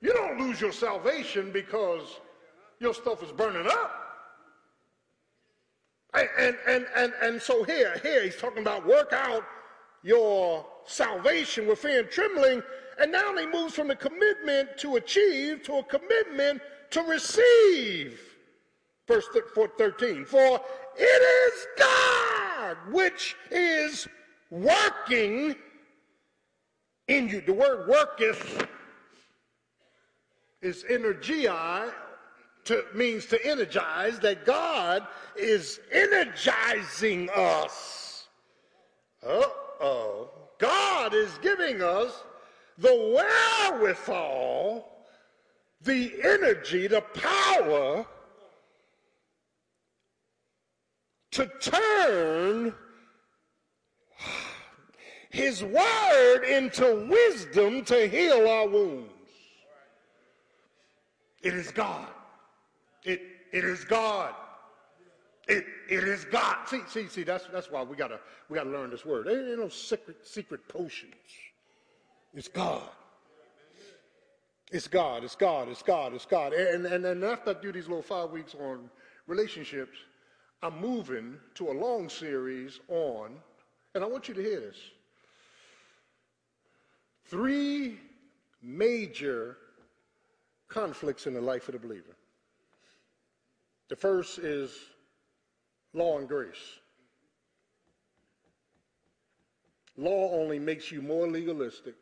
You 0.00 0.12
don't 0.12 0.38
lose 0.38 0.60
your 0.60 0.72
salvation 0.72 1.52
because 1.52 2.20
your 2.80 2.94
stuff 2.94 3.22
is 3.22 3.32
burning 3.32 3.66
up. 3.66 4.02
And, 6.14 6.28
and, 6.38 6.56
and, 6.66 6.86
and, 6.96 7.12
and 7.22 7.42
so 7.42 7.62
here, 7.62 7.98
here 8.02 8.24
he's 8.24 8.36
talking 8.36 8.62
about 8.62 8.86
work 8.86 9.12
out 9.12 9.44
your 10.02 10.66
salvation 10.86 11.66
with 11.66 11.78
fear 11.78 12.00
and 12.00 12.10
trembling. 12.10 12.62
And 12.98 13.12
now 13.12 13.36
he 13.36 13.46
moves 13.46 13.74
from 13.74 13.88
the 13.88 13.96
commitment 13.96 14.78
to 14.78 14.96
achieve 14.96 15.62
to 15.64 15.76
a 15.76 15.84
commitment 15.84 16.62
to 16.90 17.02
receive. 17.02 18.20
Verse 19.06 19.28
13. 19.78 20.24
For 20.24 20.60
it 20.96 21.02
is 21.02 21.66
God 21.78 22.76
which 22.90 23.36
is 23.50 24.08
working 24.50 25.54
in 27.08 27.28
you. 27.28 27.40
The 27.40 27.52
word 27.52 27.88
worketh 27.88 28.66
is 30.62 30.84
energia, 30.90 31.92
to, 32.64 32.84
means 32.94 33.26
to 33.26 33.46
energize, 33.46 34.18
that 34.20 34.44
God 34.44 35.06
is 35.36 35.78
energizing 35.92 37.28
us. 37.34 38.26
Uh-oh. 39.24 40.30
God 40.58 41.14
is 41.14 41.38
giving 41.42 41.82
us 41.82 42.24
the 42.78 43.14
wherewithal, 43.70 44.90
the 45.82 46.12
energy, 46.24 46.86
the 46.88 47.02
power 47.02 48.06
to 51.36 51.46
turn 51.60 52.74
his 55.28 55.62
word 55.62 56.44
into 56.44 57.06
wisdom 57.10 57.84
to 57.84 58.08
heal 58.08 58.48
our 58.48 58.66
wounds. 58.66 59.12
It 61.42 61.52
is 61.52 61.70
God. 61.70 62.08
It, 63.04 63.20
it 63.52 63.64
is 63.64 63.84
God. 63.84 64.32
It, 65.46 65.66
it 65.90 66.04
is 66.04 66.24
God. 66.24 66.56
See, 66.66 66.80
see, 66.88 67.06
see, 67.06 67.22
that's, 67.22 67.46
that's 67.52 67.70
why 67.70 67.82
we 67.82 67.96
gotta, 67.96 68.18
we 68.48 68.56
gotta 68.56 68.70
learn 68.70 68.88
this 68.88 69.04
word. 69.04 69.26
There 69.26 69.50
ain't 69.50 69.60
no 69.60 69.68
secret, 69.68 70.26
secret 70.26 70.66
potions. 70.68 71.12
It's 72.32 72.48
God. 72.48 72.88
It's 74.72 74.88
God, 74.88 75.22
it's 75.22 75.36
God, 75.36 75.68
it's 75.68 75.82
God, 75.82 76.14
it's 76.14 76.26
God. 76.26 76.54
And, 76.54 76.86
and, 76.86 77.04
and 77.04 77.24
after 77.24 77.50
I 77.50 77.54
do 77.60 77.70
these 77.72 77.88
little 77.88 78.02
five 78.02 78.30
weeks 78.30 78.54
on 78.54 78.90
relationships, 79.26 79.98
I'm 80.62 80.80
moving 80.80 81.38
to 81.54 81.70
a 81.70 81.72
long 81.72 82.08
series 82.08 82.80
on, 82.88 83.32
and 83.94 84.02
I 84.02 84.06
want 84.06 84.28
you 84.28 84.34
to 84.34 84.42
hear 84.42 84.60
this 84.60 84.76
three 87.26 87.98
major 88.62 89.56
conflicts 90.68 91.26
in 91.26 91.34
the 91.34 91.40
life 91.40 91.68
of 91.68 91.72
the 91.72 91.78
believer. 91.78 92.16
The 93.88 93.96
first 93.96 94.38
is 94.38 94.72
law 95.92 96.18
and 96.18 96.28
grace. 96.28 96.80
Law 99.96 100.32
only 100.32 100.58
makes 100.58 100.90
you 100.90 101.00
more 101.00 101.26
legalistic. 101.28 101.94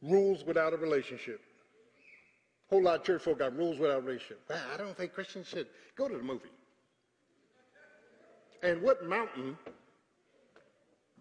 Rules 0.00 0.44
without 0.44 0.72
a 0.72 0.76
relationship. 0.76 1.43
Whole 2.70 2.82
lot 2.82 3.00
of 3.00 3.04
church 3.04 3.22
folk 3.22 3.38
got 3.38 3.56
rules 3.56 3.78
without 3.78 3.98
a 3.98 4.00
relationship. 4.00 4.40
I 4.72 4.76
don't 4.76 4.96
think 4.96 5.12
Christians 5.12 5.48
should 5.48 5.66
go 5.96 6.08
to 6.08 6.16
the 6.16 6.22
movie. 6.22 6.48
And 8.62 8.80
what 8.80 9.06
mountain 9.06 9.58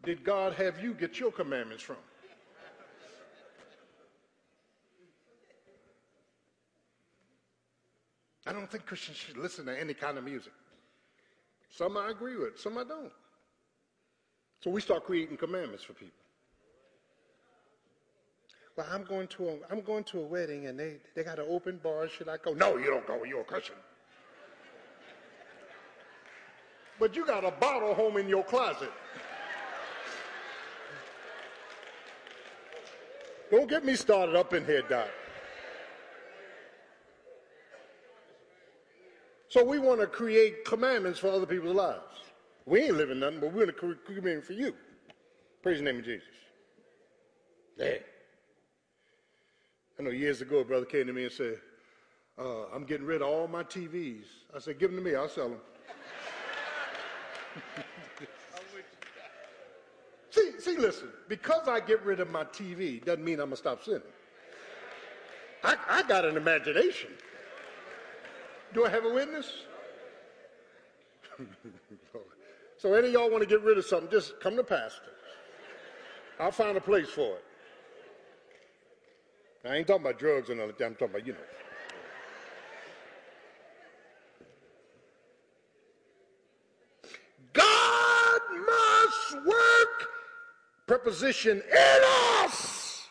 did 0.04 0.24
God 0.24 0.54
have 0.54 0.82
you 0.82 0.94
get 0.94 1.20
your 1.20 1.32
commandments 1.32 1.84
from? 1.84 1.98
I 8.46 8.52
don't 8.52 8.70
think 8.70 8.86
Christians 8.86 9.18
should 9.18 9.38
listen 9.38 9.66
to 9.66 9.80
any 9.80 9.94
kind 9.94 10.18
of 10.18 10.24
music. 10.24 10.54
Some 11.70 11.98
I 11.98 12.10
agree 12.10 12.36
with, 12.36 12.60
some 12.60 12.78
I 12.78 12.84
don't. 12.84 13.12
So 14.62 14.70
we 14.70 14.82
start 14.82 15.06
creating 15.06 15.38
commandments 15.38 15.84
for 15.84 15.94
people. 15.94 16.23
Well, 18.76 18.88
I'm 18.92 19.04
going 19.04 19.28
to 19.28 19.50
a, 19.50 19.56
I'm 19.70 19.82
going 19.82 20.04
to 20.06 20.20
a 20.20 20.24
wedding 20.24 20.66
and 20.68 20.80
they, 20.80 20.98
they 21.16 21.24
got 21.24 21.38
an 21.38 21.46
open 21.48 21.80
bar. 21.84 22.08
Should 22.10 22.28
I 22.28 22.38
go? 22.38 22.54
No, 22.54 22.78
you 22.78 22.86
don't 22.86 23.06
go. 23.06 23.24
You're 23.24 23.42
a 23.42 23.44
Christian. 23.44 23.76
but 27.00 27.16
you 27.16 27.26
got 27.26 27.44
a 27.44 27.52
bottle 27.52 27.94
home 27.94 28.18
in 28.18 28.28
your 28.28 28.44
closet. 28.44 28.92
Don't 33.52 33.70
get 33.70 33.86
me 33.86 33.96
started 33.96 34.36
up 34.36 34.54
in 34.54 34.66
here, 34.66 34.82
Doc. 34.90 35.08
So 39.50 39.64
we 39.64 39.78
want 39.78 40.02
to 40.02 40.08
create 40.08 40.66
commandments 40.66 41.20
for 41.20 41.28
other 41.28 41.46
people's 41.46 41.76
lives. 41.76 42.02
We 42.66 42.82
ain't 42.82 42.98
living 42.98 43.20
nothing, 43.20 43.40
but 43.40 43.54
we're 43.54 43.66
going 43.66 43.68
to 43.68 43.74
create 43.74 44.06
commandments 44.06 44.48
for 44.48 44.54
you. 44.54 44.74
Praise 45.62 45.78
the 45.78 45.84
name 45.84 46.00
of 46.00 46.06
Jesus. 46.06 46.28
Yeah. 47.78 47.98
I 50.04 50.06
know 50.08 50.12
years 50.12 50.42
ago 50.42 50.58
a 50.60 50.66
brother 50.66 50.86
came 50.86 51.08
to 51.08 51.14
me 51.14 51.24
and 51.24 51.32
said, 51.32 51.62
uh, 52.38 52.66
I'm 52.76 52.84
getting 52.84 53.06
rid 53.06 53.22
of 53.22 53.30
all 53.30 53.48
my 53.48 53.64
TVs. 53.64 54.26
I 54.54 54.60
said, 54.60 54.78
give 54.78 54.92
them 54.92 55.02
to 55.02 55.10
me, 55.10 55.16
I'll 55.16 55.30
sell 55.30 55.48
them. 55.48 55.60
see, 60.30 60.52
see, 60.60 60.78
listen, 60.78 61.08
because 61.30 61.70
I 61.70 61.80
get 61.80 62.04
rid 62.04 62.20
of 62.20 62.30
my 62.30 62.44
TV 62.44 63.02
doesn't 63.06 63.24
mean 63.24 63.36
I'm 63.36 63.46
going 63.46 63.52
to 63.52 63.56
stop 63.56 63.82
sinning. 63.82 64.02
I, 65.64 65.78
I 65.88 66.04
got 66.04 66.26
an 66.26 66.36
imagination. 66.36 67.12
Do 68.74 68.86
I 68.86 68.90
have 68.90 69.06
a 69.06 69.14
witness? 69.14 69.54
so 72.78 72.94
any 72.94 73.08
of 73.08 73.14
y'all 73.14 73.32
want 73.32 73.42
to 73.42 73.48
get 73.48 73.62
rid 73.62 73.78
of 73.78 73.86
something, 73.86 74.12
just 74.12 74.38
come 74.42 74.58
to 74.58 74.66
pastor. 74.66 75.14
I'll 76.42 76.52
find 76.52 76.76
a 76.76 76.82
place 76.82 77.08
for 77.08 77.38
it. 77.38 77.46
I 79.66 79.78
ain't 79.78 79.88
talking 79.88 80.02
about 80.02 80.20
drugs 80.20 80.50
all 80.50 80.56
that. 80.56 80.82
I'm 80.82 80.94
talking 80.96 81.08
about, 81.16 81.26
you 81.26 81.34
know. 81.34 81.40
God 87.54 88.42
must 88.66 89.46
work, 89.46 90.10
preposition, 90.86 91.62
in 91.72 92.02
us 92.44 93.08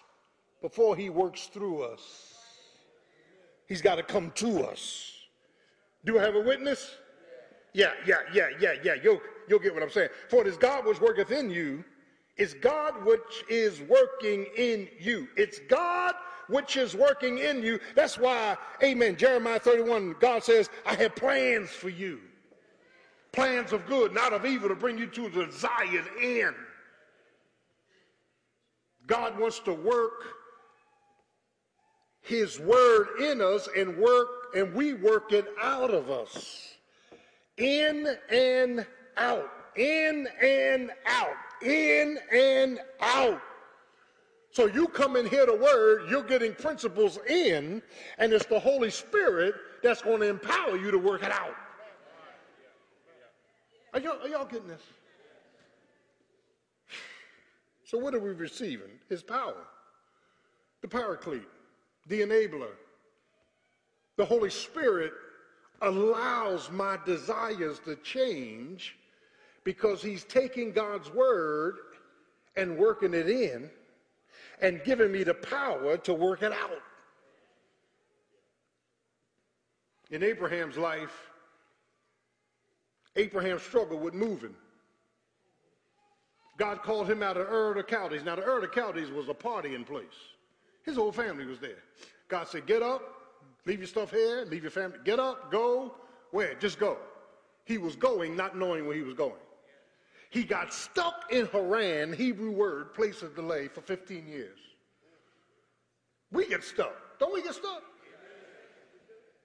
before 0.60 0.94
he 0.94 1.08
works 1.08 1.46
through 1.46 1.84
us. 1.84 2.34
He's 3.66 3.80
got 3.80 3.94
to 3.94 4.02
come 4.02 4.30
to 4.32 4.64
us. 4.64 5.10
Do 6.04 6.18
I 6.18 6.22
have 6.22 6.34
a 6.34 6.40
witness? 6.40 6.96
Yeah, 7.72 7.92
yeah, 8.06 8.16
yeah, 8.34 8.48
yeah, 8.60 8.74
yeah. 8.84 8.94
You'll, 9.02 9.22
you'll 9.48 9.58
get 9.58 9.72
what 9.72 9.82
I'm 9.82 9.90
saying. 9.90 10.10
For 10.28 10.42
it 10.42 10.46
is 10.46 10.58
God 10.58 10.84
which 10.84 11.00
worketh 11.00 11.30
in 11.30 11.48
you. 11.50 11.82
It's 12.36 12.52
God 12.52 13.06
which 13.06 13.44
is 13.48 13.80
working 13.82 14.46
in 14.56 14.88
you. 15.00 15.28
It's 15.36 15.60
God 15.70 16.14
which 16.48 16.76
is 16.76 16.94
working 16.94 17.38
in 17.38 17.62
you. 17.62 17.78
That's 17.94 18.18
why, 18.18 18.57
amen, 18.83 19.16
Jeremiah 19.16 19.59
31, 19.59 20.16
God 20.20 20.42
says, 20.44 20.70
I 20.85 20.94
have 20.94 21.14
plans 21.14 21.70
for 21.70 21.88
you. 21.88 22.20
Plans 23.33 23.72
of 23.72 23.87
good, 23.87 24.12
not 24.12 24.33
of 24.33 24.44
evil, 24.44 24.68
to 24.68 24.74
bring 24.74 24.98
you 24.98 25.07
to 25.07 25.28
the 25.28 25.46
desired 25.46 26.05
end. 26.20 26.55
God 29.07 29.38
wants 29.38 29.59
to 29.61 29.72
work 29.72 30.24
his 32.20 32.61
word 32.61 33.09
in 33.20 33.40
us 33.40 33.68
and 33.76 33.96
work, 33.96 34.28
and 34.55 34.72
we 34.74 34.94
work 34.94 35.33
it 35.33 35.46
out 35.61 35.90
of 35.90 36.11
us. 36.11 36.74
In 37.57 38.16
and 38.31 38.87
out. 39.16 39.50
In 39.76 40.28
and 40.40 40.90
out. 41.07 41.37
In 41.62 42.18
and 42.33 42.78
out. 43.00 43.40
So 44.52 44.66
you 44.66 44.86
come 44.86 45.16
and 45.16 45.26
hear 45.26 45.46
the 45.46 45.56
word, 45.56 46.10
you're 46.10 46.22
getting 46.22 46.54
principles 46.54 47.18
in, 47.26 47.80
and 48.18 48.32
it's 48.34 48.44
the 48.44 48.60
Holy 48.60 48.90
Spirit 48.90 49.54
that's 49.82 50.02
going 50.02 50.20
to 50.20 50.28
empower 50.28 50.76
you 50.76 50.90
to 50.90 50.98
work 50.98 51.22
it 51.22 51.32
out. 51.32 51.56
Are 53.94 54.00
y'all, 54.00 54.20
are 54.22 54.28
y'all 54.28 54.44
getting 54.44 54.68
this? 54.68 54.82
So 57.84 57.96
what 57.96 58.14
are 58.14 58.20
we 58.20 58.30
receiving? 58.30 58.90
His 59.08 59.22
power. 59.22 59.56
The 60.82 60.88
paraclete, 60.88 61.48
the 62.08 62.20
enabler. 62.20 62.72
The 64.18 64.24
Holy 64.26 64.50
Spirit 64.50 65.14
allows 65.80 66.70
my 66.70 66.98
desires 67.06 67.78
to 67.86 67.96
change 67.96 68.98
because 69.64 70.02
he's 70.02 70.24
taking 70.24 70.72
God's 70.72 71.10
word 71.10 71.76
and 72.56 72.77
working 72.77 73.14
it 73.14 73.31
in 73.31 73.70
and 74.63 74.83
given 74.85 75.10
me 75.13 75.25
the 75.25 75.35
power 75.35 75.96
to 75.98 76.15
work 76.15 76.42
it 76.42 76.52
out. 76.52 76.81
In 80.10 80.23
Abraham's 80.23 80.79
life, 80.79 81.31
Abraham 83.17 83.58
struggled 83.58 84.00
with 84.00 84.15
moving. 84.15 84.54
God 86.58 86.83
called 86.83 87.10
him 87.10 87.23
out 87.23 87.37
of 87.37 87.48
Ur 87.48 87.71
of 87.71 87.77
the 87.77 87.83
Chaldees. 87.90 88.25
Now, 88.25 88.37
the 88.37 88.42
Ur 88.42 88.56
of 88.56 88.63
the 88.63 88.69
Chaldees 88.69 89.10
was 89.10 89.29
a 89.29 89.35
partying 89.35 89.87
place. 89.87 90.06
His 90.85 90.96
whole 90.96 91.13
family 91.13 91.44
was 91.44 91.58
there. 91.58 91.83
God 92.29 92.46
said, 92.46 92.67
Get 92.67 92.83
up, 92.83 93.02
leave 93.67 93.79
your 93.79 93.88
stuff 93.88 94.10
here, 94.10 94.44
leave 94.48 94.63
your 94.63 94.71
family. 94.71 94.98
Get 95.04 95.19
up, 95.19 95.50
go. 95.50 95.94
Where? 96.31 96.54
Just 96.54 96.79
go. 96.79 96.98
He 97.65 97.79
was 97.79 97.96
going, 97.96 98.37
not 98.37 98.56
knowing 98.56 98.87
where 98.87 98.96
he 98.96 99.02
was 99.02 99.15
going. 99.15 99.33
He 100.33 100.44
got 100.44 100.72
stuck 100.72 101.26
in 101.30 101.44
Haran, 101.48 102.14
Hebrew 102.14 102.52
word, 102.52 102.94
place 102.94 103.20
of 103.20 103.37
delay, 103.37 103.68
for 103.68 103.83
15 103.83 104.26
years. 104.26 104.58
We 106.33 106.48
get 106.48 106.64
stuck. 106.64 107.18
Don't 107.18 107.35
we 107.35 107.42
get 107.42 107.54
stuck? 107.54 107.83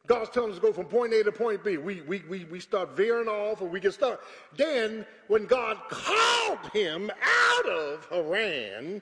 God's 0.07 0.29
telling 0.29 0.51
us 0.51 0.55
to 0.55 0.61
go 0.61 0.71
from 0.71 0.85
point 0.85 1.11
A 1.11 1.25
to 1.25 1.31
point 1.33 1.61
B. 1.61 1.75
We, 1.75 1.99
we, 2.03 2.23
we, 2.29 2.45
we 2.45 2.61
start 2.61 2.95
veering 2.95 3.27
off 3.27 3.61
or 3.61 3.67
we 3.67 3.81
get 3.81 3.95
stuck. 3.95 4.21
Then, 4.55 5.05
when 5.27 5.45
God 5.45 5.77
called 5.89 6.71
him 6.71 7.11
out 7.21 7.69
of 7.69 8.07
Haran, 8.09 9.01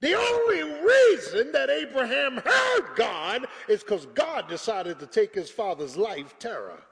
the 0.00 0.14
only 0.14 0.62
reason 0.86 1.50
that 1.52 1.70
Abraham 1.70 2.36
heard 2.36 2.94
God 2.94 3.46
is 3.70 3.82
because 3.82 4.04
God 4.04 4.50
decided 4.50 4.98
to 4.98 5.06
take 5.06 5.34
his 5.34 5.48
father's 5.48 5.96
life, 5.96 6.38
Terah. 6.38 6.82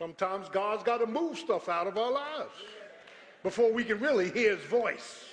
Sometimes 0.00 0.48
God's 0.48 0.82
got 0.82 0.96
to 0.98 1.06
move 1.06 1.36
stuff 1.36 1.68
out 1.68 1.86
of 1.86 1.98
our 1.98 2.10
lives 2.10 2.54
before 3.42 3.70
we 3.70 3.84
can 3.84 4.00
really 4.00 4.30
hear 4.30 4.56
his 4.56 4.64
voice. 4.64 5.26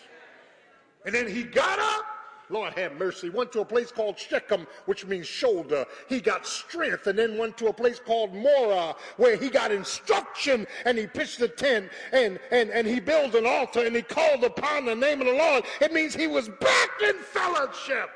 And 1.05 1.15
then 1.15 1.25
he 1.25 1.43
got 1.43 1.79
up 1.79 2.05
Lord 2.49 2.73
have 2.75 2.97
mercy. 2.97 3.29
Went 3.29 3.51
to 3.53 3.61
a 3.61 3.65
place 3.65 3.91
called 3.91 4.17
Shechem, 4.17 4.67
which 4.85 5.05
means 5.05 5.27
shoulder. 5.27 5.85
He 6.07 6.21
got 6.21 6.45
strength 6.45 7.07
and 7.07 7.19
then 7.19 7.37
went 7.37 7.57
to 7.57 7.67
a 7.67 7.73
place 7.73 7.99
called 7.99 8.33
Moreh, 8.33 8.95
where 9.17 9.35
he 9.35 9.49
got 9.49 9.71
instruction 9.71 10.65
and 10.85 10.97
he 10.97 11.07
pitched 11.07 11.41
a 11.41 11.49
tent 11.49 11.89
and, 12.13 12.39
and, 12.51 12.69
and 12.69 12.87
he 12.87 13.01
built 13.01 13.35
an 13.35 13.45
altar 13.45 13.85
and 13.85 13.93
he 13.93 14.01
called 14.01 14.45
upon 14.45 14.85
the 14.85 14.95
name 14.95 15.19
of 15.19 15.27
the 15.27 15.33
Lord. 15.33 15.65
It 15.81 15.91
means 15.91 16.15
he 16.15 16.27
was 16.27 16.47
back 16.47 16.89
in 17.03 17.15
fellowship. 17.15 18.09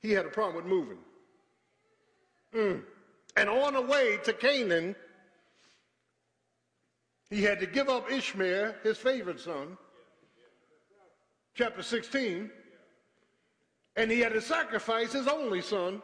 He 0.00 0.12
had 0.12 0.26
a 0.26 0.30
problem 0.30 0.56
with 0.56 0.66
moving. 0.66 1.03
Mm. 2.54 2.82
And 3.36 3.48
on 3.48 3.74
the 3.74 3.80
way 3.80 4.18
to 4.24 4.32
Canaan, 4.32 4.94
he 7.30 7.42
had 7.42 7.58
to 7.60 7.66
give 7.66 7.88
up 7.88 8.10
Ishmael, 8.10 8.74
his 8.82 8.98
favorite 8.98 9.40
son, 9.40 9.76
chapter 11.54 11.82
16, 11.82 12.50
and 13.96 14.10
he 14.10 14.20
had 14.20 14.32
to 14.32 14.40
sacrifice 14.40 15.12
his 15.12 15.26
only 15.26 15.60
son, 15.60 16.00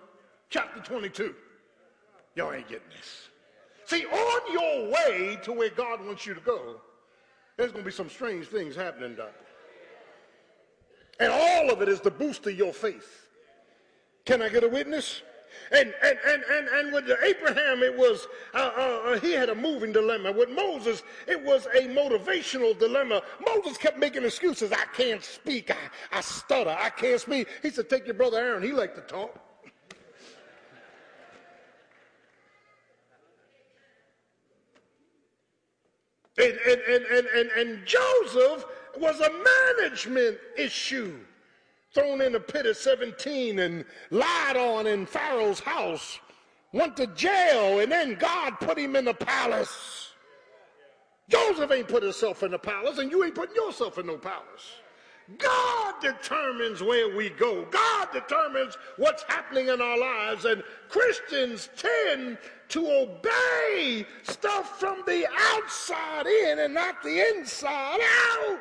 chapter 0.49 0.81
22. 0.81 1.35
Y'all 2.35 2.53
ain't 2.53 2.69
getting 2.69 2.89
this. 2.97 3.29
See, 3.85 4.05
on 4.07 4.53
your 4.53 4.93
way 4.93 5.39
to 5.43 5.53
where 5.53 5.71
God 5.71 6.05
wants 6.05 6.27
you 6.27 6.35
to 6.35 6.41
go, 6.41 6.81
there's 7.57 7.73
going 7.73 7.85
to 7.85 7.91
be 7.91 7.95
some 7.95 8.09
strange 8.09 8.47
things 8.47 8.75
happening, 8.75 9.15
Doc. 9.15 9.33
And 11.19 11.33
all 11.33 11.71
of 11.71 11.83
it 11.83 11.89
is 11.89 12.01
to 12.01 12.11
boost 12.11 12.47
your 12.47 12.73
faith. 12.73 13.29
Can 14.25 14.43
I 14.43 14.49
get 14.49 14.65
a 14.65 14.69
witness? 14.69 15.23
And, 15.73 15.95
and, 16.03 16.19
and, 16.27 16.43
and, 16.51 16.69
and 16.69 16.93
with 16.93 17.11
Abraham, 17.23 17.83
it 17.83 17.97
was, 17.97 18.27
uh, 18.55 18.71
uh, 18.77 18.81
uh, 18.81 19.21
he 19.21 19.33
had 19.33 19.49
a 19.49 19.55
moving 19.55 19.93
dilemma. 19.93 20.33
With 20.33 20.51
Moses, 20.51 21.03
it 21.27 21.41
was 21.43 21.67
a 21.67 21.83
motivational 21.83 22.79
dilemma. 22.79 23.23
Moses 23.47 23.79
kept 23.79 23.99
making 23.99 24.25
excuses. 24.25 24.73
I 24.73 24.85
can't 24.95 25.23
speak. 25.23 25.71
I, 25.71 25.77
I 26.19 26.21
stutter. 26.21 26.77
I 26.79 26.91
can't 26.91 27.21
speak. 27.21 27.49
He 27.63 27.71
said, 27.71 27.89
take 27.89 28.07
your 28.07 28.15
brother 28.15 28.39
Aaron. 28.39 28.63
He 28.63 28.73
liked 28.73 28.97
to 28.97 29.03
talk. 29.03 29.39
And, 36.39 36.59
and, 36.67 36.81
and, 36.81 37.05
and, 37.05 37.27
and, 37.27 37.51
and 37.51 37.87
Joseph 37.87 38.65
was 38.99 39.21
a 39.21 39.31
management 39.79 40.39
issue 40.57 41.19
thrown 41.95 42.21
in 42.21 42.35
a 42.35 42.41
pit 42.41 42.67
at 42.67 42.77
17 42.77 43.59
and 43.59 43.85
lied 44.11 44.57
on 44.57 44.87
in 44.87 45.07
Pharaoh's 45.07 45.61
house, 45.61 46.21
went 46.73 46.97
to 46.97 47.07
jail, 47.09 47.81
and 47.81 47.91
then 47.91 48.15
God 48.15 48.55
put 48.61 48.79
him 48.79 48.97
in 48.97 49.05
the 49.05 49.15
palace. 49.15 50.13
Joseph 51.29 51.71
ain't 51.71 51.89
put 51.89 52.03
himself 52.03 52.43
in 52.43 52.51
the 52.51 52.59
palace, 52.59 52.99
and 52.99 53.11
you 53.11 53.25
ain't 53.25 53.35
putting 53.35 53.55
yourself 53.55 53.99
in 53.99 54.07
no 54.07 54.19
palace. 54.19 54.81
God 55.39 55.95
determines 56.01 56.83
where 56.83 57.15
we 57.17 57.31
go. 57.31 57.65
God 57.71 58.09
determines 58.13 58.77
what's 58.97 59.23
happening 59.25 59.69
in 59.69 59.81
our 59.81 59.99
lives. 59.99 60.45
And 60.45 60.63
Christians 60.89 61.69
tend 61.77 62.39
to 62.71 62.91
obey 62.91 64.07
stuff 64.25 64.81
from 64.81 65.03
the 65.07 65.29
outside 65.55 66.27
in 66.27 66.59
and 66.59 66.75
not 66.75 67.03
the 67.03 67.21
inside 67.37 68.01
out. 68.01 68.59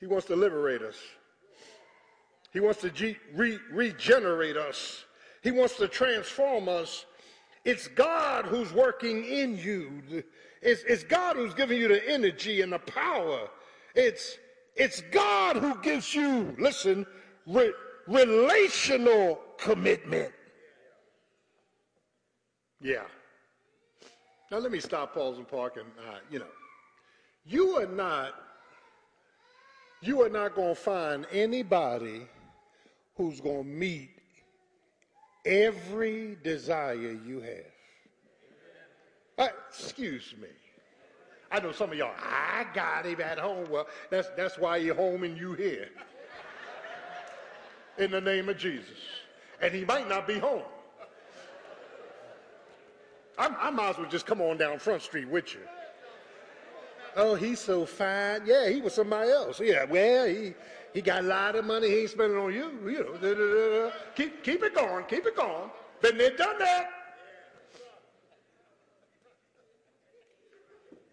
He 0.00 0.06
wants 0.06 0.26
to 0.26 0.36
liberate 0.36 0.82
us. 0.82 0.96
He 2.52 2.60
wants 2.60 2.80
to 2.80 3.16
re- 3.34 3.58
regenerate 3.70 4.56
us. 4.56 5.04
He 5.42 5.50
wants 5.50 5.76
to 5.76 5.88
transform 5.88 6.68
us. 6.68 7.04
It's 7.64 7.86
God 7.88 8.46
who's 8.46 8.72
working 8.72 9.24
in 9.24 9.56
you. 9.58 10.24
It's, 10.62 10.82
it's 10.84 11.04
God 11.04 11.36
who's 11.36 11.54
giving 11.54 11.78
you 11.78 11.88
the 11.88 12.08
energy 12.10 12.62
and 12.62 12.72
the 12.72 12.78
power. 12.78 13.48
It's, 13.94 14.38
it's 14.74 15.02
God 15.12 15.56
who 15.56 15.80
gives 15.82 16.14
you, 16.14 16.56
listen, 16.58 17.06
re- 17.46 17.72
relational 18.06 19.40
commitment. 19.58 20.32
Yeah. 22.80 23.04
Now 24.50 24.58
let 24.58 24.72
me 24.72 24.80
stop, 24.80 25.14
pause, 25.14 25.36
and 25.36 25.46
park, 25.46 25.76
and 25.76 25.86
uh, 26.08 26.18
you 26.30 26.38
know, 26.38 26.46
you 27.44 27.76
are 27.76 27.86
not 27.86 28.32
you 30.00 30.22
are 30.22 30.28
not 30.28 30.54
going 30.54 30.74
to 30.74 30.80
find 30.80 31.26
anybody 31.30 32.26
who's 33.16 33.40
going 33.40 33.64
to 33.64 33.68
meet 33.68 34.10
every 35.44 36.36
desire 36.42 36.94
you 36.94 37.40
have. 37.40 37.72
Uh, 39.38 39.48
excuse 39.68 40.34
me. 40.40 40.48
I 41.52 41.60
know 41.60 41.72
some 41.72 41.90
of 41.90 41.98
y'all, 41.98 42.14
I 42.16 42.64
got 42.74 43.04
him 43.04 43.20
at 43.20 43.38
home. 43.38 43.68
Well, 43.70 43.88
that's, 44.10 44.28
that's 44.36 44.58
why 44.58 44.76
you're 44.76 44.94
home 44.94 45.24
and 45.24 45.36
you 45.36 45.54
here. 45.54 45.88
In 47.98 48.10
the 48.10 48.20
name 48.20 48.48
of 48.48 48.56
Jesus. 48.56 48.98
And 49.60 49.74
he 49.74 49.84
might 49.84 50.08
not 50.08 50.26
be 50.26 50.38
home. 50.38 50.62
I, 53.36 53.48
I 53.48 53.70
might 53.70 53.90
as 53.90 53.98
well 53.98 54.08
just 54.08 54.26
come 54.26 54.40
on 54.40 54.58
down 54.58 54.78
Front 54.78 55.02
Street 55.02 55.28
with 55.28 55.54
you. 55.54 55.60
Oh, 57.16 57.34
he's 57.34 57.60
so 57.60 57.84
fine. 57.84 58.42
Yeah, 58.46 58.68
he 58.68 58.80
was 58.80 58.94
somebody 58.94 59.30
else. 59.30 59.60
Yeah, 59.60 59.84
well, 59.84 60.26
he 60.26 60.54
he 60.94 61.00
got 61.00 61.24
a 61.24 61.26
lot 61.26 61.56
of 61.56 61.64
money. 61.64 61.88
He 61.88 62.00
ain't 62.00 62.10
spending 62.10 62.38
on 62.38 62.52
you. 62.52 62.70
You 62.84 63.04
know, 63.04 63.16
da, 63.16 63.34
da, 63.34 63.88
da, 63.88 63.96
keep 64.14 64.42
keep 64.42 64.62
it 64.62 64.74
going. 64.74 65.04
Keep 65.06 65.26
it 65.26 65.36
going. 65.36 65.70
Been 66.00 66.18
there, 66.18 66.36
done 66.36 66.58
that. 66.58 66.90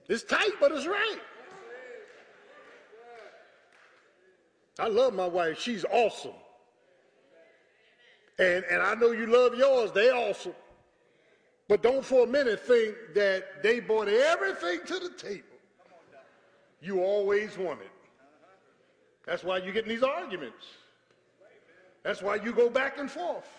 It's 0.08 0.24
tight, 0.24 0.52
but 0.60 0.72
it's 0.72 0.88
right. 0.88 1.20
I 4.80 4.88
love 4.88 5.14
my 5.14 5.26
wife. 5.26 5.60
She's 5.60 5.84
awesome. 5.86 6.32
And, 8.40 8.64
and 8.70 8.82
I 8.82 8.94
know 8.94 9.12
you 9.12 9.26
love 9.26 9.56
yours. 9.56 9.92
They 9.92 10.12
awesome. 10.12 10.54
But 11.68 11.82
don't 11.84 12.06
for 12.06 12.24
a 12.24 12.28
minute 12.28 12.62
think 12.62 12.96
that 13.16 13.64
they 13.64 13.80
brought 13.80 14.08
everything 14.08 14.80
to 14.86 15.00
the 15.00 15.10
table 15.18 15.47
you 16.82 17.02
always 17.02 17.58
wanted. 17.58 17.90
That's 19.26 19.44
why 19.44 19.58
you 19.58 19.72
get 19.72 19.84
in 19.84 19.90
these 19.90 20.04
arguments. 20.04 20.66
That's 22.04 22.22
why 22.22 22.36
you 22.36 22.54
go 22.54 22.70
back 22.70 22.98
and 22.98 23.12
forth. 23.12 23.50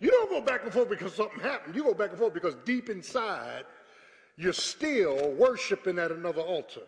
You 0.00 0.10
don't 0.10 0.30
go 0.30 0.40
back 0.40 0.64
and 0.64 0.72
forth 0.72 0.88
because 0.88 1.14
something 1.14 1.40
happened. 1.40 1.76
You 1.76 1.84
go 1.84 1.94
back 1.94 2.10
and 2.10 2.18
forth 2.18 2.34
because 2.34 2.56
deep 2.64 2.88
inside, 2.88 3.64
you're 4.36 4.52
still 4.52 5.32
worshiping 5.32 5.98
at 5.98 6.10
another 6.10 6.40
altar. 6.40 6.80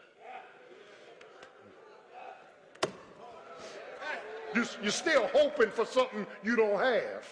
You're 4.55 4.93
still 4.93 5.29
hoping 5.35 5.71
for 5.71 5.85
something 5.85 6.27
you 6.43 6.57
don't 6.57 6.81
have. 6.81 7.27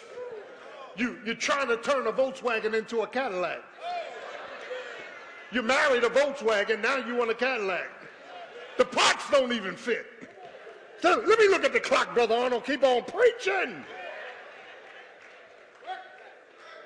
You, 0.97 1.19
you're 1.25 1.35
trying 1.35 1.69
to 1.69 1.77
turn 1.79 2.07
a 2.07 2.13
Volkswagen 2.13 2.75
into 2.75 3.01
a 3.01 3.07
Cadillac. 3.07 3.61
You 5.53 5.63
married 5.63 6.03
a 6.03 6.09
Volkswagen, 6.09 6.81
now 6.83 6.97
you 6.97 7.15
want 7.15 7.31
a 7.31 7.35
Cadillac. 7.35 7.89
The 8.79 8.87
parts 8.87 9.31
don't 9.31 9.53
even 9.53 9.77
fit. 9.77 10.07
So 11.03 11.23
let 11.27 11.39
me 11.39 11.49
look 11.49 11.65
at 11.65 11.75
the 11.75 11.81
clock, 11.81 12.15
Brother 12.15 12.35
Arnold. 12.35 12.65
Keep 12.65 12.85
on 12.85 13.05
preaching. 13.05 13.85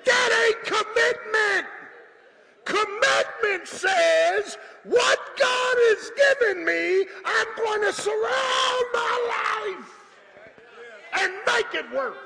That 0.05 0.47
ain't 0.47 0.63
commitment. 0.65 1.67
Commitment 2.65 3.67
says, 3.67 4.57
what 4.83 5.19
God 5.39 5.75
has 5.77 6.11
given 6.17 6.65
me, 6.65 7.05
I'm 7.23 7.47
going 7.55 7.81
to 7.81 7.93
surround 7.93 8.85
my 8.93 9.75
life 9.77 11.21
and 11.21 11.33
make 11.45 11.73
it 11.73 11.89
work. 11.95 12.17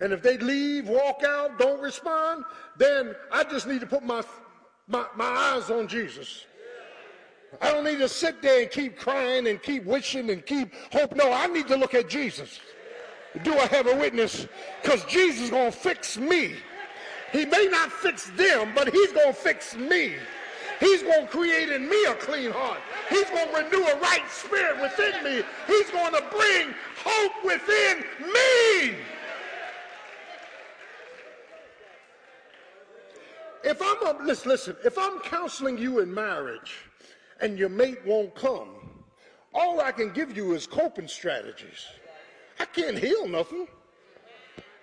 And 0.00 0.12
if 0.12 0.22
they 0.22 0.38
leave, 0.38 0.88
walk 0.88 1.22
out, 1.26 1.58
don't 1.58 1.80
respond, 1.80 2.44
then 2.76 3.14
I 3.32 3.44
just 3.44 3.66
need 3.66 3.80
to 3.80 3.86
put 3.86 4.02
my, 4.02 4.22
my, 4.88 5.06
my 5.16 5.24
eyes 5.24 5.70
on 5.70 5.88
Jesus. 5.88 6.46
I 7.60 7.70
don't 7.70 7.84
need 7.84 7.98
to 7.98 8.08
sit 8.08 8.42
there 8.42 8.62
and 8.62 8.70
keep 8.70 8.98
crying 8.98 9.46
and 9.46 9.62
keep 9.62 9.84
wishing 9.84 10.30
and 10.30 10.44
keep 10.44 10.72
hope. 10.92 11.14
No, 11.14 11.32
I 11.32 11.46
need 11.46 11.68
to 11.68 11.76
look 11.76 11.94
at 11.94 12.08
Jesus. 12.08 12.60
Do 13.42 13.56
I 13.58 13.66
have 13.66 13.86
a 13.86 13.96
witness? 13.96 14.46
Because 14.82 15.04
Jesus 15.04 15.44
is 15.44 15.50
going 15.50 15.70
to 15.70 15.76
fix 15.76 16.16
me. 16.16 16.54
He 17.32 17.44
may 17.46 17.68
not 17.70 17.90
fix 17.90 18.30
them, 18.36 18.72
but 18.74 18.92
he's 18.92 19.12
going 19.12 19.34
to 19.34 19.40
fix 19.40 19.76
me. 19.76 20.14
He's 20.80 21.02
going 21.02 21.22
to 21.22 21.28
create 21.28 21.70
in 21.70 21.88
me 21.88 22.04
a 22.06 22.14
clean 22.14 22.50
heart. 22.50 22.78
He's 23.08 23.28
going 23.30 23.48
to 23.48 23.56
renew 23.56 23.84
a 23.86 23.98
right 23.98 24.28
spirit 24.28 24.80
within 24.80 25.24
me. 25.24 25.42
He's 25.66 25.90
going 25.90 26.12
to 26.12 26.22
bring 26.30 26.74
hope 26.96 27.44
within 27.44 28.04
me. 28.32 28.96
If 33.74 33.82
I'm 33.82 34.06
a, 34.06 34.22
listen, 34.22 34.50
listen, 34.52 34.76
if 34.84 34.96
I'm 34.96 35.18
counseling 35.18 35.76
you 35.78 35.98
in 35.98 36.14
marriage 36.14 36.76
and 37.40 37.58
your 37.58 37.68
mate 37.68 37.98
won't 38.06 38.32
come, 38.36 38.68
all 39.52 39.80
I 39.80 39.90
can 39.90 40.12
give 40.12 40.36
you 40.36 40.52
is 40.52 40.64
coping 40.64 41.08
strategies. 41.08 41.84
I 42.60 42.66
can't 42.66 42.96
heal 42.96 43.26
nothing. 43.26 43.66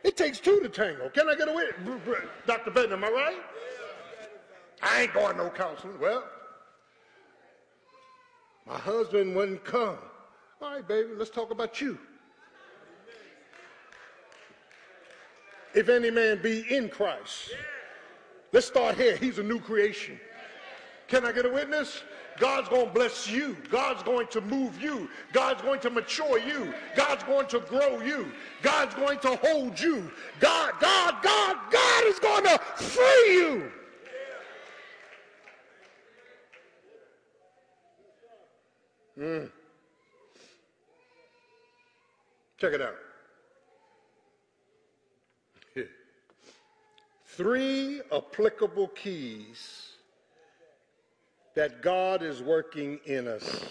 It 0.04 0.18
takes 0.18 0.42
two 0.42 0.60
to 0.60 0.68
tango. 0.68 1.08
Can 1.08 1.30
I 1.30 1.36
get 1.36 1.48
away? 1.48 1.68
Dr. 2.46 2.72
Benton, 2.72 2.92
am 2.92 3.06
I 3.06 3.10
right? 3.12 3.42
I 4.84 5.04
ain't 5.04 5.14
going 5.14 5.38
no 5.38 5.50
counseling. 5.50 5.98
Well, 5.98 6.26
my 8.68 8.78
husband 8.78 9.34
wouldn't 9.34 9.64
come. 9.64 10.00
All 10.62 10.74
right, 10.74 10.86
baby, 10.86 11.12
let's 11.16 11.32
talk 11.32 11.52
about 11.52 11.80
you. 11.80 11.98
If 15.74 15.88
any 15.88 16.12
man 16.12 16.42
be 16.42 16.66
in 16.70 16.90
Christ, 16.90 17.52
let's 18.52 18.68
start 18.68 18.96
here. 18.96 19.16
He's 19.18 19.38
a 19.38 19.44
new 19.44 19.60
creation. 19.60 20.20
Can 21.08 21.26
I 21.26 21.32
get 21.32 21.46
a 21.46 21.50
witness? 21.50 22.04
God's 22.40 22.70
going 22.70 22.88
to 22.88 22.94
bless 22.94 23.30
you. 23.30 23.56
God's 23.70 24.02
going 24.04 24.28
to 24.28 24.42
move 24.42 24.82
you. 24.82 25.10
God's 25.34 25.62
going 25.62 25.80
to 25.82 25.90
mature 25.90 26.40
you. 26.40 26.74
God's 26.96 27.24
going 27.24 27.48
to 27.48 27.60
grow 27.60 28.02
you. 28.02 28.32
God's 28.62 28.96
going 28.96 29.20
to 29.20 29.36
hold 29.36 29.80
you. 29.80 30.10
God, 30.40 30.74
God, 30.80 31.22
God, 31.22 31.58
God 31.70 32.04
is 32.06 32.20
going 32.20 32.44
to 32.46 32.58
free 32.76 33.34
you. 33.34 33.72
Mm. 39.20 39.50
Check 42.58 42.74
it 42.74 42.82
out. 42.82 42.96
Three 47.38 48.02
applicable 48.12 48.90
keys 48.90 49.92
that 51.56 51.82
God 51.82 52.24
is 52.24 52.42
working 52.42 53.00
in 53.06 53.26
us. 53.26 53.70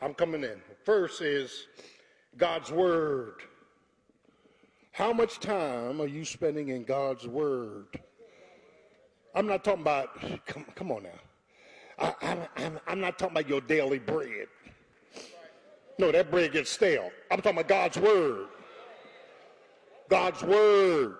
I'm 0.00 0.14
coming 0.14 0.42
in. 0.42 0.60
First 0.84 1.22
is 1.22 1.68
God's 2.36 2.72
Word. 2.72 3.34
How 4.90 5.12
much 5.12 5.38
time 5.38 6.00
are 6.00 6.08
you 6.08 6.24
spending 6.24 6.70
in 6.70 6.82
God's 6.82 7.28
Word? 7.28 7.86
I'm 9.32 9.46
not 9.46 9.62
talking 9.62 9.82
about, 9.82 10.20
come, 10.44 10.66
come 10.74 10.90
on 10.90 11.04
now. 11.04 11.10
I, 12.00 12.14
I'm, 12.22 12.38
I'm, 12.56 12.80
I'm 12.88 13.00
not 13.00 13.16
talking 13.16 13.36
about 13.36 13.48
your 13.48 13.60
daily 13.60 14.00
bread. 14.00 14.48
No, 16.00 16.10
that 16.10 16.32
bread 16.32 16.50
gets 16.50 16.70
stale. 16.70 17.12
I'm 17.30 17.40
talking 17.40 17.60
about 17.60 17.68
God's 17.68 17.98
Word. 17.98 18.48
God's 20.08 20.42
Word. 20.42 21.14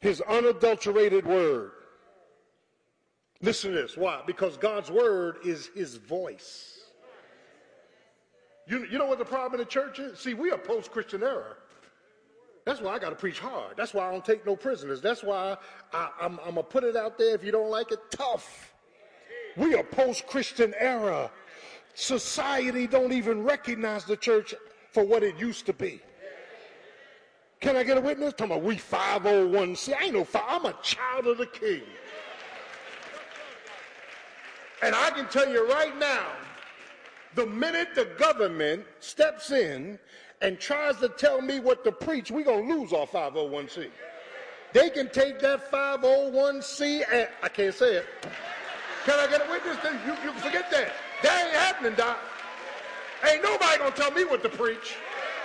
His 0.00 0.20
unadulterated 0.20 1.26
Word. 1.26 1.72
Listen 3.42 3.72
to 3.72 3.82
this. 3.82 3.96
Why? 3.96 4.22
Because 4.26 4.56
God's 4.56 4.90
word 4.90 5.38
is 5.44 5.70
his 5.74 5.96
voice. 5.96 6.80
You, 8.66 8.86
you 8.90 8.98
know 8.98 9.06
what 9.06 9.18
the 9.18 9.24
problem 9.24 9.60
in 9.60 9.64
the 9.64 9.70
church 9.70 9.98
is? 9.98 10.18
See, 10.18 10.34
we 10.34 10.50
are 10.50 10.58
post 10.58 10.90
Christian 10.90 11.22
era. 11.22 11.54
That's 12.64 12.80
why 12.80 12.94
I 12.94 12.98
got 12.98 13.10
to 13.10 13.16
preach 13.16 13.38
hard. 13.38 13.76
That's 13.76 13.94
why 13.94 14.08
I 14.08 14.10
don't 14.10 14.24
take 14.24 14.44
no 14.44 14.56
prisoners. 14.56 15.00
That's 15.00 15.22
why 15.22 15.56
I, 15.92 16.08
am 16.20 16.36
going 16.36 16.56
to 16.56 16.62
put 16.64 16.82
it 16.82 16.96
out 16.96 17.16
there. 17.16 17.34
If 17.34 17.44
you 17.44 17.52
don't 17.52 17.70
like 17.70 17.92
it, 17.92 18.00
tough. 18.10 18.74
We 19.56 19.76
are 19.76 19.84
post 19.84 20.26
Christian 20.26 20.74
era. 20.78 21.30
Society 21.94 22.88
don't 22.88 23.12
even 23.12 23.44
recognize 23.44 24.04
the 24.04 24.16
church 24.16 24.54
for 24.90 25.04
what 25.04 25.22
it 25.22 25.38
used 25.38 25.66
to 25.66 25.72
be. 25.72 26.00
Can 27.60 27.76
I 27.76 27.82
get 27.82 27.96
a 27.96 28.00
witness? 28.00 28.32
Talking 28.32 28.56
about 28.56 28.62
we 28.62 28.76
501c. 28.76 29.94
I 29.98 30.04
ain't 30.04 30.14
no 30.14 30.24
five. 30.24 30.44
I'm 30.46 30.66
a 30.66 30.74
child 30.82 31.26
of 31.26 31.38
the 31.38 31.46
king. 31.46 31.82
And 34.82 34.94
I 34.94 35.10
can 35.10 35.26
tell 35.28 35.48
you 35.48 35.66
right 35.68 35.98
now, 35.98 36.26
the 37.34 37.46
minute 37.46 37.88
the 37.94 38.04
government 38.18 38.84
steps 39.00 39.50
in 39.50 39.98
and 40.42 40.60
tries 40.60 40.96
to 40.96 41.08
tell 41.08 41.40
me 41.40 41.60
what 41.60 41.82
to 41.84 41.92
preach, 41.92 42.30
we're 42.30 42.44
going 42.44 42.68
to 42.68 42.74
lose 42.74 42.92
our 42.92 43.06
501c. 43.06 43.88
They 44.72 44.90
can 44.90 45.08
take 45.08 45.40
that 45.40 45.70
501c 45.70 47.02
and 47.10 47.28
I 47.42 47.48
can't 47.48 47.74
say 47.74 47.96
it. 47.96 48.06
Can 49.04 49.18
I 49.18 49.26
get 49.28 49.46
a 49.46 49.50
witness? 49.50 49.78
You, 50.04 50.12
you 50.24 50.32
forget 50.38 50.70
that. 50.70 50.92
That 51.22 51.46
ain't 51.46 51.56
happening, 51.56 51.94
Doc. 51.94 52.18
Ain't 53.26 53.42
nobody 53.42 53.78
gonna 53.78 53.96
tell 53.96 54.10
me 54.10 54.24
what 54.24 54.42
to 54.42 54.48
preach. 54.48 54.96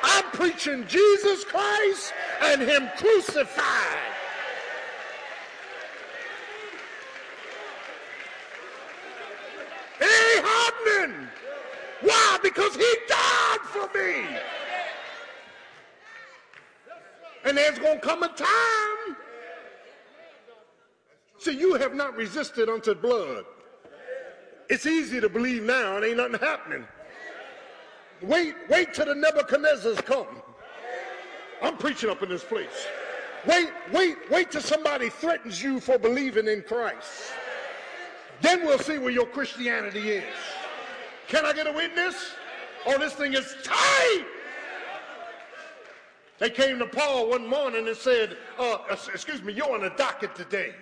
I'm 0.03 0.25
preaching 0.31 0.85
Jesus 0.87 1.43
Christ 1.43 2.13
and 2.41 2.61
Him 2.61 2.89
crucified. 2.97 4.11
happening. 10.81 11.27
Why? 12.01 12.37
Because 12.41 12.75
he 12.75 12.95
died 13.07 13.59
for 13.63 13.89
me. 13.97 14.25
And 17.43 17.57
there's 17.57 17.79
going 17.79 17.99
to 17.99 18.05
come 18.05 18.23
a 18.23 18.27
time. 18.29 19.17
See, 21.39 21.57
you 21.57 21.73
have 21.75 21.95
not 21.95 22.15
resisted 22.15 22.69
unto 22.69 22.93
blood. 22.93 23.45
It's 24.69 24.85
easy 24.85 25.19
to 25.19 25.27
believe 25.27 25.63
now 25.63 25.97
and 25.97 26.05
ain't 26.05 26.17
nothing 26.17 26.39
happening. 26.39 26.85
Wait, 28.21 28.55
wait 28.69 28.93
till 28.93 29.05
the 29.05 29.15
Nebuchadnezzar's 29.15 29.99
come. 30.01 30.27
I'm 31.61 31.77
preaching 31.77 32.09
up 32.09 32.21
in 32.21 32.29
this 32.29 32.43
place. 32.43 32.87
Wait, 33.47 33.69
wait, 33.91 34.17
wait 34.29 34.51
till 34.51 34.61
somebody 34.61 35.09
threatens 35.09 35.61
you 35.61 35.79
for 35.79 35.97
believing 35.97 36.47
in 36.47 36.61
Christ. 36.61 37.31
Then 38.41 38.65
we'll 38.65 38.79
see 38.79 38.99
where 38.99 39.11
your 39.11 39.25
Christianity 39.25 40.11
is. 40.11 40.23
Can 41.27 41.45
I 41.45 41.53
get 41.53 41.67
a 41.67 41.71
witness? 41.71 42.15
Oh, 42.85 42.97
this 42.97 43.13
thing 43.13 43.33
is 43.33 43.55
tight. 43.63 44.25
They 46.39 46.49
came 46.49 46.79
to 46.79 46.87
Paul 46.87 47.29
one 47.29 47.47
morning 47.47 47.87
and 47.87 47.95
said, 47.95 48.35
uh, 48.57 48.77
excuse 48.89 49.43
me, 49.43 49.53
you're 49.53 49.71
on 49.71 49.81
the 49.81 49.91
docket 49.91 50.35
today. 50.35 50.73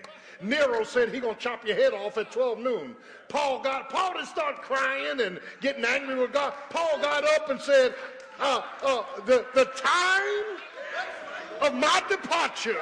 Nero 0.42 0.84
said 0.84 1.14
he 1.14 1.20
gonna 1.20 1.36
chop 1.36 1.66
your 1.66 1.76
head 1.76 1.94
off 1.94 2.18
at 2.18 2.32
12 2.32 2.60
noon. 2.60 2.96
Paul 3.28 3.62
got 3.62 3.90
Paul 3.90 4.14
didn't 4.14 4.28
start 4.28 4.62
crying 4.62 5.20
and 5.22 5.40
getting 5.62 5.84
angry 5.84 6.16
with 6.16 6.32
God. 6.32 6.54
Paul 6.70 7.00
got 7.02 7.24
up 7.24 7.50
and 7.50 7.60
said, 7.60 7.94
uh, 8.40 8.62
uh, 8.84 9.04
the, 9.26 9.46
the 9.54 9.66
time 9.76 10.58
of 11.62 11.74
my 11.74 12.02
departure 12.08 12.80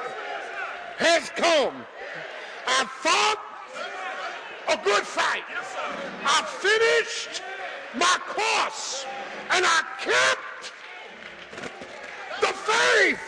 has 0.98 1.30
come. 1.30 1.74
I 2.66 2.84
fought 2.84 3.38
a 4.68 4.84
good 4.84 5.02
fight. 5.02 5.42
I 6.24 6.42
finished 6.60 7.42
my 7.94 8.18
course 8.26 9.04
and 9.50 9.64
I 9.66 9.82
kept 9.98 10.72
the 12.40 12.46
faith. 12.46 13.20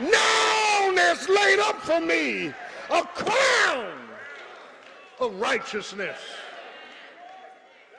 Now 0.00 0.92
there's 0.94 1.28
laid 1.28 1.58
up 1.60 1.80
for 1.80 2.00
me 2.00 2.52
a 2.92 3.02
crown 3.02 3.98
of 5.20 5.40
righteousness. 5.40 6.18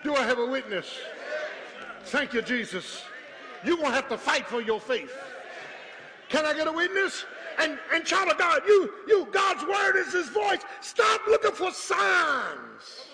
Do 0.03 0.15
I 0.15 0.23
have 0.23 0.39
a 0.39 0.45
witness? 0.45 0.99
Thank 2.05 2.33
you, 2.33 2.41
Jesus. 2.41 3.03
You're 3.63 3.77
going 3.77 3.89
to 3.89 3.95
have 3.95 4.09
to 4.09 4.17
fight 4.17 4.45
for 4.45 4.61
your 4.61 4.79
faith. 4.79 5.15
Can 6.29 6.45
I 6.45 6.53
get 6.53 6.67
a 6.67 6.71
witness? 6.71 7.25
And, 7.59 7.77
and 7.93 8.03
child 8.03 8.29
of 8.29 8.37
God, 8.37 8.61
you, 8.67 8.91
you, 9.07 9.27
God's 9.31 9.63
word 9.63 9.95
is 9.95 10.11
his 10.11 10.29
voice. 10.29 10.61
Stop 10.81 11.21
looking 11.27 11.51
for 11.51 11.71
signs. 11.71 13.07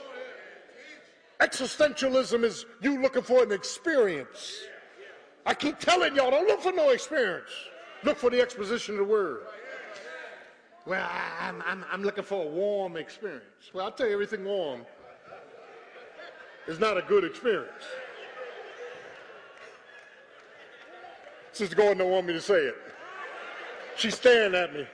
Existentialism 1.40 2.44
is 2.44 2.66
you 2.82 3.02
looking 3.02 3.22
for 3.22 3.44
an 3.44 3.52
experience. 3.52 4.62
I 5.46 5.54
keep 5.54 5.80
telling 5.80 6.16
y'all, 6.16 6.32
don't 6.32 6.48
look 6.48 6.62
for 6.62 6.72
no 6.72 6.90
experience. 6.90 7.50
Look 8.04 8.18
for 8.18 8.30
the 8.30 8.42
exposition 8.42 8.96
of 8.96 9.00
the 9.00 9.06
word. 9.06 9.42
Well, 10.86 11.08
I, 11.08 11.50
am 11.50 11.64
I'm, 11.66 11.86
I'm 11.92 12.04
looking 12.04 12.24
for 12.24 12.44
a 12.44 12.48
warm 12.48 12.98
experience. 12.98 13.44
Well, 13.74 13.86
I'll 13.86 13.92
tell 13.92 14.08
you, 14.08 14.14
everything 14.14 14.46
warm 14.46 14.86
is 16.68 16.80
not 16.80 16.98
a 16.98 17.02
good 17.02 17.24
experience. 17.24 17.84
Sister 21.52 21.76
Gordon 21.76 21.98
don't 21.98 22.12
want 22.12 22.26
me 22.26 22.34
to 22.34 22.42
say 22.42 22.60
it. 22.68 22.76
She's 23.98 24.16
staring 24.16 24.56
at 24.56 24.74
me. 24.74 24.88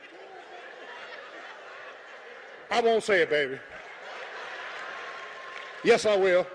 I 2.72 2.82
won't 2.82 3.04
say 3.04 3.22
it, 3.22 3.30
baby. 3.30 3.60
Yes, 5.84 6.06
I 6.06 6.16
will. 6.16 6.48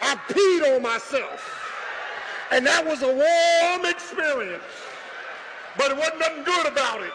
I 0.00 0.16
peed 0.28 0.74
on 0.74 0.82
myself. 0.82 1.62
And 2.50 2.66
that 2.66 2.86
was 2.86 3.02
a 3.02 3.12
warm 3.12 3.84
experience. 3.84 4.62
But 5.76 5.90
it 5.90 5.96
wasn't 5.96 6.20
nothing 6.20 6.44
good 6.44 6.66
about 6.66 7.02
it. 7.02 7.12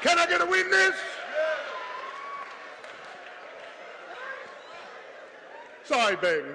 Can 0.00 0.18
I 0.18 0.26
get 0.26 0.40
a 0.40 0.46
witness? 0.46 0.96
Sorry, 5.84 6.16
baby. 6.16 6.48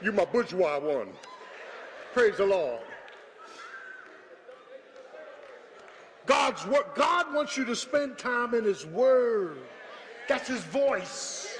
You 0.00 0.12
my 0.12 0.24
bourgeois 0.24 0.78
one. 0.78 1.08
Praise 2.12 2.36
the 2.36 2.46
Lord. 2.46 2.80
God's 6.26 6.64
work. 6.66 6.94
God 6.94 7.34
wants 7.34 7.56
you 7.56 7.64
to 7.64 7.76
spend 7.76 8.18
time 8.18 8.54
in 8.54 8.64
His 8.64 8.86
Word. 8.86 9.58
That's 10.28 10.48
His 10.48 10.62
voice. 10.64 11.58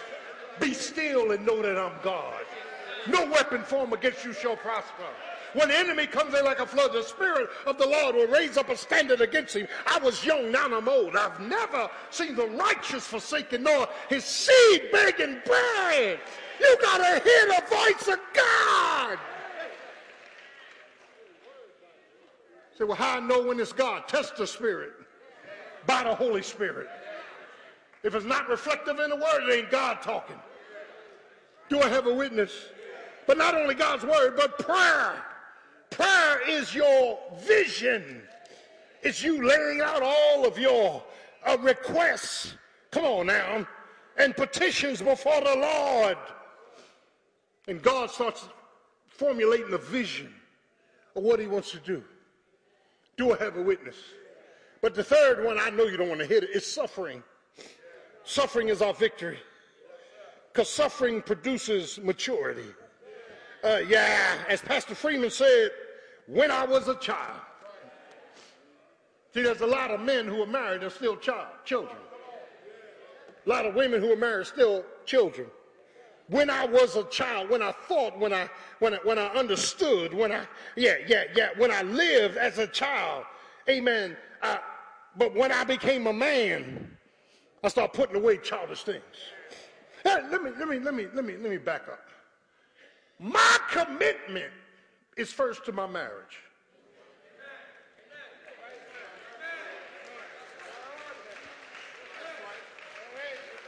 Be 0.60 0.72
still 0.72 1.32
and 1.32 1.44
know 1.44 1.62
that 1.62 1.78
I'm 1.78 1.92
God. 2.02 2.44
No 3.08 3.26
weapon 3.26 3.62
formed 3.62 3.92
against 3.92 4.24
you 4.24 4.32
shall 4.32 4.56
prosper. 4.56 5.08
When 5.54 5.68
the 5.68 5.78
enemy 5.78 6.06
comes 6.06 6.34
in 6.34 6.44
like 6.44 6.60
a 6.60 6.66
flood, 6.66 6.92
the 6.92 7.02
Spirit 7.02 7.50
of 7.66 7.76
the 7.76 7.86
Lord 7.86 8.14
will 8.14 8.26
raise 8.26 8.56
up 8.56 8.70
a 8.70 8.76
standard 8.76 9.20
against 9.20 9.54
him. 9.54 9.68
I 9.86 9.98
was 9.98 10.24
young, 10.24 10.50
now 10.50 10.66
I'm 10.66 10.88
old. 10.88 11.14
I've 11.14 11.38
never 11.40 11.90
seen 12.10 12.34
the 12.34 12.46
righteous 12.46 13.06
forsaken, 13.06 13.64
nor 13.64 13.88
his 14.08 14.24
seed 14.24 14.90
begging 14.92 15.40
bread. 15.44 16.20
You 16.58 16.78
got 16.80 16.98
to 16.98 17.22
hear 17.22 17.46
the 17.46 17.62
voice 17.68 18.08
of 18.08 18.20
God. 18.34 19.18
Say, 22.78 22.84
well, 22.84 22.96
how 22.96 23.18
I 23.18 23.20
know 23.20 23.42
when 23.42 23.60
it's 23.60 23.72
God? 23.72 24.08
Test 24.08 24.36
the 24.36 24.46
Spirit 24.46 24.92
by 25.86 26.04
the 26.04 26.14
Holy 26.14 26.42
Spirit. 26.42 26.88
If 28.02 28.14
it's 28.14 28.24
not 28.24 28.48
reflective 28.48 28.98
in 28.98 29.10
the 29.10 29.16
Word, 29.16 29.48
it 29.48 29.52
ain't 29.52 29.70
God 29.70 30.00
talking. 30.02 30.36
Do 31.68 31.80
I 31.80 31.88
have 31.88 32.06
a 32.06 32.14
witness? 32.14 32.52
But 33.26 33.38
not 33.38 33.54
only 33.54 33.74
God's 33.74 34.04
Word, 34.04 34.34
but 34.36 34.58
prayer. 34.58 35.22
Prayer 35.92 36.40
is 36.48 36.74
your 36.74 37.18
vision. 37.40 38.22
It's 39.02 39.22
you 39.22 39.46
laying 39.46 39.80
out 39.80 40.02
all 40.02 40.46
of 40.46 40.58
your 40.58 41.02
uh, 41.46 41.58
requests. 41.60 42.54
Come 42.90 43.04
on 43.04 43.26
now. 43.26 43.66
And 44.16 44.34
petitions 44.34 45.02
before 45.02 45.40
the 45.40 45.54
Lord. 45.56 46.16
And 47.68 47.82
God 47.82 48.10
starts 48.10 48.48
formulating 49.08 49.72
a 49.72 49.78
vision 49.78 50.32
of 51.14 51.22
what 51.22 51.40
he 51.40 51.46
wants 51.46 51.70
to 51.72 51.78
do. 51.78 52.02
Do 53.16 53.34
I 53.34 53.38
have 53.38 53.56
a 53.56 53.62
witness? 53.62 53.96
But 54.80 54.94
the 54.94 55.04
third 55.04 55.44
one, 55.44 55.58
I 55.60 55.70
know 55.70 55.84
you 55.84 55.96
don't 55.96 56.08
want 56.08 56.20
to 56.20 56.26
hit 56.26 56.42
it, 56.42 56.50
is 56.50 56.66
suffering. 56.66 57.22
Suffering 58.24 58.68
is 58.68 58.82
our 58.82 58.94
victory. 58.94 59.38
Because 60.52 60.68
suffering 60.68 61.22
produces 61.22 62.00
maturity. 62.02 62.68
Uh, 63.64 63.80
yeah, 63.88 64.38
as 64.48 64.60
Pastor 64.60 64.94
Freeman 64.94 65.30
said, 65.30 65.70
when 66.26 66.50
I 66.50 66.64
was 66.64 66.88
a 66.88 66.94
child. 66.96 67.40
See, 69.34 69.42
there's 69.42 69.60
a 69.60 69.66
lot 69.66 69.90
of 69.90 70.00
men 70.00 70.26
who 70.26 70.42
are 70.42 70.46
married 70.46 70.82
are 70.82 70.90
still 70.90 71.16
child, 71.16 71.48
children. 71.64 71.96
A 73.44 73.48
lot 73.48 73.66
of 73.66 73.74
women 73.74 74.00
who 74.00 74.12
are 74.12 74.16
married 74.16 74.46
still 74.46 74.84
children. 75.06 75.48
When 76.28 76.48
I 76.50 76.64
was 76.66 76.96
a 76.96 77.04
child, 77.04 77.50
when 77.50 77.62
I 77.62 77.72
thought, 77.72 78.18
when 78.18 78.32
I 78.32 78.48
when 78.78 78.94
I, 78.94 78.98
when 79.04 79.18
I 79.18 79.26
understood, 79.28 80.14
when 80.14 80.32
I 80.32 80.46
yeah 80.76 80.94
yeah 81.06 81.24
yeah, 81.34 81.48
when 81.56 81.70
I 81.70 81.82
lived 81.82 82.36
as 82.36 82.58
a 82.58 82.66
child, 82.66 83.24
Amen. 83.68 84.16
Uh, 84.42 84.56
but 85.16 85.34
when 85.34 85.52
I 85.52 85.64
became 85.64 86.06
a 86.06 86.12
man, 86.12 86.96
I 87.62 87.68
started 87.68 87.94
putting 87.94 88.16
away 88.16 88.38
childish 88.38 88.82
things. 88.82 89.02
Hey, 90.02 90.18
let 90.30 90.42
me 90.42 90.50
let 90.58 90.68
me 90.68 90.78
let 90.80 90.94
me 90.94 91.06
let 91.14 91.24
me 91.24 91.36
let 91.36 91.50
me 91.50 91.58
back 91.58 91.82
up. 91.88 92.08
My 93.20 93.58
commitment 93.70 94.52
is 95.16 95.32
first 95.32 95.64
to 95.66 95.72
my 95.72 95.86
marriage. 95.86 96.38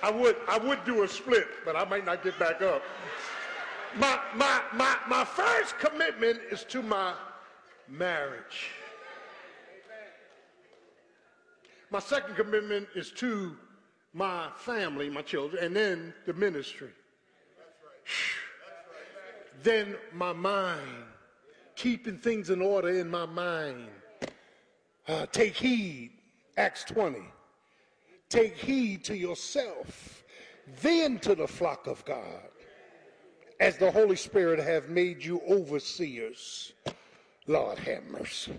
I 0.03 0.11
would, 0.11 0.37
I 0.47 0.59
would 0.59 0.85
do 0.85 1.03
a 1.03 1.09
split, 1.09 1.47
but 1.65 1.77
I 1.77 1.85
might 1.87 2.05
not 2.05 2.23
get 2.23 2.39
back 2.39 2.61
up. 2.61 2.83
My, 3.97 4.21
my, 4.35 4.61
my, 4.75 4.97
my 5.09 5.25
first 5.25 5.79
commitment 5.79 6.41
is 6.51 6.65
to 6.65 6.83
my 6.83 7.15
marriage. 7.89 8.69
My 11.91 12.01
second 12.01 12.35
commitment 12.35 12.89
is 12.95 13.13
to 13.13 13.57
my 14.13 14.49
family, 14.57 15.09
my 15.09 15.23
children, 15.23 15.65
and 15.65 15.75
then 15.75 16.13
the 16.27 16.35
ministry. 16.35 16.91
Then 19.63 19.97
my 20.13 20.35
mind 20.35 21.05
keeping 21.77 22.19
things 22.19 22.51
in 22.51 22.61
order 22.61 22.89
in 22.89 23.11
my 23.11 23.27
mind. 23.27 23.89
Uh, 25.07 25.27
take 25.27 25.55
heed, 25.55 26.13
Acts 26.57 26.85
20. 26.85 27.19
Take 28.29 28.57
heed 28.57 29.05
to 29.05 29.17
yourself, 29.17 30.25
then 30.81 31.19
to 31.21 31.35
the 31.35 31.47
flock 31.47 31.87
of 31.87 32.05
God, 32.05 32.49
as 33.61 33.77
the 33.77 33.91
Holy 33.91 34.17
Spirit 34.17 34.59
have 34.59 34.89
made 34.89 35.23
you 35.23 35.41
overseers. 35.49 36.73
Lord 37.47 37.79
have 37.81 38.05
mercy. 38.05 38.59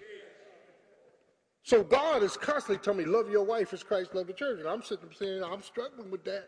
So 1.64 1.84
God 1.84 2.22
is 2.22 2.38
constantly 2.38 2.78
telling 2.78 3.00
me, 3.00 3.06
love 3.06 3.30
your 3.30 3.44
wife 3.44 3.74
as 3.74 3.82
Christ 3.82 4.14
loved 4.14 4.30
the 4.30 4.34
church. 4.34 4.60
And 4.60 4.68
I'm 4.68 4.84
sitting 4.84 5.08
there 5.10 5.28
saying, 5.28 5.44
I'm 5.44 5.64
struggling 5.64 6.12
with 6.12 6.24
that. 6.26 6.48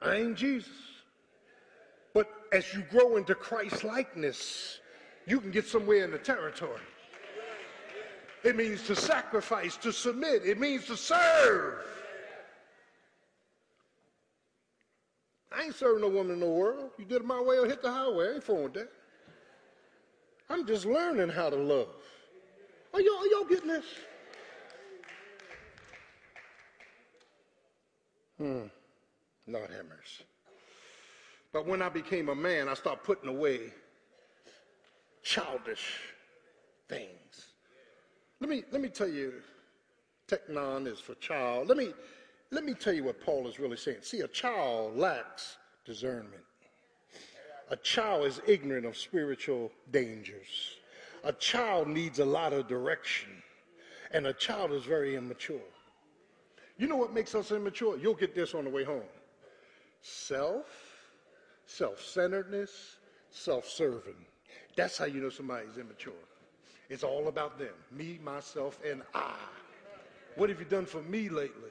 I 0.00 0.16
ain't 0.16 0.36
Jesus. 0.36 0.72
But 2.14 2.28
as 2.50 2.72
you 2.72 2.82
grow 2.90 3.16
into 3.16 3.34
Christ 3.34 3.84
likeness, 3.84 4.79
you 5.30 5.40
can 5.40 5.52
get 5.52 5.66
somewhere 5.66 6.04
in 6.04 6.10
the 6.10 6.18
territory. 6.18 6.80
It 8.42 8.56
means 8.56 8.82
to 8.88 8.96
sacrifice, 8.96 9.76
to 9.76 9.92
submit. 9.92 10.42
It 10.44 10.58
means 10.58 10.86
to 10.86 10.96
serve. 10.96 11.84
I 15.56 15.64
ain't 15.64 15.74
serving 15.74 16.02
no 16.02 16.08
woman 16.08 16.32
in 16.32 16.40
the 16.40 16.48
world. 16.48 16.90
You 16.98 17.04
did 17.04 17.22
it 17.22 17.24
my 17.24 17.40
way 17.40 17.58
or 17.58 17.66
hit 17.66 17.80
the 17.80 17.92
highway. 17.92 18.28
I 18.28 18.34
ain't 18.34 18.42
fooling 18.42 18.64
with 18.64 18.74
that. 18.74 18.90
I'm 20.48 20.66
just 20.66 20.84
learning 20.84 21.28
how 21.28 21.48
to 21.48 21.56
love. 21.56 21.88
Are 22.92 23.00
y'all, 23.00 23.18
are 23.18 23.26
y'all 23.26 23.44
getting 23.44 23.68
this? 23.68 23.84
Hmm. 28.38 28.62
Have 29.46 29.86
mercy. 29.88 30.24
But 31.52 31.66
when 31.66 31.82
I 31.82 31.88
became 31.88 32.30
a 32.30 32.34
man, 32.34 32.68
I 32.68 32.74
started 32.74 33.04
putting 33.04 33.28
away 33.28 33.72
childish 35.22 35.98
things. 36.88 37.48
Let 38.40 38.48
me, 38.48 38.64
let 38.72 38.80
me 38.80 38.88
tell 38.88 39.08
you, 39.08 39.34
teknon 40.28 40.86
is 40.86 40.98
for 40.98 41.14
child. 41.16 41.68
Let 41.68 41.76
me, 41.76 41.92
let 42.50 42.64
me 42.64 42.74
tell 42.74 42.92
you 42.92 43.04
what 43.04 43.20
Paul 43.20 43.46
is 43.46 43.58
really 43.58 43.76
saying. 43.76 43.98
See, 44.02 44.20
a 44.20 44.28
child 44.28 44.96
lacks 44.96 45.58
discernment. 45.84 46.42
A 47.70 47.76
child 47.76 48.26
is 48.26 48.40
ignorant 48.46 48.86
of 48.86 48.96
spiritual 48.96 49.70
dangers. 49.92 50.76
A 51.22 51.32
child 51.32 51.86
needs 51.86 52.18
a 52.18 52.24
lot 52.24 52.52
of 52.52 52.66
direction. 52.66 53.30
And 54.12 54.26
a 54.26 54.32
child 54.32 54.72
is 54.72 54.84
very 54.84 55.14
immature. 55.14 55.60
You 56.78 56.88
know 56.88 56.96
what 56.96 57.12
makes 57.12 57.34
us 57.34 57.52
immature? 57.52 57.98
You'll 57.98 58.14
get 58.14 58.34
this 58.34 58.54
on 58.54 58.64
the 58.64 58.70
way 58.70 58.84
home. 58.84 59.02
Self, 60.02 60.66
self-centeredness, 61.66 62.96
self-serving. 63.30 64.26
That's 64.76 64.98
how 64.98 65.04
you 65.06 65.20
know 65.20 65.30
somebody's 65.30 65.76
immature. 65.78 66.12
It's 66.88 67.04
all 67.04 67.28
about 67.28 67.58
them, 67.58 67.74
me, 67.92 68.18
myself, 68.22 68.78
and 68.84 69.02
I. 69.14 69.34
What 70.36 70.48
have 70.48 70.58
you 70.58 70.64
done 70.64 70.86
for 70.86 71.02
me 71.02 71.28
lately? 71.28 71.70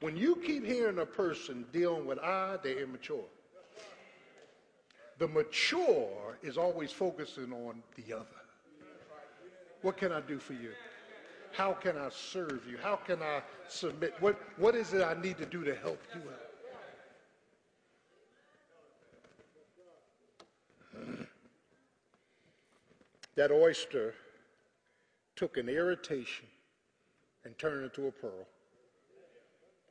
When 0.00 0.16
you 0.16 0.36
keep 0.36 0.64
hearing 0.64 0.98
a 0.98 1.06
person 1.06 1.64
dealing 1.72 2.06
with 2.06 2.18
I, 2.18 2.58
they're 2.62 2.80
immature. 2.80 3.24
The 5.18 5.28
mature 5.28 6.38
is 6.42 6.58
always 6.58 6.90
focusing 6.90 7.52
on 7.52 7.82
the 7.96 8.14
other. 8.14 8.26
What 9.82 9.96
can 9.96 10.12
I 10.12 10.20
do 10.20 10.38
for 10.38 10.54
you? 10.54 10.70
How 11.52 11.72
can 11.72 11.96
I 11.98 12.08
serve 12.08 12.62
you? 12.68 12.78
How 12.82 12.96
can 12.96 13.22
I 13.22 13.42
submit? 13.68 14.14
What, 14.20 14.40
what 14.56 14.74
is 14.74 14.92
it 14.92 15.02
I 15.02 15.20
need 15.20 15.38
to 15.38 15.46
do 15.46 15.64
to 15.64 15.74
help 15.74 16.00
you 16.14 16.20
out? 16.20 16.51
That 23.36 23.50
oyster 23.50 24.14
took 25.36 25.56
an 25.56 25.68
irritation 25.68 26.46
and 27.44 27.58
turned 27.58 27.84
into 27.84 28.06
a 28.06 28.12
pearl. 28.12 28.46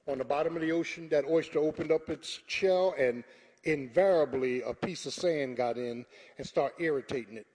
On 0.07 0.17
the 0.17 0.25
bottom 0.25 0.55
of 0.55 0.61
the 0.61 0.71
ocean, 0.71 1.09
that 1.09 1.25
oyster 1.25 1.59
opened 1.59 1.91
up 1.91 2.09
its 2.09 2.39
shell 2.47 2.95
and 2.97 3.23
invariably 3.63 4.61
a 4.63 4.73
piece 4.73 5.05
of 5.05 5.13
sand 5.13 5.57
got 5.57 5.77
in 5.77 6.05
and 6.37 6.47
started 6.47 6.81
irritating 6.83 7.37
it. 7.37 7.47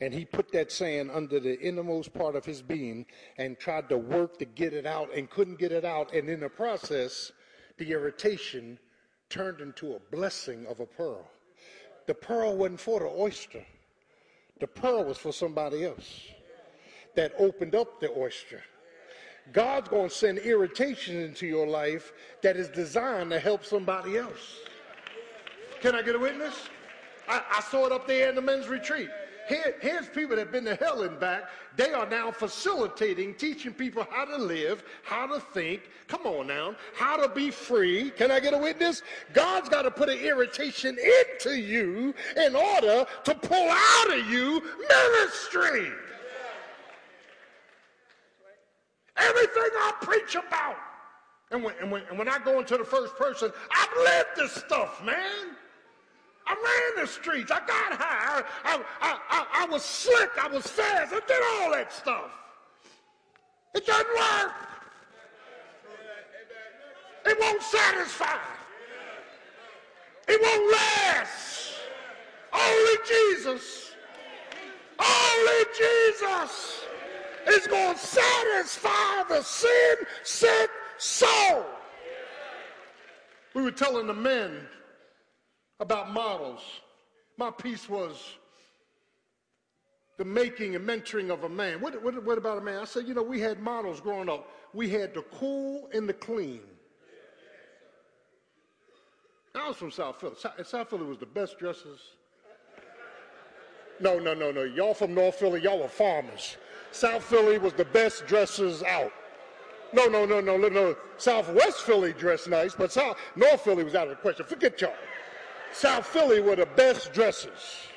and 0.00 0.12
he 0.12 0.24
put 0.24 0.52
that 0.52 0.70
sand 0.70 1.10
under 1.10 1.40
the 1.40 1.58
innermost 1.60 2.12
part 2.12 2.36
of 2.36 2.44
his 2.44 2.60
being 2.60 3.06
and 3.38 3.58
tried 3.58 3.88
to 3.88 3.96
work 3.96 4.38
to 4.38 4.44
get 4.44 4.74
it 4.74 4.86
out 4.86 5.08
and 5.14 5.30
couldn't 5.30 5.58
get 5.58 5.72
it 5.72 5.84
out. 5.84 6.12
And 6.12 6.28
in 6.28 6.40
the 6.40 6.48
process, 6.48 7.32
the 7.78 7.90
irritation 7.92 8.78
turned 9.30 9.60
into 9.60 9.94
a 9.94 10.00
blessing 10.14 10.66
of 10.66 10.80
a 10.80 10.86
pearl. 10.86 11.26
The 12.06 12.14
pearl 12.14 12.56
wasn't 12.56 12.80
for 12.80 13.00
the 13.00 13.06
oyster, 13.06 13.64
the 14.60 14.66
pearl 14.66 15.04
was 15.04 15.18
for 15.18 15.32
somebody 15.32 15.84
else 15.84 16.20
that 17.14 17.32
opened 17.38 17.74
up 17.74 18.00
the 18.00 18.10
oyster. 18.16 18.62
God's 19.52 19.88
going 19.88 20.08
to 20.08 20.14
send 20.14 20.38
irritation 20.38 21.16
into 21.16 21.46
your 21.46 21.66
life 21.66 22.12
that 22.42 22.56
is 22.56 22.68
designed 22.68 23.30
to 23.30 23.38
help 23.38 23.64
somebody 23.64 24.16
else. 24.16 24.60
Can 25.80 25.94
I 25.94 26.02
get 26.02 26.14
a 26.14 26.18
witness? 26.18 26.54
I, 27.28 27.42
I 27.56 27.60
saw 27.60 27.86
it 27.86 27.92
up 27.92 28.06
there 28.06 28.30
in 28.30 28.34
the 28.34 28.42
men's 28.42 28.68
retreat. 28.68 29.10
Here, 29.48 29.74
here's 29.80 30.06
people 30.08 30.36
that 30.36 30.38
have 30.38 30.52
been 30.52 30.64
to 30.64 30.74
hell 30.76 31.02
and 31.02 31.18
back. 31.20 31.44
They 31.76 31.92
are 31.92 32.08
now 32.08 32.30
facilitating, 32.30 33.34
teaching 33.34 33.72
people 33.72 34.06
how 34.10 34.24
to 34.24 34.38
live, 34.38 34.84
how 35.02 35.26
to 35.26 35.40
think. 35.40 35.82
Come 36.08 36.26
on 36.26 36.46
now. 36.46 36.76
How 36.94 37.16
to 37.16 37.28
be 37.28 37.50
free. 37.50 38.10
Can 38.10 38.30
I 38.30 38.40
get 38.40 38.54
a 38.54 38.58
witness? 38.58 39.02
God's 39.32 39.68
got 39.68 39.82
to 39.82 39.90
put 39.90 40.08
an 40.08 40.18
irritation 40.18 40.96
into 40.98 41.58
you 41.58 42.14
in 42.36 42.56
order 42.56 43.06
to 43.24 43.34
pull 43.34 43.68
out 43.70 44.18
of 44.18 44.30
you 44.30 44.62
ministry. 44.88 45.90
Everything 49.16 49.62
I 49.62 49.92
preach 50.00 50.34
about. 50.34 50.76
And 51.50 51.62
when, 51.62 51.74
and, 51.80 51.90
when, 51.90 52.02
and 52.08 52.18
when 52.18 52.28
I 52.28 52.38
go 52.38 52.58
into 52.58 52.76
the 52.76 52.84
first 52.84 53.16
person, 53.16 53.52
I've 53.70 53.96
lived 53.96 54.28
this 54.36 54.52
stuff, 54.52 55.04
man. 55.04 55.56
I 56.46 56.52
ran 56.52 57.04
the 57.04 57.10
streets. 57.10 57.50
I 57.50 57.60
got 57.60 57.98
high. 57.98 58.42
I, 58.64 58.82
I, 59.00 59.18
I, 59.30 59.46
I, 59.62 59.66
was 59.66 59.82
slick. 59.82 60.30
I 60.40 60.48
was 60.48 60.66
fast. 60.66 61.12
I 61.12 61.20
did 61.26 61.42
all 61.54 61.72
that 61.72 61.92
stuff. 61.92 62.30
It 63.74 63.86
doesn't 63.86 64.06
work. 64.14 64.52
It 67.26 67.38
won't 67.40 67.62
satisfy. 67.62 68.36
It 70.28 70.40
won't 70.42 70.72
last. 70.72 71.74
Only 72.52 72.94
Jesus. 73.06 73.92
Only 74.98 75.64
Jesus 75.76 76.84
is 77.48 77.66
going 77.66 77.94
to 77.94 78.00
satisfy 78.00 79.22
the 79.28 79.42
sin 79.42 79.96
sick 80.22 80.70
soul. 80.98 81.64
We 83.54 83.62
were 83.62 83.70
telling 83.70 84.06
the 84.06 84.14
men 84.14 84.66
about 85.80 86.12
models. 86.12 86.60
My 87.36 87.50
piece 87.50 87.88
was 87.88 88.22
the 90.16 90.24
making 90.24 90.76
and 90.76 90.88
mentoring 90.88 91.30
of 91.30 91.44
a 91.44 91.48
man. 91.48 91.80
What, 91.80 92.00
what, 92.02 92.22
what, 92.24 92.38
about 92.38 92.58
a 92.58 92.60
man? 92.60 92.78
I 92.78 92.84
said, 92.84 93.06
you 93.06 93.14
know, 93.14 93.22
we 93.22 93.40
had 93.40 93.60
models 93.60 94.00
growing 94.00 94.28
up. 94.28 94.48
We 94.72 94.88
had 94.88 95.14
the 95.14 95.22
cool 95.22 95.88
and 95.92 96.08
the 96.08 96.12
clean. 96.12 96.60
I 99.54 99.68
was 99.68 99.76
from 99.76 99.90
South 99.90 100.20
Philly. 100.20 100.34
South 100.64 100.90
Philly 100.90 101.04
was 101.04 101.18
the 101.18 101.26
best 101.26 101.58
dressers. 101.58 102.00
No, 104.00 104.18
no, 104.18 104.34
no, 104.34 104.50
no. 104.50 104.64
Y'all 104.64 104.94
from 104.94 105.14
North 105.14 105.36
Philly, 105.36 105.60
y'all 105.60 105.80
were 105.80 105.88
farmers. 105.88 106.56
South 106.90 107.22
Philly 107.24 107.58
was 107.58 107.72
the 107.72 107.84
best 107.84 108.26
dressers 108.26 108.82
out. 108.82 109.12
No, 109.92 110.06
no, 110.06 110.26
no, 110.26 110.40
no, 110.40 110.56
no, 110.56 110.68
no. 110.68 110.96
Southwest 111.18 111.82
Philly 111.82 112.12
dressed 112.12 112.48
nice, 112.48 112.74
but 112.74 112.90
South 112.90 113.16
North 113.36 113.60
Philly 113.60 113.84
was 113.84 113.94
out 113.94 114.08
of 114.08 114.10
the 114.10 114.16
question. 114.16 114.44
Forget 114.44 114.80
y'all. 114.80 114.92
South 115.74 116.06
Philly 116.06 116.40
were 116.40 116.54
the 116.54 116.66
best 116.66 117.12
dressers. 117.12 117.88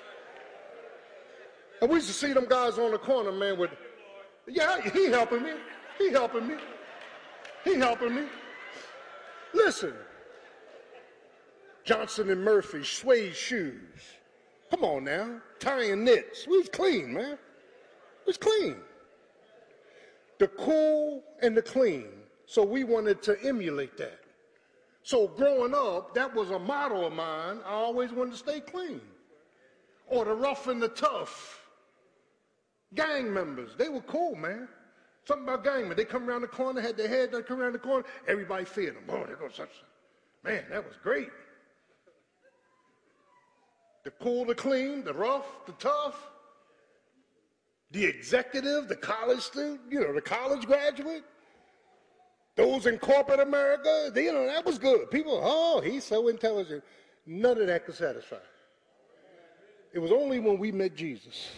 And 1.80 1.90
we 1.92 1.98
used 1.98 2.08
to 2.08 2.14
see 2.14 2.34
them 2.34 2.48
guys 2.50 2.80
on 2.80 2.92
the 2.92 2.98
corner, 2.98 3.32
man, 3.32 3.60
with, 3.60 3.70
yeah, 4.48 4.82
he 4.82 5.06
helping 5.06 5.44
me. 5.44 5.52
He 6.00 6.12
helping 6.12 6.48
me. 6.48 6.56
He 7.64 7.76
helping 7.76 8.16
me. 8.16 8.24
Listen, 9.54 9.94
Johnston 11.84 12.32
and 12.32 12.44
Murphy, 12.44 12.84
suede 12.84 13.36
shoes. 13.36 14.02
Come 14.72 14.84
on 14.84 15.04
now, 15.04 15.40
tying 15.60 16.04
knits. 16.04 16.48
We 16.48 16.58
was 16.58 16.70
clean, 16.70 17.14
man. 17.14 17.34
It 17.34 17.40
was 18.26 18.38
clean. 18.38 18.78
The 20.40 20.48
cool 20.48 21.24
and 21.44 21.56
the 21.56 21.62
clean. 21.62 22.08
So 22.48 22.64
we 22.64 22.84
wanted 22.84 23.22
to 23.24 23.38
emulate 23.44 23.98
that. 23.98 24.20
So 25.08 25.26
growing 25.26 25.74
up, 25.74 26.14
that 26.16 26.36
was 26.36 26.52
a 26.52 26.60
motto 26.60 27.06
of 27.06 27.14
mine. 27.14 27.60
I 27.66 27.72
always 27.72 28.12
wanted 28.12 28.32
to 28.32 28.38
stay 28.38 28.60
clean. 28.60 29.00
Or 30.06 30.26
the 30.26 30.34
rough 30.34 30.68
and 30.68 30.84
the 30.84 30.90
tough. 30.90 31.66
Gang 32.94 33.34
members, 33.34 33.72
they 33.78 33.88
were 33.88 34.02
cool, 34.02 34.36
man. 34.36 34.68
Something 35.24 35.46
about 35.46 35.64
gang 35.64 35.88
members. 35.88 35.96
They 35.96 36.04
come 36.04 36.30
around 36.30 36.42
the 36.42 36.48
corner, 36.48 36.82
had 36.82 36.98
their 36.98 37.08
head, 37.08 37.32
they 37.32 37.42
come 37.42 37.62
around 37.62 37.72
the 37.72 37.80
corner, 37.80 38.06
everybody 38.28 38.66
feared 38.66 38.98
them. 38.98 39.04
Oh, 39.08 39.24
there 39.26 39.38
goes 39.38 39.56
such 39.56 39.70
Man, 40.44 40.66
that 40.70 40.86
was 40.86 40.98
great. 41.02 41.30
The 44.04 44.12
cool, 44.22 44.44
the 44.44 44.56
clean, 44.56 45.06
the 45.06 45.14
rough, 45.14 45.66
the 45.68 45.74
tough, 45.80 46.22
the 47.92 48.04
executive, 48.04 48.90
the 48.90 48.98
college 48.98 49.40
student, 49.40 49.80
you 49.90 50.02
know, 50.02 50.14
the 50.14 50.20
college 50.20 50.66
graduate. 50.66 51.24
Those 52.58 52.88
in 52.88 52.98
corporate 52.98 53.40
America, 53.40 54.10
they, 54.14 54.26
you 54.26 54.34
know, 54.34 54.48
that 54.48 54.66
was 54.66 54.80
good. 54.80 55.12
People, 55.12 55.40
oh, 55.42 55.80
he's 55.80 56.04
so 56.04 56.28
intelligent. 56.28 56.84
None 57.28 57.62
of 57.62 57.68
that 57.68 57.86
could 57.86 57.96
satisfy. 57.96 58.38
It 59.94 60.00
was 60.00 60.12
only 60.12 60.40
when 60.40 60.58
we 60.58 60.72
met 60.72 60.96
Jesus 60.96 61.50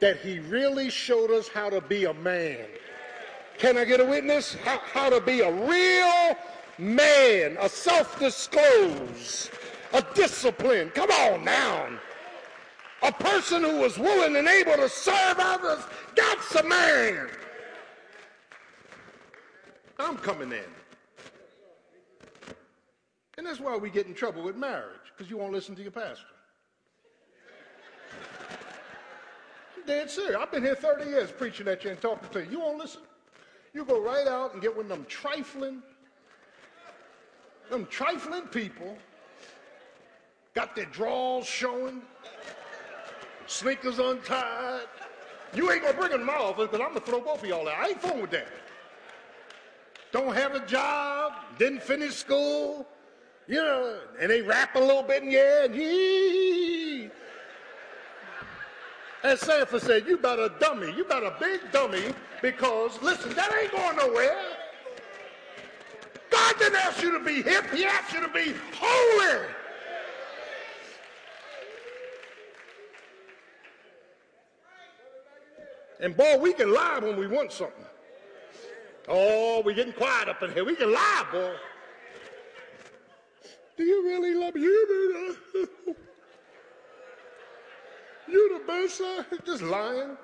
that 0.00 0.18
he 0.18 0.40
really 0.40 0.90
showed 0.90 1.30
us 1.30 1.48
how 1.48 1.70
to 1.70 1.80
be 1.80 2.04
a 2.04 2.14
man. 2.14 2.66
Can 3.56 3.76
I 3.76 3.84
get 3.84 4.00
a 4.00 4.04
witness? 4.04 4.54
How, 4.64 4.78
how 4.78 5.10
to 5.10 5.20
be 5.20 5.40
a 5.40 5.50
real 5.50 6.36
man, 6.78 7.56
a 7.60 7.68
self-disclose, 7.68 9.50
a 9.92 10.04
discipline. 10.14 10.90
Come 10.90 11.10
on 11.10 11.44
now. 11.44 11.88
A 13.04 13.12
person 13.12 13.62
who 13.62 13.78
was 13.78 13.96
willing 13.96 14.36
and 14.36 14.48
able 14.48 14.74
to 14.74 14.88
serve 14.88 15.36
others. 15.38 15.84
That's 16.16 16.54
a 16.56 16.64
man. 16.64 17.28
I'm 19.98 20.16
coming 20.16 20.52
in. 20.52 20.64
And 23.36 23.46
that's 23.46 23.60
why 23.60 23.76
we 23.76 23.90
get 23.90 24.06
in 24.06 24.14
trouble 24.14 24.42
with 24.42 24.56
marriage, 24.56 25.12
because 25.16 25.30
you 25.30 25.36
won't 25.36 25.52
listen 25.52 25.74
to 25.76 25.82
your 25.82 25.90
pastor. 25.90 26.24
Dead 29.86 30.10
serious. 30.10 30.36
I've 30.38 30.52
been 30.52 30.62
here 30.62 30.74
30 30.74 31.08
years 31.08 31.30
preaching 31.30 31.66
at 31.68 31.82
you 31.82 31.90
and 31.90 32.00
talking 32.00 32.28
to 32.30 32.44
you. 32.44 32.50
You 32.50 32.60
won't 32.60 32.78
listen. 32.78 33.00
You 33.72 33.84
go 33.84 34.02
right 34.02 34.26
out 34.26 34.52
and 34.52 34.60
get 34.60 34.76
one 34.76 34.86
of 34.86 34.90
them 34.90 35.06
trifling, 35.08 35.82
them 37.70 37.86
trifling 37.90 38.42
people, 38.42 38.98
got 40.54 40.74
their 40.74 40.86
drawers 40.86 41.46
showing, 41.46 42.02
sneakers 43.46 43.98
untied. 43.98 44.82
You 45.54 45.70
ain't 45.70 45.82
gonna 45.82 45.96
bring 45.96 46.10
them 46.10 46.20
in 46.20 46.26
my 46.26 46.34
office 46.34 46.68
because 46.70 46.80
I'm 46.80 46.92
gonna 46.92 47.06
throw 47.06 47.20
both 47.20 47.42
of 47.42 47.48
y'all 47.48 47.68
out. 47.68 47.78
I 47.78 47.88
ain't 47.88 48.02
fooling 48.02 48.20
with 48.22 48.30
that 48.32 48.48
don't 50.12 50.34
have 50.34 50.54
a 50.54 50.64
job, 50.66 51.32
didn't 51.58 51.82
finish 51.82 52.14
school, 52.14 52.86
you 53.46 53.56
know, 53.56 53.98
and 54.20 54.30
they 54.30 54.42
rap 54.42 54.74
a 54.74 54.78
little 54.78 55.02
bit 55.02 55.22
in 55.22 55.30
yeah, 55.30 55.64
and 55.64 55.74
yee. 55.74 57.10
As 59.22 59.40
Sanford 59.40 59.82
said, 59.82 60.06
you 60.06 60.14
about 60.14 60.38
a 60.38 60.52
dummy. 60.60 60.94
You 60.96 61.04
about 61.04 61.24
a 61.24 61.36
big 61.40 61.60
dummy 61.72 62.14
because, 62.40 63.00
listen, 63.02 63.34
that 63.34 63.52
ain't 63.60 63.72
going 63.72 63.96
nowhere. 63.96 64.36
God 66.30 66.54
didn't 66.58 66.76
ask 66.76 67.02
you 67.02 67.18
to 67.18 67.24
be 67.24 67.42
hip. 67.42 67.64
He 67.74 67.84
asked 67.84 68.12
you 68.12 68.20
to 68.20 68.28
be 68.28 68.54
holy. 68.74 69.44
And 76.00 76.16
boy, 76.16 76.38
we 76.38 76.52
can 76.52 76.72
lie 76.72 77.00
when 77.00 77.16
we 77.16 77.26
want 77.26 77.50
something. 77.50 77.84
Oh, 79.08 79.62
we're 79.64 79.74
getting 79.74 79.94
quiet 79.94 80.28
up 80.28 80.42
in 80.42 80.52
here. 80.52 80.64
We 80.64 80.76
can 80.76 80.92
lie, 80.92 81.24
boy. 81.32 81.54
Do 83.76 83.84
you 83.84 84.04
really 84.04 84.34
love? 84.34 84.54
You, 84.54 85.36
you 88.28 88.58
the 88.58 88.64
best, 88.66 88.98
sir? 88.98 89.24
Just 89.46 89.62
lying. 89.62 90.16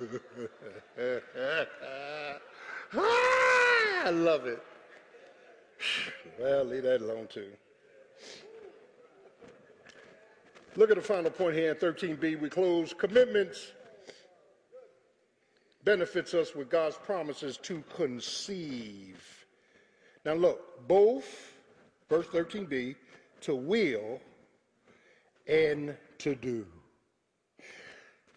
Ah, 2.94 4.06
I 4.06 4.10
love 4.10 4.46
it. 4.46 4.62
Well, 6.40 6.64
leave 6.64 6.84
that 6.84 7.02
alone 7.02 7.26
too. 7.28 7.50
Look 10.76 10.90
at 10.90 10.96
the 10.96 11.02
final 11.02 11.30
point 11.32 11.56
here 11.56 11.72
in 11.72 11.76
13b. 11.76 12.40
We 12.40 12.48
close 12.48 12.94
commitments 12.94 13.72
benefits 15.88 16.34
us 16.34 16.54
with 16.54 16.68
God's 16.68 16.96
promises 16.96 17.56
to 17.62 17.82
conceive. 17.96 19.46
Now, 20.22 20.34
look, 20.34 20.86
both, 20.86 21.54
verse 22.10 22.26
13b, 22.26 22.94
to 23.40 23.54
will 23.54 24.20
and 25.46 25.96
to 26.18 26.34
do. 26.34 26.66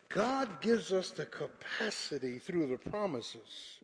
God 0.08 0.62
gives 0.62 0.94
us 0.94 1.10
the 1.10 1.26
capacity 1.26 2.40
through 2.40 2.68
the 2.68 2.90
promises 2.90 3.80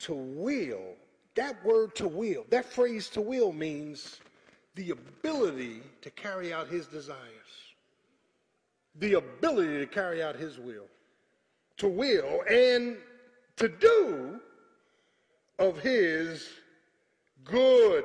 to 0.00 0.12
will. 0.12 0.92
That 1.36 1.64
word 1.64 1.94
to 1.94 2.06
will, 2.06 2.44
that 2.50 2.66
phrase 2.66 3.08
to 3.10 3.22
will 3.22 3.50
means 3.50 4.20
the 4.74 4.90
ability 4.90 5.80
to 6.02 6.10
carry 6.10 6.52
out 6.52 6.68
his 6.68 6.86
desires, 6.86 7.45
the 8.98 9.14
ability 9.14 9.78
to 9.78 9.86
carry 9.86 10.22
out 10.22 10.36
his 10.36 10.58
will, 10.58 10.86
to 11.78 11.88
will 11.88 12.42
and 12.50 12.96
to 13.56 13.68
do 13.68 14.40
of 15.58 15.78
his 15.78 16.48
good 17.44 18.04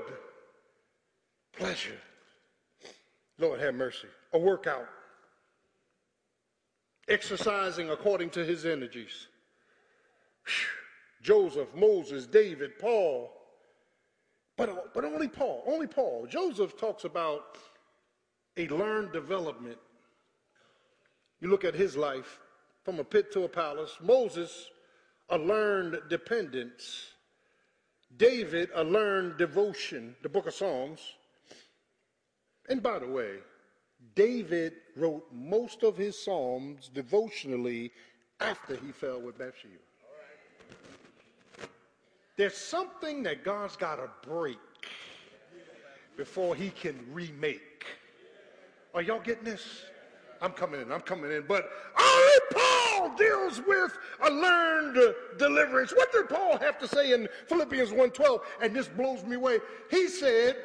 pleasure. 1.54 1.98
Lord 3.38 3.60
have 3.60 3.76
mercy. 3.76 4.08
A 4.34 4.38
workout. 4.38 4.88
Exercising 7.08 7.90
according 7.90 8.30
to 8.32 8.46
his 8.46 8.66
energies. 8.66 9.28
Joseph, 11.22 11.74
Moses, 11.76 12.26
David, 12.26 12.80
Paul. 12.80 13.32
But, 14.58 14.94
but 14.94 15.04
only 15.04 15.28
Paul, 15.28 15.64
only 15.66 15.88
Paul. 15.88 16.28
Joseph 16.30 16.78
talks 16.78 17.04
about 17.04 17.58
a 18.58 18.68
learned 18.68 19.12
development. 19.12 19.78
You 21.42 21.50
look 21.50 21.66
at 21.66 21.76
his 21.76 21.98
life 21.98 22.40
from 22.86 23.00
a 23.00 23.04
pit 23.04 23.32
to 23.34 23.44
a 23.44 23.50
palace. 23.50 23.98
Moses, 24.02 24.70
a 25.30 25.38
learned 25.38 26.00
dependence. 26.10 27.12
David, 28.16 28.70
a 28.76 28.84
learned 28.84 29.38
devotion, 29.38 30.16
the 30.22 30.30
book 30.30 30.48
of 30.48 30.54
Psalms. 30.54 31.02
And 32.70 32.84
by 32.84 33.00
the 33.00 33.08
way, 33.08 33.38
David 34.16 34.74
wrote 34.96 35.26
most 35.32 35.84
of 35.84 35.98
his 35.98 36.22
Psalms 36.22 36.90
devotionally 36.94 37.92
after 38.40 38.76
he 38.76 38.92
fell 38.92 39.20
with 39.20 39.38
Bathsheba. 39.38 39.76
There's 42.38 42.58
something 42.58 43.24
that 43.24 43.44
God's 43.44 43.76
got 43.76 43.98
to 43.98 44.10
break 44.28 44.58
before 46.18 46.56
he 46.56 46.70
can 46.70 47.00
remake. 47.12 47.86
Are 48.94 49.02
y'all 49.02 49.20
getting 49.20 49.44
this? 49.44 49.84
I'm 50.42 50.52
coming 50.54 50.82
in, 50.82 50.92
I'm 50.92 51.02
coming 51.02 51.32
in. 51.32 51.44
But 51.48 51.70
only 52.00 52.40
Paul 52.52 53.16
deals 53.16 53.62
with 53.68 53.98
a 54.24 54.32
learned 54.32 55.14
deliverance. 55.38 55.92
What 55.92 56.12
did 56.12 56.30
Paul 56.30 56.58
have 56.58 56.80
to 56.80 56.88
say 56.88 57.14
in 57.14 57.28
Philippians 57.48 57.92
1.12? 57.92 58.42
And 58.62 58.76
this 58.76 58.88
blows 58.88 59.24
me 59.24 59.36
away. 59.36 59.60
He 59.92 60.08
said, 60.08 60.58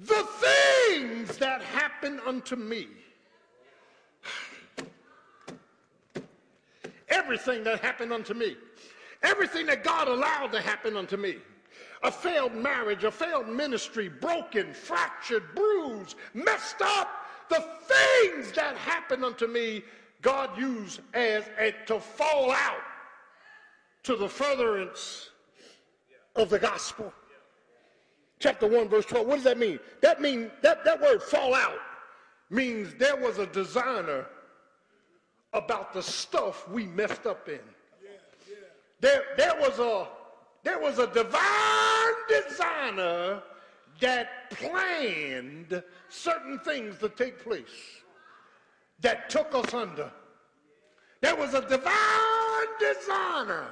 the 0.00 0.26
things 0.88 1.36
that 1.38 1.60
happen 1.62 2.20
unto 2.24 2.54
me. 2.54 2.86
Everything 7.08 7.64
that 7.64 7.80
happened 7.80 8.12
unto 8.12 8.34
me. 8.34 8.56
Everything 9.24 9.66
that 9.66 9.82
God 9.82 10.06
allowed 10.06 10.52
to 10.52 10.60
happen 10.60 10.96
unto 10.96 11.16
me. 11.16 11.38
A 12.04 12.12
failed 12.12 12.54
marriage, 12.54 13.02
a 13.02 13.10
failed 13.10 13.48
ministry, 13.48 14.08
broken, 14.08 14.72
fractured, 14.72 15.42
bruised, 15.56 16.14
messed 16.32 16.80
up 16.80 17.08
the 17.48 17.64
things 17.86 18.52
that 18.52 18.76
happened 18.76 19.24
unto 19.24 19.46
me, 19.46 19.82
God 20.22 20.56
used 20.58 21.00
as 21.14 21.44
a, 21.58 21.72
to 21.86 22.00
fall 22.00 22.50
out 22.50 22.82
to 24.04 24.16
the 24.16 24.28
furtherance 24.28 25.30
of 26.36 26.50
the 26.50 26.58
gospel. 26.58 27.12
Chapter 28.38 28.68
1, 28.68 28.88
verse 28.88 29.04
12. 29.06 29.26
What 29.26 29.34
does 29.36 29.44
that 29.44 29.58
mean? 29.58 29.78
That 30.00 30.20
mean 30.20 30.50
that, 30.62 30.84
that 30.84 31.00
word 31.00 31.22
fall 31.22 31.54
out 31.54 31.78
means 32.50 32.94
there 32.94 33.16
was 33.16 33.38
a 33.38 33.46
designer 33.46 34.26
about 35.52 35.92
the 35.92 36.02
stuff 36.02 36.68
we 36.68 36.86
messed 36.86 37.26
up 37.26 37.48
in. 37.48 37.60
There, 39.00 39.22
there 39.36 39.54
was 39.60 39.78
a 39.78 40.08
there 40.64 40.78
was 40.78 40.98
a 40.98 41.06
divine 41.06 42.14
designer 42.28 43.42
that 44.00 44.50
planned 44.50 45.82
certain 46.08 46.58
things 46.60 46.98
to 46.98 47.08
take 47.08 47.42
place 47.42 48.02
that 49.00 49.30
took 49.30 49.54
us 49.54 49.74
under. 49.74 50.10
There 51.20 51.36
was 51.36 51.54
a 51.54 51.62
divine 51.68 52.66
designer 52.78 53.66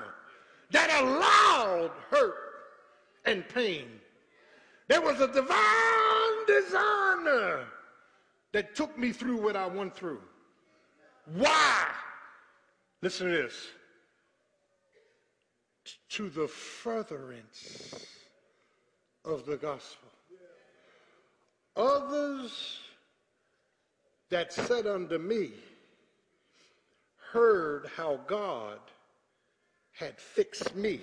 that 0.70 0.90
allowed 1.00 1.92
hurt 2.10 2.34
and 3.24 3.48
pain. 3.48 3.86
There 4.88 5.00
was 5.00 5.20
a 5.20 5.28
divine 5.32 6.46
designer 6.46 7.66
that 8.52 8.74
took 8.74 8.96
me 8.98 9.12
through 9.12 9.40
what 9.40 9.56
I 9.56 9.66
went 9.66 9.94
through. 9.94 10.20
Why? 11.34 11.86
Listen 13.02 13.28
to 13.28 13.32
this. 13.32 13.68
To 16.10 16.30
the 16.30 16.48
furtherance 16.48 18.06
of 19.24 19.44
the 19.44 19.56
gospel. 19.56 20.05
Others 21.76 22.78
that 24.30 24.52
sat 24.52 24.86
under 24.86 25.18
me 25.18 25.50
heard 27.32 27.86
how 27.96 28.20
God 28.26 28.78
had 29.92 30.18
fixed 30.18 30.74
me 30.74 31.00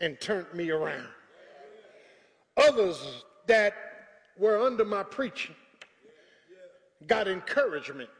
and 0.00 0.20
turned 0.20 0.52
me 0.54 0.70
around. 0.70 1.08
Others 2.56 3.24
that 3.46 3.74
were 4.38 4.60
under 4.60 4.84
my 4.84 5.02
preaching 5.02 5.54
got 7.06 7.28
encouragement 7.28 8.10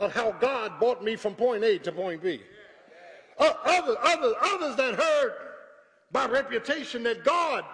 of 0.00 0.12
how 0.12 0.32
God 0.32 0.78
brought 0.78 1.04
me 1.04 1.16
from 1.16 1.34
point 1.34 1.62
A 1.62 1.78
to 1.78 1.92
point 1.92 2.22
B. 2.22 2.40
Others, 3.38 3.96
others, 4.02 4.34
others 4.40 4.76
that 4.76 4.94
heard 4.94 5.32
by 6.12 6.26
reputation 6.26 7.02
that 7.04 7.24
God 7.24 7.64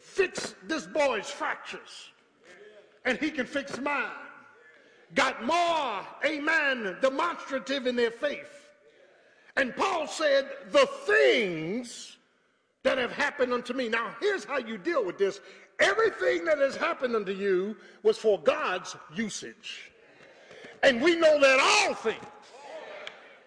fix 0.00 0.54
this 0.66 0.86
boy's 0.86 1.30
fractures 1.30 2.10
and 3.04 3.18
he 3.18 3.30
can 3.30 3.46
fix 3.46 3.78
mine. 3.80 4.10
Got 5.14 5.44
more, 5.44 6.00
amen, 6.24 6.96
demonstrative 7.00 7.86
in 7.86 7.96
their 7.96 8.10
faith. 8.10 8.68
And 9.56 9.74
Paul 9.76 10.06
said, 10.06 10.48
the 10.72 10.86
things 11.06 12.16
that 12.82 12.98
have 12.98 13.12
happened 13.12 13.52
unto 13.52 13.72
me. 13.72 13.88
Now, 13.88 14.14
here's 14.20 14.44
how 14.44 14.58
you 14.58 14.76
deal 14.78 15.04
with 15.04 15.18
this. 15.18 15.40
Everything 15.80 16.44
that 16.44 16.58
has 16.58 16.76
happened 16.76 17.16
unto 17.16 17.32
you 17.32 17.76
was 18.02 18.18
for 18.18 18.38
God's 18.40 18.96
usage. 19.14 19.90
And 20.82 21.00
we 21.00 21.16
know 21.16 21.40
that 21.40 21.60
all 21.60 21.94
things 21.94 22.24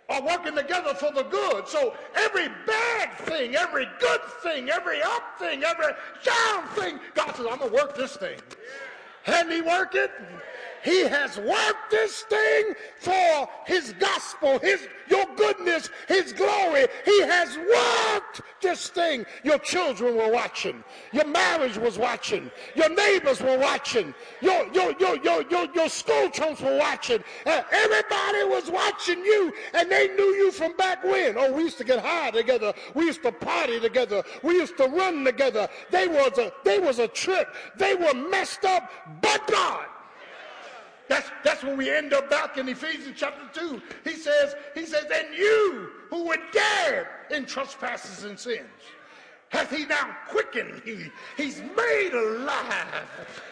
are 0.10 0.22
working 0.22 0.56
together 0.56 0.94
for 0.94 1.12
the 1.12 1.24
good. 1.24 1.68
So 1.68 1.96
every 2.16 2.48
bad 2.66 3.14
thing, 3.20 3.56
every 3.56 3.88
good 4.00 4.22
thing, 4.42 4.70
every 4.70 5.02
up 5.02 5.38
thing, 5.38 5.64
every 5.64 5.94
down 6.24 6.68
thing, 6.70 7.00
God 7.14 7.36
says, 7.36 7.46
I'm 7.50 7.58
going 7.58 7.72
to 7.72 7.76
work 7.76 7.96
this 7.96 8.16
thing. 8.16 8.40
And 9.26 9.52
he 9.52 9.62
work 9.62 9.96
it? 9.96 10.12
He 10.88 11.02
has 11.02 11.38
worked 11.38 11.92
this 11.92 12.22
thing 12.22 12.74
for 12.98 13.50
his 13.66 13.94
gospel, 14.00 14.58
his 14.60 14.88
your 15.10 15.26
goodness, 15.36 15.90
his 16.08 16.32
glory. 16.32 16.88
He 17.04 17.22
has 17.24 17.58
worked 17.58 18.40
this 18.62 18.88
thing. 18.88 19.26
Your 19.44 19.60
children 19.60 20.16
were 20.16 20.32
watching. 20.32 20.82
Your 21.12 21.26
marriage 21.26 21.78
was 21.78 21.98
watching. 21.98 22.50
Your 22.74 22.88
neighbors 22.88 23.42
were 23.42 23.58
watching. 23.58 24.14
Your 24.40 24.66
your 24.74 24.94
your 24.98 25.18
your 25.18 25.42
your, 25.50 25.68
your 25.76 25.90
school 25.90 26.30
chums 26.30 26.62
were 26.62 26.78
watching. 26.78 27.22
Uh, 27.46 27.64
everybody 27.70 28.46
was 28.46 28.72
watching 28.72 29.20
you, 29.26 29.52
and 29.74 29.92
they 29.92 30.08
knew 30.16 30.32
you 30.36 30.52
from 30.52 30.74
back 30.78 31.04
when. 31.04 31.38
Oh, 31.38 31.52
we 31.52 31.64
used 31.64 31.80
to 31.80 31.84
get 31.84 32.00
high 32.00 32.32
together. 32.32 32.74
We 32.94 33.08
used 33.08 33.24
to 33.24 33.34
party 33.34 33.82
together. 33.82 34.24
We 34.42 34.54
used 34.54 34.78
to 34.78 34.86
run 34.86 35.26
together. 35.26 35.68
They 35.92 36.08
was 36.08 36.38
a 36.38 36.54
they 36.64 36.80
was 36.80 37.00
a 37.00 37.10
trip. 37.10 37.54
They 37.76 37.94
were 37.94 38.14
messed 38.14 38.64
up, 38.64 38.90
but 39.22 39.46
God. 39.48 39.88
That's, 41.08 41.30
that's 41.44 41.64
when 41.64 41.78
we 41.78 41.90
end 41.90 42.14
up 42.14 42.30
back 42.30 42.58
in 42.58 42.68
Ephesians 42.68 43.16
chapter 43.18 43.48
2. 43.60 43.82
He 44.04 44.16
says, 44.16 44.56
he 44.76 44.86
says, 44.86 45.06
and 45.14 45.34
you 45.36 45.90
who 46.10 46.28
were 46.28 46.38
dead 46.52 47.08
in 47.32 47.46
trespasses 47.46 48.26
and 48.26 48.38
sins, 48.38 48.68
hath 49.50 49.72
he 49.72 49.86
now 49.86 50.16
quickened. 50.28 50.82
He, 50.84 51.10
he's 51.38 51.62
made 51.62 52.12
alive. 52.14 53.08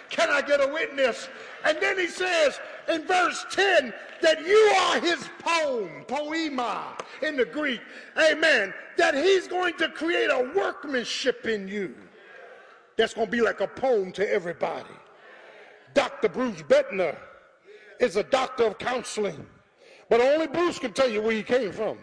Can 0.09 0.29
I 0.29 0.41
get 0.41 0.61
a 0.61 0.67
witness? 0.67 1.29
And 1.63 1.77
then 1.79 1.97
he 1.97 2.07
says 2.07 2.59
in 2.89 3.05
verse 3.05 3.45
10 3.51 3.93
that 4.21 4.45
you 4.45 4.73
are 4.79 4.99
his 4.99 5.29
poem, 5.39 6.03
poema 6.07 6.97
in 7.21 7.37
the 7.37 7.45
Greek. 7.45 7.81
Amen. 8.17 8.73
That 8.97 9.15
he's 9.15 9.47
going 9.47 9.77
to 9.77 9.89
create 9.89 10.29
a 10.29 10.51
workmanship 10.55 11.45
in 11.45 11.67
you 11.67 11.95
that's 12.97 13.13
going 13.13 13.27
to 13.27 13.31
be 13.31 13.41
like 13.41 13.61
a 13.61 13.67
poem 13.67 14.11
to 14.13 14.29
everybody. 14.29 14.93
Dr. 15.93 16.29
Bruce 16.29 16.61
Bettner 16.63 17.17
is 17.99 18.15
a 18.15 18.23
doctor 18.23 18.65
of 18.65 18.77
counseling. 18.77 19.45
But 20.09 20.21
only 20.21 20.47
Bruce 20.47 20.79
can 20.79 20.93
tell 20.93 21.09
you 21.09 21.21
where 21.21 21.31
he 21.31 21.43
came 21.43 21.71
from. 21.71 21.97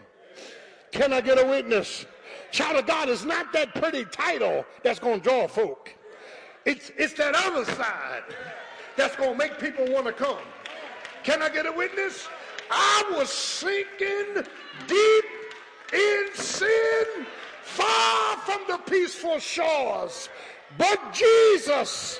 Can 0.91 1.13
I 1.13 1.21
get 1.21 1.41
a 1.43 1.45
witness? 1.45 2.05
Child 2.51 2.77
of 2.77 2.85
God 2.85 3.09
is 3.09 3.25
not 3.25 3.51
that 3.53 3.73
pretty 3.73 4.05
title 4.05 4.65
that's 4.83 4.99
going 4.99 5.21
to 5.21 5.23
draw 5.23 5.47
folk. 5.47 5.95
It's, 6.65 6.91
it's 6.97 7.13
that 7.13 7.35
other 7.35 7.65
side 7.65 8.23
that's 8.95 9.15
going 9.15 9.31
to 9.31 9.37
make 9.37 9.59
people 9.59 9.91
want 9.91 10.05
to 10.05 10.13
come. 10.13 10.37
Can 11.23 11.41
I 11.41 11.49
get 11.49 11.65
a 11.65 11.71
witness? 11.71 12.27
I 12.69 13.03
was 13.15 13.29
sinking 13.29 14.43
deep 14.87 15.25
in 15.93 16.27
sin, 16.33 17.25
far 17.61 18.37
from 18.37 18.61
the 18.67 18.77
peaceful 18.89 19.39
shores. 19.39 20.29
But 20.77 21.13
Jesus 21.13 22.19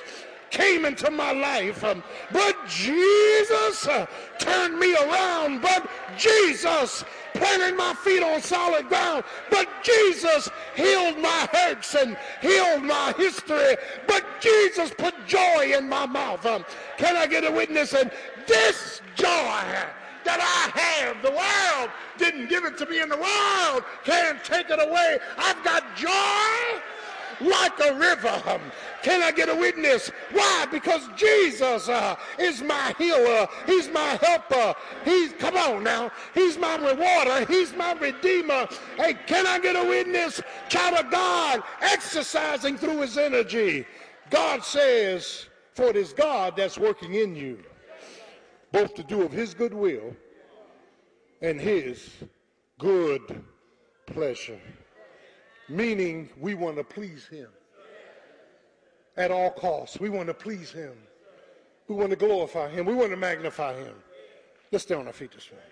came 0.54 0.84
into 0.84 1.10
my 1.10 1.32
life. 1.32 1.82
Um, 1.82 2.02
but 2.32 2.56
Jesus 2.68 3.86
uh, 3.88 4.06
turned 4.38 4.78
me 4.78 4.94
around. 4.94 5.60
But 5.60 5.90
Jesus 6.16 7.04
planted 7.34 7.76
my 7.76 7.92
feet 7.94 8.22
on 8.22 8.40
solid 8.40 8.88
ground. 8.88 9.24
But 9.50 9.68
Jesus 9.82 10.48
healed 10.76 11.18
my 11.18 11.48
hurts 11.52 11.94
and 11.96 12.16
healed 12.40 12.84
my 12.84 13.12
history. 13.18 13.76
But 14.06 14.24
Jesus 14.40 14.92
put 14.96 15.14
joy 15.26 15.74
in 15.76 15.88
my 15.88 16.06
mouth. 16.06 16.46
Um, 16.46 16.64
can 16.96 17.16
I 17.16 17.26
get 17.26 17.44
a 17.44 17.50
witness? 17.50 17.92
And 17.92 18.10
this 18.46 19.00
joy 19.16 19.64
that 20.24 20.40
I 20.40 20.78
have, 20.78 21.20
the 21.20 21.32
world 21.32 21.90
didn't 22.16 22.48
give 22.48 22.64
it 22.64 22.78
to 22.78 22.86
me, 22.86 23.00
and 23.00 23.10
the 23.10 23.16
world 23.16 23.84
can't 24.04 24.42
take 24.44 24.70
it 24.70 24.80
away. 24.80 25.18
I've 25.36 25.62
got 25.64 25.82
joy 25.96 26.80
like 27.40 27.78
a 27.80 27.94
river. 27.94 28.60
Can 29.02 29.22
I 29.22 29.32
get 29.32 29.48
a 29.48 29.54
witness? 29.54 30.10
Why? 30.32 30.66
Because 30.70 31.08
Jesus 31.16 31.88
uh, 31.88 32.16
is 32.38 32.62
my 32.62 32.94
healer. 32.98 33.46
He's 33.66 33.88
my 33.88 34.18
helper. 34.22 34.74
He's, 35.04 35.32
come 35.34 35.56
on 35.56 35.84
now. 35.84 36.10
He's 36.32 36.58
my 36.58 36.76
rewarder. 36.76 37.44
He's 37.46 37.74
my 37.74 37.92
redeemer. 37.92 38.66
Hey, 38.96 39.14
can 39.26 39.46
I 39.46 39.58
get 39.58 39.76
a 39.76 39.86
witness? 39.86 40.40
Child 40.68 41.06
of 41.06 41.10
God, 41.10 41.62
exercising 41.80 42.76
through 42.76 43.00
his 43.00 43.18
energy. 43.18 43.86
God 44.30 44.64
says, 44.64 45.46
for 45.74 45.86
it 45.86 45.96
is 45.96 46.12
God 46.12 46.56
that's 46.56 46.78
working 46.78 47.14
in 47.14 47.34
you, 47.34 47.58
both 48.72 48.94
to 48.94 49.02
do 49.02 49.22
of 49.22 49.32
his 49.32 49.54
good 49.54 49.74
will 49.74 50.14
and 51.42 51.60
his 51.60 52.10
good 52.78 53.42
pleasure. 54.06 54.60
Meaning 55.68 56.28
we 56.38 56.54
want 56.54 56.76
to 56.76 56.84
please 56.84 57.26
him 57.26 57.48
at 59.16 59.30
all 59.30 59.50
costs. 59.50 59.98
We 59.98 60.08
want 60.08 60.28
to 60.28 60.34
please 60.34 60.70
him. 60.70 60.94
We 61.88 61.94
want 61.94 62.10
to 62.10 62.16
glorify 62.16 62.68
him. 62.68 62.86
We 62.86 62.94
want 62.94 63.10
to 63.10 63.16
magnify 63.16 63.74
him. 63.76 63.94
Let's 64.72 64.84
stay 64.84 64.94
on 64.94 65.06
our 65.06 65.12
feet 65.12 65.32
this 65.32 65.50
morning. 65.50 65.70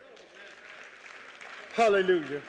Hallelujah. 1.75 2.43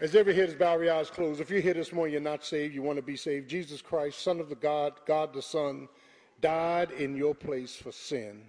As 0.00 0.16
every 0.16 0.34
head 0.34 0.48
is 0.48 0.54
bowed, 0.56 0.82
your 0.82 0.94
eyes 0.94 1.10
closed. 1.10 1.40
If 1.40 1.48
you're 1.48 1.60
here 1.60 1.74
this 1.74 1.92
morning, 1.92 2.12
you're 2.12 2.20
not 2.20 2.44
saved, 2.44 2.74
you 2.74 2.82
want 2.82 2.96
to 2.96 3.02
be 3.02 3.16
saved. 3.16 3.48
Jesus 3.48 3.80
Christ, 3.80 4.20
Son 4.20 4.40
of 4.40 4.48
the 4.48 4.56
God, 4.56 4.94
God 5.06 5.32
the 5.32 5.40
Son, 5.40 5.88
died 6.40 6.90
in 6.90 7.16
your 7.16 7.36
place 7.36 7.76
for 7.76 7.92
sin. 7.92 8.42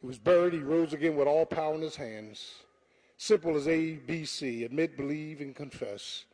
He 0.00 0.06
was 0.06 0.18
buried, 0.18 0.52
he 0.52 0.60
rose 0.60 0.92
again 0.92 1.16
with 1.16 1.26
all 1.26 1.44
power 1.44 1.74
in 1.74 1.82
his 1.82 1.96
hands. 1.96 2.54
Simple 3.22 3.56
as 3.56 3.68
A, 3.68 3.92
B, 3.92 4.24
C. 4.24 4.64
Admit, 4.64 4.96
believe, 4.96 5.40
and 5.40 5.54
confess. 5.54 6.24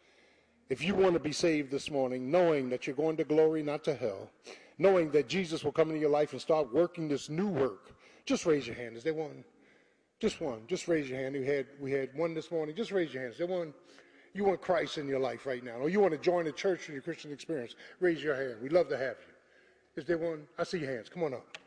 If 0.70 0.82
you 0.82 0.94
want 0.94 1.12
to 1.12 1.20
be 1.20 1.32
saved 1.32 1.70
this 1.70 1.90
morning, 1.90 2.30
knowing 2.30 2.70
that 2.70 2.86
you're 2.86 2.96
going 2.96 3.18
to 3.18 3.24
glory, 3.24 3.62
not 3.62 3.84
to 3.84 3.94
hell, 3.94 4.30
knowing 4.78 5.10
that 5.10 5.28
Jesus 5.28 5.62
will 5.62 5.70
come 5.70 5.88
into 5.88 6.00
your 6.00 6.08
life 6.08 6.32
and 6.32 6.40
start 6.40 6.72
working 6.72 7.06
this 7.06 7.28
new 7.28 7.48
work, 7.48 7.94
just 8.24 8.46
raise 8.46 8.66
your 8.66 8.74
hand. 8.74 8.96
Is 8.96 9.04
there 9.04 9.12
one? 9.12 9.44
Just 10.18 10.40
one. 10.40 10.62
Just 10.66 10.88
raise 10.88 11.10
your 11.10 11.18
hand. 11.18 11.34
We 11.34 11.44
had 11.44 11.66
we 11.78 11.92
had 11.92 12.08
one 12.16 12.32
this 12.32 12.50
morning. 12.50 12.74
Just 12.74 12.90
raise 12.90 13.12
your 13.12 13.20
hand. 13.20 13.34
Is 13.34 13.38
there 13.38 13.46
one? 13.46 13.74
You 14.32 14.44
want 14.44 14.62
Christ 14.62 14.96
in 14.96 15.06
your 15.06 15.20
life 15.20 15.44
right 15.44 15.62
now, 15.62 15.72
or 15.72 15.90
you 15.90 16.00
want 16.00 16.12
to 16.12 16.18
join 16.18 16.46
the 16.46 16.52
church 16.52 16.88
in 16.88 16.94
your 16.94 17.02
Christian 17.02 17.32
experience? 17.32 17.74
Raise 18.00 18.22
your 18.22 18.34
hand. 18.34 18.62
We'd 18.62 18.72
love 18.72 18.88
to 18.88 18.96
have 18.96 19.16
you. 19.20 20.00
Is 20.00 20.06
there 20.06 20.16
one? 20.16 20.46
I 20.58 20.64
see 20.64 20.78
your 20.78 20.90
hands. 20.90 21.10
Come 21.10 21.24
on 21.24 21.34
up. 21.34 21.58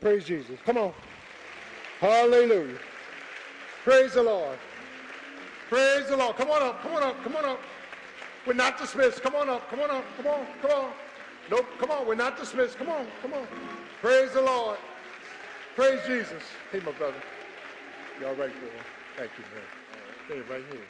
Praise 0.00 0.24
Jesus. 0.24 0.58
Come 0.66 0.78
on. 0.78 0.92
Hallelujah. 2.00 2.76
Praise 3.84 4.14
the 4.14 4.22
Lord. 4.22 4.58
Praise 5.68 6.08
the 6.08 6.16
Lord. 6.16 6.36
Come 6.36 6.50
on 6.50 6.62
up. 6.62 6.82
Come 6.82 6.94
on 6.94 7.02
up. 7.02 7.22
Come 7.22 7.36
on 7.36 7.44
up. 7.44 7.60
We're 8.46 8.54
not 8.54 8.78
dismissed. 8.78 9.22
Come 9.22 9.34
on 9.34 9.50
up. 9.50 9.68
Come 9.68 9.80
on 9.80 9.90
up. 9.90 10.04
Come 10.16 10.26
on. 10.26 10.46
Come 10.62 10.70
on. 10.70 10.90
Nope. 11.50 11.66
Come 11.78 11.90
on. 11.90 12.06
We're 12.06 12.14
not 12.14 12.38
dismissed. 12.38 12.78
Come 12.78 12.88
on. 12.88 13.06
Come 13.20 13.34
on. 13.34 13.46
Praise 14.00 14.32
the 14.32 14.40
Lord. 14.40 14.78
Praise 15.76 16.00
Jesus. 16.06 16.42
Hey, 16.72 16.80
my 16.80 16.92
brother. 16.92 17.22
You 18.18 18.26
all 18.26 18.34
right, 18.36 18.48
boy? 18.48 18.68
Thank 19.18 19.32
you, 19.36 19.44
man. 19.52 19.64
Hey, 20.28 20.40
right 20.50 20.64
here. 20.70 20.86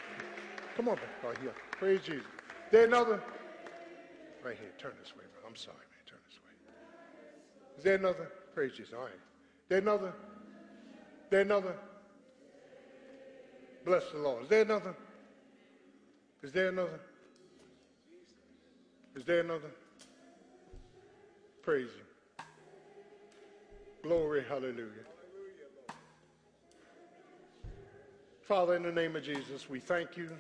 Come 0.77 0.87
on, 0.87 0.95
man. 0.95 1.05
Right 1.25 1.39
here. 1.39 1.55
Praise 1.73 2.01
Jesus. 2.03 2.23
There 2.71 2.85
another? 2.85 3.21
Right 4.45 4.57
here. 4.57 4.71
Turn 4.79 4.93
this 5.03 5.17
way, 5.17 5.23
man. 5.23 5.43
I'm 5.49 5.57
sorry, 5.57 5.79
man. 5.79 6.05
Turn 6.07 6.19
this 6.29 6.39
way. 6.39 7.77
Is 7.77 7.83
there 7.83 7.97
another? 7.97 8.31
Praise 8.55 8.71
Jesus. 8.77 8.95
All 8.95 9.03
right. 9.03 9.13
There 9.69 9.79
another? 9.79 10.13
There 11.31 11.41
another? 11.41 11.75
Bless 13.85 14.11
the 14.11 14.19
Lord. 14.19 14.45
Is 14.45 14.49
there 14.49 14.63
another? 14.63 14.95
Is 16.43 16.53
there 16.53 16.69
another? 16.69 17.01
Is 19.15 19.25
there 19.25 19.41
another? 19.41 19.71
Praise 21.63 21.89
you. 21.97 22.45
Glory, 24.03 24.45
hallelujah. 24.49 25.05
Father, 28.43 28.75
in 28.77 28.83
the 28.83 28.93
name 28.93 29.17
of 29.17 29.23
Jesus, 29.23 29.71
we 29.71 29.81
thank 29.81 30.17
you 30.17 30.31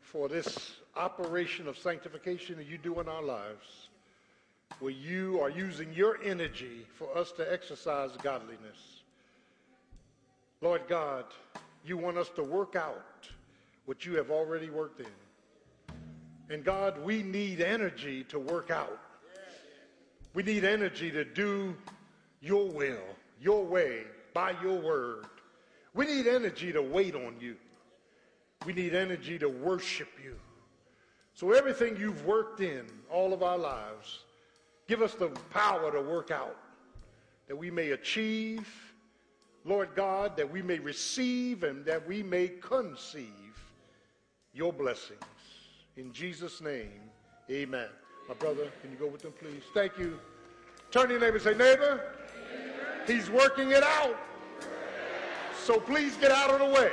for 0.00 0.28
this 0.28 0.76
operation 0.96 1.66
of 1.66 1.76
sanctification 1.76 2.56
that 2.56 2.66
you 2.66 2.78
do 2.78 3.00
in 3.00 3.08
our 3.08 3.22
lives, 3.22 3.88
where 4.78 4.92
you 4.92 5.40
are 5.40 5.50
using 5.50 5.92
your 5.92 6.18
energy 6.22 6.86
for 6.94 7.16
us 7.16 7.32
to 7.32 7.52
exercise 7.52 8.10
godliness. 8.22 9.02
Lord 10.60 10.82
God, 10.88 11.24
you 11.88 11.96
want 11.96 12.18
us 12.18 12.28
to 12.30 12.42
work 12.42 12.76
out 12.76 13.28
what 13.86 14.04
you 14.04 14.16
have 14.16 14.30
already 14.30 14.70
worked 14.70 15.00
in. 15.00 15.94
And 16.50 16.64
God, 16.64 17.02
we 17.04 17.22
need 17.22 17.60
energy 17.60 18.24
to 18.24 18.38
work 18.38 18.70
out. 18.70 19.00
We 20.34 20.42
need 20.42 20.64
energy 20.64 21.10
to 21.10 21.24
do 21.24 21.76
your 22.40 22.68
will, 22.68 23.02
your 23.40 23.64
way, 23.64 24.02
by 24.34 24.54
your 24.62 24.78
word. 24.78 25.26
We 25.94 26.06
need 26.06 26.26
energy 26.26 26.72
to 26.72 26.82
wait 26.82 27.14
on 27.14 27.36
you. 27.40 27.56
We 28.64 28.72
need 28.72 28.94
energy 28.94 29.38
to 29.38 29.48
worship 29.48 30.08
you. 30.22 30.36
So 31.34 31.52
everything 31.52 31.96
you've 31.96 32.24
worked 32.24 32.60
in 32.60 32.84
all 33.10 33.32
of 33.32 33.42
our 33.42 33.58
lives, 33.58 34.20
give 34.86 35.02
us 35.02 35.14
the 35.14 35.28
power 35.50 35.90
to 35.92 36.00
work 36.00 36.30
out 36.30 36.56
that 37.46 37.56
we 37.56 37.70
may 37.70 37.90
achieve, 37.90 38.68
Lord 39.68 39.90
God, 39.94 40.34
that 40.38 40.50
we 40.50 40.62
may 40.62 40.78
receive 40.78 41.62
and 41.62 41.84
that 41.84 42.06
we 42.08 42.22
may 42.22 42.48
conceive 42.48 43.26
your 44.54 44.72
blessings. 44.72 45.20
In 45.98 46.10
Jesus' 46.10 46.62
name, 46.62 47.00
amen. 47.50 47.88
My 48.28 48.34
brother, 48.34 48.70
can 48.80 48.90
you 48.90 48.96
go 48.96 49.06
with 49.06 49.20
them, 49.20 49.32
please? 49.38 49.62
Thank 49.74 49.98
you. 49.98 50.18
Turn 50.90 51.08
to 51.08 51.12
your 51.12 51.20
neighbor 51.20 51.36
and 51.36 51.44
say, 51.44 51.54
neighbor, 51.54 52.00
he's 53.06 53.28
working 53.30 53.72
it 53.72 53.82
out. 53.82 54.16
So 55.64 55.78
please 55.78 56.16
get 56.16 56.30
out 56.30 56.48
of 56.48 56.60
the 56.60 56.74
way. 56.74 56.92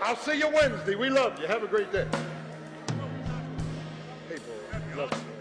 I'll 0.00 0.16
see 0.16 0.38
you 0.38 0.48
Wednesday. 0.48 0.94
We 0.94 1.10
love 1.10 1.38
you. 1.38 1.46
Have 1.46 1.62
a 1.62 1.68
great 1.68 1.92
day. 1.92 2.06
Hey, 4.28 4.36
boy. 4.38 4.96
Love 4.96 5.12
you. 5.12 5.31